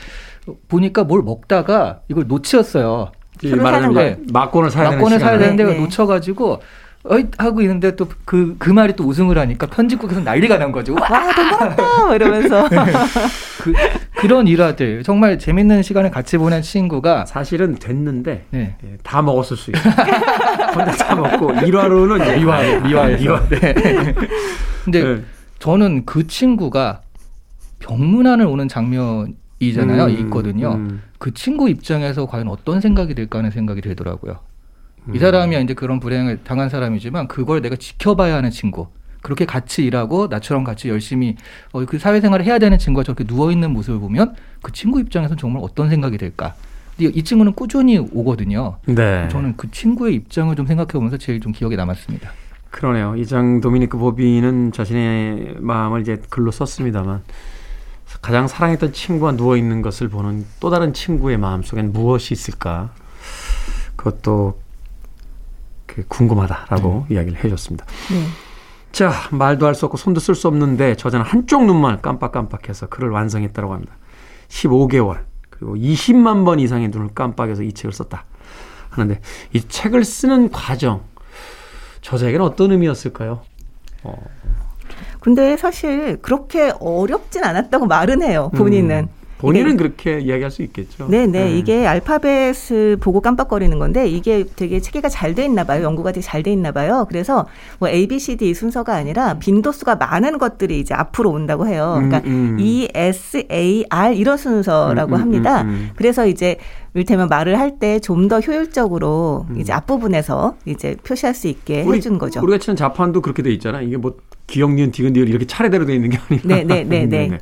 보니까 0.68 1.04
뭘 1.04 1.22
먹다가 1.22 2.00
이걸 2.08 2.26
놓치었어요. 2.28 3.12
말하자면 3.44 4.28
막권을 4.32 4.70
사야 4.70 4.92
막권을 4.92 5.20
사야 5.20 5.38
되는데 5.38 5.64
네. 5.64 5.80
놓쳐가지고 5.80 6.62
어이 7.04 7.28
하고 7.38 7.62
있는데 7.62 7.96
또 7.96 8.08
그그 8.26 8.56
그 8.60 8.70
말이 8.70 8.94
또 8.94 9.06
우승을 9.06 9.38
하니까 9.38 9.68
편집국에서 9.68 10.20
난리가 10.20 10.58
난 10.58 10.74
거죠. 10.74 10.96
와, 11.00 11.34
돈많다 11.34 12.12
이러면서 12.16 12.68
그, 13.62 13.74
그런 14.18 14.48
일화들 14.48 15.04
정말 15.04 15.40
재밌는 15.40 15.82
시간을 15.82 16.12
같이 16.12 16.38
보낸 16.38 16.62
친구가 16.62 17.26
사실은 17.26 17.76
됐는데 17.76 18.46
네. 18.50 18.76
예, 18.84 18.98
다 19.02 19.22
먹었을 19.22 19.56
수 19.56 19.72
있어요. 19.72 19.94
혼자 20.76 20.92
다 20.92 21.16
먹고 21.16 21.54
일화로는 21.66 22.40
미화. 22.40 22.80
미화. 22.82 23.08
네. 23.48 23.74
근데 24.84 25.04
네. 25.04 25.22
저는 25.60 26.06
그 26.06 26.28
친구가 26.28 27.02
병문안을 27.80 28.46
오는 28.46 28.68
장면 28.68 29.28
이 29.30 29.39
잖아요. 29.74 30.06
음, 30.06 30.10
있거든요. 30.26 30.74
음. 30.74 31.02
그 31.18 31.34
친구 31.34 31.70
입장에서 31.70 32.26
과연 32.26 32.48
어떤 32.48 32.82
생각이 32.82 33.14
들까 33.14 33.40
하는 33.40 33.52
생각이 33.52 33.82
들더라고요. 33.82 34.40
음. 35.08 35.16
이 35.16 35.20
사람이 35.20 35.62
이제 35.62 35.74
그런 35.74 36.00
불행을 36.00 36.40
당한 36.44 36.70
사람이지만 36.70 37.28
그걸 37.28 37.62
내가 37.62 37.76
지켜봐야 37.76 38.36
하는 38.36 38.50
친구. 38.50 38.88
그렇게 39.22 39.46
같이 39.46 39.84
일하고 39.84 40.28
나처럼 40.28 40.64
같이 40.64 40.88
열심히 40.88 41.36
어, 41.74 41.84
그 41.86 42.00
사회생활을 42.00 42.46
해야 42.46 42.58
되는 42.58 42.78
친구가 42.78 43.04
저렇게 43.04 43.26
누워 43.26 43.52
있는 43.52 43.72
모습을 43.72 44.00
보면 44.00 44.36
그 44.62 44.72
친구 44.72 45.00
입장에서는 45.02 45.38
정말 45.38 45.62
어떤 45.64 45.90
생각이 45.90 46.18
들까? 46.18 46.56
이 46.98 47.24
친구는 47.24 47.54
꾸준히 47.54 47.98
오거든요. 47.98 48.78
네. 48.86 49.28
저는 49.30 49.56
그 49.56 49.72
친구의 49.72 50.16
입장을 50.16 50.54
좀 50.56 50.66
생각해 50.66 50.92
보면서 50.94 51.18
제일 51.18 51.40
좀 51.40 51.54
기억에 51.54 51.78
남았습니다. 51.78 52.30
그러네요. 52.72 53.16
이장 53.16 53.62
도미니크 53.62 53.98
보비는 53.98 54.72
자신의 54.74 55.56
마음을 55.60 56.02
이제 56.02 56.22
글로 56.30 56.52
썼습니다만 56.52 57.22
가장 58.22 58.48
사랑했던 58.48 58.94
친구가 58.94 59.34
누워 59.34 59.56
있는 59.56 59.82
것을 59.82 60.10
보는 60.10 60.46
또 60.60 60.70
다른 60.70 60.94
친구의 60.94 61.38
마음 61.38 61.62
속엔 61.64 61.94
무엇이 61.94 62.34
있을까? 62.34 62.92
그것도 63.96 64.60
그 65.86 66.04
궁금하다라고 66.08 67.06
네. 67.10 67.16
이야기를 67.16 67.44
해줬습니다. 67.44 67.86
네. 68.12 68.26
자, 68.92 69.12
말도 69.32 69.66
할 69.68 69.76
수 69.76 69.86
없고 69.86 69.98
손도 69.98 70.20
쓸 70.20 70.36
수 70.36 70.48
없는데 70.48 70.96
저자는 70.96 71.26
한쪽 71.26 71.66
눈만 71.66 72.02
깜빡깜빡해서 72.02 72.88
글을 72.88 73.10
완성했다고 73.10 73.74
합니다. 73.74 73.96
15개월 74.50 75.26
그리고 75.50 75.76
20만 75.76 76.46
번 76.46 76.60
이상의 76.60 76.90
눈을 76.90 77.10
깜빡여서 77.14 77.64
이 77.64 77.74
책을 77.74 77.92
썼다 77.94 78.26
하는데 78.90 79.22
이 79.54 79.62
책을 79.62 80.04
쓰는 80.04 80.50
과정 80.52 81.04
저자에게는 82.02 82.46
어떤 82.46 82.72
의미였을까요? 82.72 83.42
어. 84.04 84.16
근데 85.20 85.58
사실 85.58 86.18
그렇게 86.22 86.72
어렵진 86.80 87.44
않았다고 87.44 87.88
말은 87.88 88.24
해요. 88.24 88.52
본인은. 88.56 89.08
음. 89.10 89.20
본인은 89.40 89.78
그렇게 89.78 90.20
이야기할 90.20 90.52
수 90.52 90.62
있겠죠. 90.64 91.08
네네. 91.08 91.28
네. 91.46 91.58
이게 91.58 91.88
알파벳을 91.88 92.98
보고 93.00 93.22
깜빡거리는 93.22 93.80
건데 93.80 94.06
이게 94.06 94.44
되게 94.56 94.82
체계가 94.82 95.08
잘 95.08 95.34
돼 95.34 95.46
있나 95.46 95.64
봐요. 95.64 95.84
연구가 95.84 96.12
되게 96.12 96.22
잘 96.22 96.44
돼 96.44 96.52
있나 96.52 96.74
봐요. 96.74 97.06
그래서 97.08 97.48
뭐 97.80 97.88
A, 97.88 98.06
B, 98.08 98.20
C, 98.20 98.36
D 98.36 98.54
순서가 98.54 98.94
아니라 98.94 99.36
빈도수가 99.36 99.96
많은 99.96 100.40
것들이 100.40 100.80
이제 100.82 100.94
앞으로 100.94 101.30
온다고 101.32 101.68
해요. 101.68 101.94
그러니까 101.96 102.18
음, 102.26 102.56
음. 102.56 102.58
E, 102.60 102.90
S, 102.94 103.46
A, 103.50 103.86
R 103.90 104.14
이런 104.14 104.36
순서라고 104.36 105.14
음, 105.14 105.16
음 105.16 105.22
합니다. 105.22 105.62
음, 105.62 105.92
그래서 105.96 106.28
이제 106.28 106.58
이를테면 106.94 107.28
말을 107.30 107.58
할 107.60 107.80
때 107.80 108.00
좀 108.00 108.28
더 108.28 108.40
효율적으로 108.40 109.46
음. 109.50 109.60
이제 109.60 109.72
앞부분에서 109.74 110.56
이제 110.66 110.96
표시할 111.04 111.34
수 111.34 111.48
있게 111.48 111.84
우리, 111.84 111.98
해준 111.98 112.18
거죠. 112.20 112.42
우리가 112.42 112.58
치는 112.60 112.76
자판도 112.76 113.22
그렇게 113.22 113.42
돼 113.42 113.52
있잖아. 113.52 113.82
이게 113.82 113.98
뭐 113.98 114.16
기억, 114.48 114.72
니은, 114.74 114.92
디귿, 114.92 115.12
니을 115.14 115.30
이렇게 115.30 115.46
차례대로 115.46 115.86
돼 115.86 115.94
있는 115.96 116.10
게 116.10 116.18
아니라. 116.18 116.44
네, 116.48 116.64
네, 116.84 116.84
네, 116.84 117.06
네. 117.06 117.38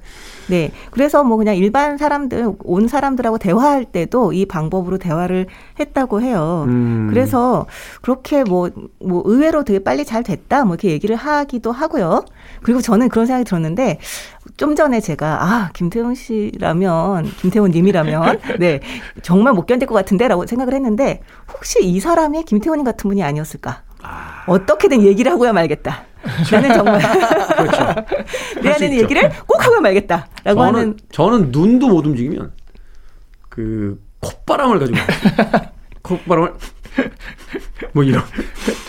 네. 0.49 0.71
그래서 0.91 1.23
뭐 1.23 1.37
그냥 1.37 1.55
일반 1.55 1.97
사람들, 1.97 2.53
온 2.63 2.87
사람들하고 2.87 3.37
대화할 3.37 3.85
때도 3.85 4.33
이 4.33 4.45
방법으로 4.45 4.97
대화를 4.97 5.47
했다고 5.79 6.21
해요. 6.21 6.65
음. 6.67 7.07
그래서 7.09 7.65
그렇게 8.01 8.43
뭐, 8.43 8.69
뭐 8.99 9.23
의외로 9.25 9.63
되게 9.63 9.79
빨리 9.79 10.05
잘 10.05 10.23
됐다 10.23 10.65
뭐 10.65 10.75
이렇게 10.75 10.91
얘기를 10.91 11.15
하기도 11.15 11.71
하고요. 11.71 12.23
그리고 12.67 12.81
저는 12.81 13.07
그런 13.07 13.25
생각이 13.25 13.45
들었는데 13.45 13.97
좀 14.57 14.75
전에 14.75 14.99
제가 14.99 15.41
아, 15.41 15.69
김태훈 15.73 16.15
씨라면, 16.15 17.23
김태훈 17.37 17.71
님이라면, 17.71 18.39
네, 18.59 18.81
정말 19.21 19.53
못 19.53 19.65
견딜 19.65 19.87
것 19.87 19.95
같은데 19.95 20.27
라고 20.27 20.45
생각을 20.45 20.73
했는데 20.73 21.21
혹시 21.53 21.79
이 21.81 22.01
사람이 22.01 22.43
김태훈님 22.43 22.83
같은 22.83 23.07
분이 23.07 23.23
아니었을까? 23.23 23.83
아. 24.01 24.43
어떻게든 24.47 25.01
얘기를 25.03 25.31
하고야 25.31 25.53
말겠다. 25.53 26.03
나는 26.51 26.73
정말 26.73 26.99
그렇죠. 27.55 27.95
내 28.61 28.73
안에 28.73 28.87
있는 28.87 29.01
얘기를 29.01 29.31
꼭 29.47 29.65
하고 29.65 29.79
말겠다라고 29.79 30.59
저는, 30.59 30.61
하는 30.61 30.97
저는 31.09 31.51
눈도 31.53 31.87
못 31.87 32.05
움직이면 32.05 32.51
그 33.47 33.97
콧바람을 34.19 34.79
가지고 34.79 34.97
콧바람을 36.01 36.53
뭐 37.93 38.03
이런 38.03 38.23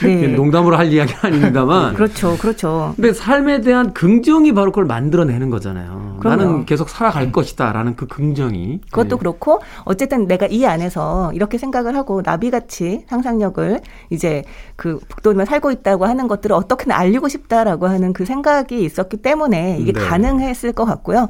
네. 0.03 0.29
농담으로 0.35 0.77
할 0.77 0.93
이야기는 0.93 1.21
아닙니다만 1.23 1.95
그렇죠, 1.95 2.37
그렇죠. 2.39 2.93
근데 2.97 3.13
삶에 3.13 3.61
대한 3.61 3.93
긍정이 3.93 4.53
바로 4.53 4.71
그걸 4.71 4.85
만들어내는 4.87 5.51
거잖아요. 5.51 6.19
그럼요. 6.21 6.37
나는 6.37 6.67
계속 6.67 6.89
살아갈 6.89 7.33
것이다라는 7.33 7.97
그 7.97 8.07
긍정이 8.07 8.81
그것도 8.91 9.17
네. 9.17 9.19
그렇고 9.19 9.61
어쨌든 9.85 10.27
내가 10.27 10.47
이 10.47 10.65
안에서 10.67 11.33
이렇게 11.35 11.59
생각을 11.59 11.97
하고 11.97 12.23
나비같이 12.25 13.05
상상력을 13.09 13.81
이제 14.11 14.43
그 14.77 14.99
북도리만 15.09 15.47
살고 15.47 15.71
있다고 15.71 16.07
하는 16.07 16.29
것들을 16.29 16.55
어떻게든 16.55 16.93
알리고 16.93 17.29
싶다라고 17.29 17.89
하는 17.89 18.13
그 18.13 18.25
생각이 18.25 18.83
있었기 18.85 19.19
때문에 19.19 19.79
이게 19.81 19.93
네. 19.93 20.01
가능했을 20.01 20.73
것 20.73 20.85
같고요. 20.85 21.29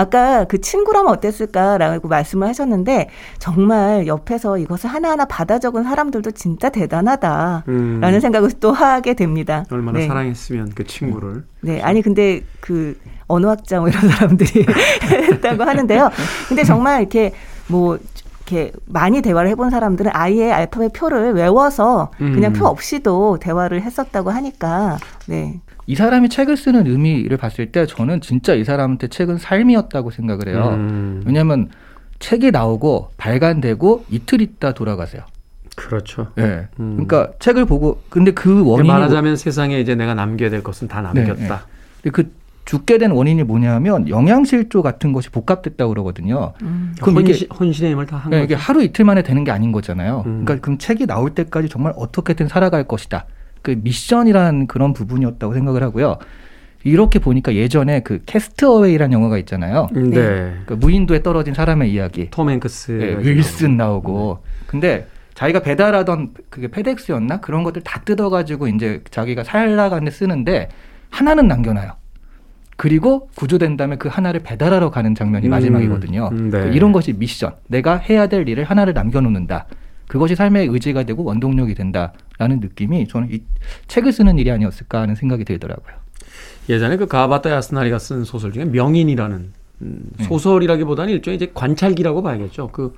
아까 0.00 0.44
그 0.44 0.62
친구라면 0.62 1.12
어땠을까라고 1.12 2.08
말씀을 2.08 2.48
하셨는데 2.48 3.10
정말 3.38 4.06
옆에서 4.06 4.56
이것을 4.56 4.88
하나하나 4.88 5.26
받아 5.26 5.58
적은 5.58 5.84
사람들도 5.84 6.30
진짜 6.30 6.70
대단하다라는 6.70 7.64
음. 7.68 8.20
생각을 8.20 8.50
또 8.60 8.72
하게 8.72 9.12
됩니다. 9.12 9.64
얼마나 9.70 9.98
네. 9.98 10.06
사랑했으면 10.06 10.72
그 10.74 10.84
친구를. 10.84 11.44
네, 11.60 11.82
아니 11.82 12.00
근데 12.00 12.42
그 12.60 12.98
언어학자 13.26 13.78
뭐 13.78 13.88
이런 13.90 14.08
사람들이 14.08 14.64
했다고 15.04 15.64
하는데요. 15.64 16.10
근데 16.48 16.64
정말 16.64 17.00
이렇게 17.00 17.32
뭐 17.66 17.98
이렇게 18.46 18.72
많이 18.86 19.20
대화를 19.20 19.50
해본 19.50 19.68
사람들은 19.68 20.12
아예 20.14 20.50
알파벳 20.50 20.94
표를 20.94 21.34
외워서 21.34 22.10
그냥 22.16 22.52
음. 22.52 22.58
표 22.58 22.66
없이도 22.66 23.38
대화를 23.38 23.82
했었다고 23.82 24.30
하니까 24.30 24.96
네. 25.26 25.60
이 25.90 25.96
사람이 25.96 26.28
책을 26.28 26.56
쓰는 26.56 26.86
의미를 26.86 27.36
봤을 27.36 27.72
때 27.72 27.84
저는 27.84 28.20
진짜 28.20 28.54
이 28.54 28.62
사람한테 28.62 29.08
책은 29.08 29.38
삶이었다고 29.38 30.12
생각을 30.12 30.46
해요. 30.46 30.74
음. 30.76 31.20
왜냐하면 31.26 31.68
책이 32.20 32.52
나오고 32.52 33.10
발간되고 33.16 34.04
이틀 34.08 34.40
있다 34.40 34.72
돌아가세요. 34.72 35.22
그렇죠. 35.74 36.28
예. 36.38 36.42
네. 36.42 36.68
음. 36.78 36.92
그러니까 36.92 37.32
책을 37.40 37.64
보고 37.64 38.00
근데 38.08 38.30
그 38.30 38.64
원인이 38.64 38.86
말하자면 38.86 39.34
세상에 39.34 39.80
이제 39.80 39.96
내가 39.96 40.14
남겨야 40.14 40.48
될 40.48 40.62
것은 40.62 40.86
다 40.86 41.00
남겼다. 41.00 41.34
네, 41.34 42.02
네. 42.04 42.10
그 42.10 42.32
죽게 42.66 42.98
된 42.98 43.10
원인이 43.10 43.42
뭐냐면 43.42 44.08
영양실조 44.08 44.82
같은 44.82 45.12
것이 45.12 45.28
복합됐다 45.30 45.86
고 45.86 45.88
그러거든요. 45.88 46.52
음. 46.62 46.94
그럼 47.00 47.16
혼신, 47.16 47.34
이게 47.34 47.48
혼신의 47.52 47.90
힘을 47.90 48.06
다한 48.06 48.30
네, 48.30 48.44
이게 48.44 48.54
하루 48.54 48.84
이틀 48.84 49.04
만에 49.04 49.22
되는 49.22 49.42
게 49.42 49.50
아닌 49.50 49.72
거잖아요. 49.72 50.22
음. 50.24 50.44
그러니까 50.44 50.64
그럼 50.64 50.78
책이 50.78 51.06
나올 51.06 51.34
때까지 51.34 51.68
정말 51.68 51.94
어떻게든 51.96 52.46
살아갈 52.46 52.84
것이다. 52.84 53.26
그 53.62 53.76
미션이라는 53.82 54.66
그런 54.66 54.92
부분이었다고 54.92 55.54
생각을 55.54 55.82
하고요. 55.82 56.18
이렇게 56.82 57.18
보니까 57.18 57.54
예전에 57.54 58.00
그 58.00 58.22
캐스트어웨이라는 58.24 59.12
영화가 59.12 59.38
있잖아요. 59.38 59.88
음, 59.96 60.10
네. 60.10 60.54
그 60.66 60.74
무인도에 60.74 61.22
떨어진 61.22 61.52
사람의 61.52 61.92
이야기. 61.92 62.28
톰 62.30 62.48
행크스. 62.48 62.92
네, 62.92 63.16
윌슨 63.18 63.76
나오고. 63.76 64.38
네. 64.42 64.64
근데 64.66 65.06
자기가 65.34 65.60
배달하던 65.60 66.34
그게 66.48 66.68
페덱스였나 66.68 67.40
그런 67.40 67.64
것들 67.64 67.82
다 67.82 68.00
뜯어가지고 68.00 68.68
이제 68.68 69.02
자기가 69.10 69.44
살아가는 69.44 70.04
데 70.04 70.10
쓰는데 70.10 70.68
하나는 71.10 71.48
남겨놔요. 71.48 71.92
그리고 72.76 73.28
구조된 73.34 73.76
다음에 73.76 73.96
그 73.96 74.08
하나를 74.08 74.40
배달하러 74.40 74.90
가는 74.90 75.14
장면이 75.14 75.48
음, 75.48 75.50
마지막이거든요. 75.50 76.30
음, 76.32 76.50
네. 76.50 76.70
이런 76.72 76.92
것이 76.92 77.12
미션. 77.12 77.52
내가 77.68 77.96
해야 77.96 78.26
될 78.26 78.48
일을 78.48 78.64
하나를 78.64 78.94
남겨놓는다. 78.94 79.66
그것이 80.10 80.34
삶의 80.34 80.66
의지가 80.66 81.04
되고 81.04 81.22
원동력이 81.22 81.76
된다라는 81.76 82.58
느낌이 82.60 83.06
저는 83.06 83.28
이 83.30 83.42
책을 83.86 84.12
쓰는 84.12 84.40
일이 84.40 84.50
아니었을까 84.50 85.02
하는 85.02 85.14
생각이 85.14 85.44
들더라고요. 85.44 85.94
예전에 86.68 86.96
그 86.96 87.06
가바타 87.06 87.52
야스나리가 87.52 88.00
쓴 88.00 88.24
소설 88.24 88.50
중에 88.52 88.64
명인이라는 88.64 89.52
음, 89.82 90.00
네. 90.18 90.24
소설이라기보다는 90.24 91.12
일종의 91.12 91.36
이제 91.36 91.52
관찰기라고 91.54 92.24
봐야겠죠. 92.24 92.70
그 92.72 92.96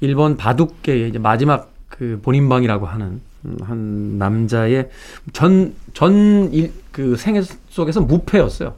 일본 0.00 0.36
바둑계의 0.36 1.08
이제 1.08 1.18
마지막 1.18 1.72
그 1.88 2.20
본인방이라고 2.22 2.86
하는 2.86 3.20
한 3.62 4.18
남자의 4.18 4.90
전 5.32 5.74
전 5.92 6.52
그 6.92 7.16
생애 7.16 7.42
속에서 7.42 8.00
무패였어요. 8.00 8.76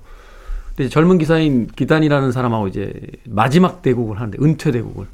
근데 0.75 0.89
젊은 0.89 1.19
기사인 1.19 1.67
기단이라는 1.67 2.33
사람하고 2.33 2.69
이제 2.69 2.91
마지막 3.27 3.83
대국을 3.83 4.17
하는데 4.19 4.39
은퇴 4.43 4.71
대국을 4.71 5.09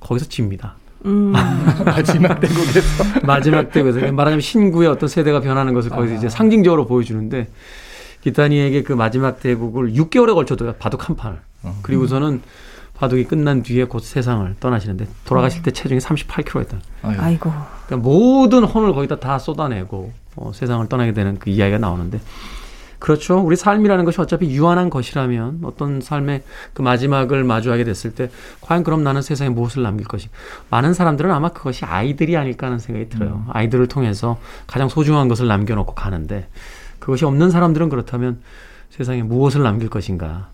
거기서 0.00 0.26
집니다. 0.26 0.74
음. 1.04 1.32
마지막 1.84 2.40
대국에서 2.40 3.04
마지막 3.24 3.72
대국에서 3.72 4.12
말하자면 4.12 4.40
신구의 4.40 4.88
어떤 4.88 5.08
세대가 5.08 5.40
변하는 5.40 5.74
것을 5.74 5.90
거기서 5.90 6.14
아. 6.14 6.16
이제 6.16 6.28
상징적으로 6.28 6.86
보여주는데 6.86 7.48
기타니에게 8.22 8.82
그 8.82 8.92
마지막 8.92 9.40
대국을 9.40 9.92
6개월에 9.92 10.34
걸쳐도 10.34 10.74
바둑 10.78 11.08
한 11.08 11.16
판을 11.16 11.38
어. 11.62 11.78
그리고서는 11.82 12.42
바둑이 12.94 13.24
끝난 13.24 13.62
뒤에 13.62 13.84
곧 13.84 14.00
세상을 14.00 14.56
떠나시는데 14.58 15.06
돌아가실 15.24 15.62
때 15.62 15.70
체중이 15.70 16.00
38kg였다. 16.00 16.78
아이고. 17.02 17.52
그러니까 17.86 18.08
모든 18.08 18.64
혼을 18.64 18.92
거기다 18.92 19.20
다 19.20 19.38
쏟아내고 19.38 20.12
어, 20.34 20.50
세상을 20.52 20.88
떠나게 20.88 21.12
되는 21.12 21.38
그 21.38 21.48
이야기가 21.50 21.78
나오는데 21.78 22.20
그렇죠. 22.98 23.38
우리 23.38 23.54
삶이라는 23.56 24.04
것이 24.04 24.20
어차피 24.20 24.50
유한한 24.50 24.90
것이라면 24.90 25.60
어떤 25.62 26.00
삶의 26.00 26.42
그 26.72 26.82
마지막을 26.82 27.44
마주하게 27.44 27.84
됐을 27.84 28.12
때 28.14 28.30
과연 28.60 28.82
그럼 28.82 29.04
나는 29.04 29.22
세상에 29.22 29.50
무엇을 29.50 29.82
남길 29.82 30.06
것이 30.06 30.28
많은 30.70 30.94
사람들은 30.94 31.30
아마 31.30 31.50
그것이 31.50 31.84
아이들이 31.84 32.36
아닐까 32.36 32.66
하는 32.66 32.78
생각이 32.78 33.08
들어요. 33.08 33.44
음. 33.46 33.50
아이들을 33.52 33.86
통해서 33.86 34.38
가장 34.66 34.88
소중한 34.88 35.28
것을 35.28 35.46
남겨놓고 35.46 35.94
가는데 35.94 36.48
그것이 36.98 37.24
없는 37.24 37.50
사람들은 37.50 37.88
그렇다면 37.88 38.40
세상에 38.90 39.22
무엇을 39.22 39.62
남길 39.62 39.88
것인가 39.88 40.48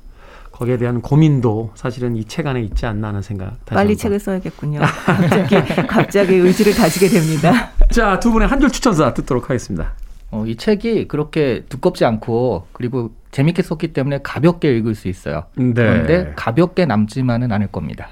거기에 0.53 0.77
대한 0.77 1.01
고민도 1.01 1.73
사실은 1.75 2.15
이 2.17 2.25
책 2.25 2.47
안에 2.47 2.61
있지 2.63 2.87
않나 2.87 3.09
하는 3.09 3.23
생각. 3.23 3.65
빨리 3.67 3.97
책을 3.97 4.21
써야겠군요. 4.21 4.81
갑자기 4.81 5.87
갑자기 5.89 6.35
의지를 6.35 6.75
다지게 6.75 7.09
됩니다. 7.09 7.71
자, 7.91 8.21
두 8.21 8.31
분의 8.31 8.47
한 8.49 8.61
줄 8.61 8.71
추천사 8.71 9.13
듣도록 9.15 9.51
하겠습니다. 9.51 9.93
어, 10.35 10.45
이 10.47 10.57
책이 10.57 11.07
그렇게 11.07 11.65
두껍지 11.69 12.05
않고 12.05 12.67
그리고 12.73 13.13
재밌게 13.31 13.63
썼기 13.63 13.93
때문에 13.93 14.19
가볍게 14.23 14.77
읽을 14.77 14.97
수 14.97 15.07
있어요. 15.07 15.45
네. 15.55 15.73
그런데 15.75 16.33
가볍게 16.35 16.87
남지만은 16.87 17.53
않을 17.53 17.69
겁니다. 17.69 18.09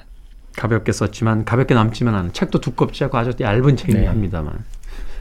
가볍게 0.57 0.93
썼지만 0.93 1.45
가볍게 1.45 1.75
남지만 1.75 2.15
않은 2.15 2.33
책도 2.33 2.61
두껍지 2.61 3.03
않고 3.05 3.19
아주 3.19 3.33
얇은 3.41 3.77
책이긴 3.77 4.03
네. 4.03 4.07
합니다만. 4.07 4.65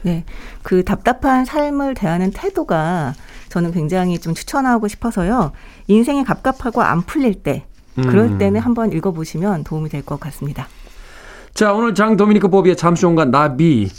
네. 0.02 0.24
그 0.62 0.84
답답한 0.84 1.44
삶을 1.44 1.94
대하는 1.94 2.30
태도가 2.30 3.14
저는 3.48 3.72
굉장히 3.72 4.18
좀 4.20 4.32
추천하고 4.32 4.86
싶어서요. 4.86 5.52
인생이 5.88 6.22
갑갑하고 6.24 6.82
안 6.82 7.02
풀릴 7.02 7.34
때 7.34 7.64
그럴 7.96 8.26
음. 8.26 8.38
때는 8.38 8.60
한번 8.60 8.92
읽어보시면 8.92 9.64
도움이 9.64 9.88
될 9.88 10.02
것 10.02 10.20
같습니다. 10.20 10.68
자, 11.52 11.72
오늘 11.74 11.94
장 11.94 12.16
도미니크 12.16 12.48
보비의 12.48 12.76
잠시 12.76 13.04
온간 13.06 13.30
나비 13.30 13.90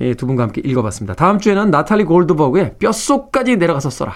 예, 0.00 0.14
두 0.14 0.26
분과 0.26 0.44
함께 0.44 0.60
읽어봤습니다. 0.64 1.14
다음 1.14 1.38
주에는 1.38 1.70
나탈리 1.70 2.04
골드버그의 2.04 2.74
뼛속까지 2.78 3.56
내려가서 3.56 3.90
써라. 3.90 4.12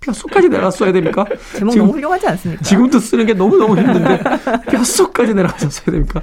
뼛속까지 0.00 0.48
내려가 0.48 0.70
써야 0.70 0.92
됩니까? 0.92 1.24
제목 1.56 1.72
지금, 1.72 1.86
너무 1.86 1.96
훌륭하지 1.98 2.26
않습니까? 2.28 2.62
지금도 2.62 2.98
쓰는 2.98 3.26
게 3.26 3.34
너무너무 3.34 3.76
힘든데 3.76 4.22
뼛속까지 4.70 5.34
내려가서 5.34 5.68
써야 5.70 5.92
됩니까? 5.92 6.22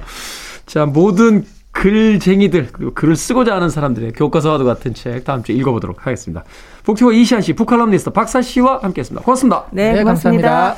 자, 0.66 0.84
모든 0.86 1.44
글쟁이들 1.72 2.68
그리고 2.72 2.92
글을 2.92 3.14
쓰고자 3.14 3.54
하는 3.54 3.68
사람들의 3.68 4.12
교과서와도 4.12 4.64
같은 4.64 4.94
책 4.94 5.24
다음 5.24 5.42
주에 5.44 5.54
읽어보도록 5.56 6.06
하겠습니다. 6.06 6.44
북티버 6.82 7.12
이시안 7.12 7.40
씨, 7.40 7.52
북칼럼니스트 7.52 8.10
박사 8.10 8.42
씨와 8.42 8.80
함께했습니다. 8.82 9.24
고맙습니다. 9.24 9.66
네, 9.70 9.92
네 9.92 10.02
고맙습니다. 10.02 10.48
감사합니다. 10.48 10.76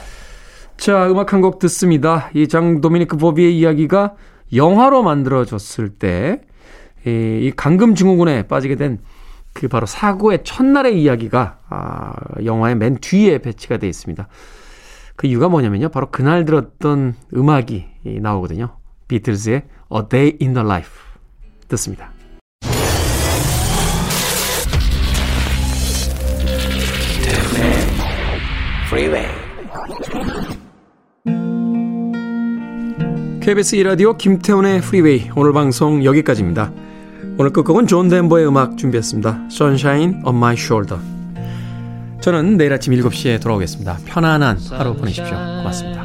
자, 0.77 1.11
음악 1.11 1.33
한 1.33 1.41
곡 1.41 1.59
듣습니다. 1.59 2.29
이 2.35 2.47
장 2.49 2.81
도미니크 2.83 3.17
보비의 3.17 3.57
이야기가 3.59 4.13
영화로 4.55 5.03
만들어졌을 5.03 5.89
때 5.91 6.41
이 7.07 7.53
강금 7.57 7.95
증후군에 7.95 8.47
빠지게 8.49 8.77
된 8.77 8.99
그 9.53 9.69
바로 9.69 9.87
사고의 9.87 10.41
첫날의 10.45 11.01
이야기가 11.03 11.59
아, 11.69 12.13
영화의 12.45 12.77
맨 12.77 12.97
뒤에 12.97 13.39
배치가 13.39 13.77
되어 13.79 13.89
있습니다. 13.89 14.29
그 15.17 15.27
이유가 15.27 15.49
뭐냐면요. 15.49 15.91
바로 15.91 16.11
그날 16.11 16.45
들었던 16.45 17.15
음악이 17.35 17.87
나오거든요. 18.21 18.77
비틀즈의 19.09 19.63
A 19.93 20.03
Day 20.09 20.39
in 20.41 20.55
the 20.55 20.65
Life 20.65 20.93
듣습니다. 21.69 22.13
KBS 33.41 33.77
2라디오 33.79 34.17
김태훈의 34.17 34.81
프리웨이 34.81 35.31
오늘 35.35 35.53
방송 35.53 36.05
여기까지입니다. 36.05 36.73
오늘 37.41 37.55
끝곡은 37.55 37.87
존 37.87 38.11
덴버의 38.11 38.47
음악 38.47 38.77
준비했습니다. 38.77 39.45
Sunshine 39.51 40.21
on 40.27 40.37
my 40.37 40.53
shoulder. 40.53 41.03
저는 42.21 42.59
내일 42.59 42.75
아침 42.75 42.93
7시에 42.93 43.41
돌아오겠습니다. 43.41 43.97
편안한 44.05 44.59
하루 44.73 44.95
보내십시오. 44.95 45.35
고맙습니다. 45.35 46.05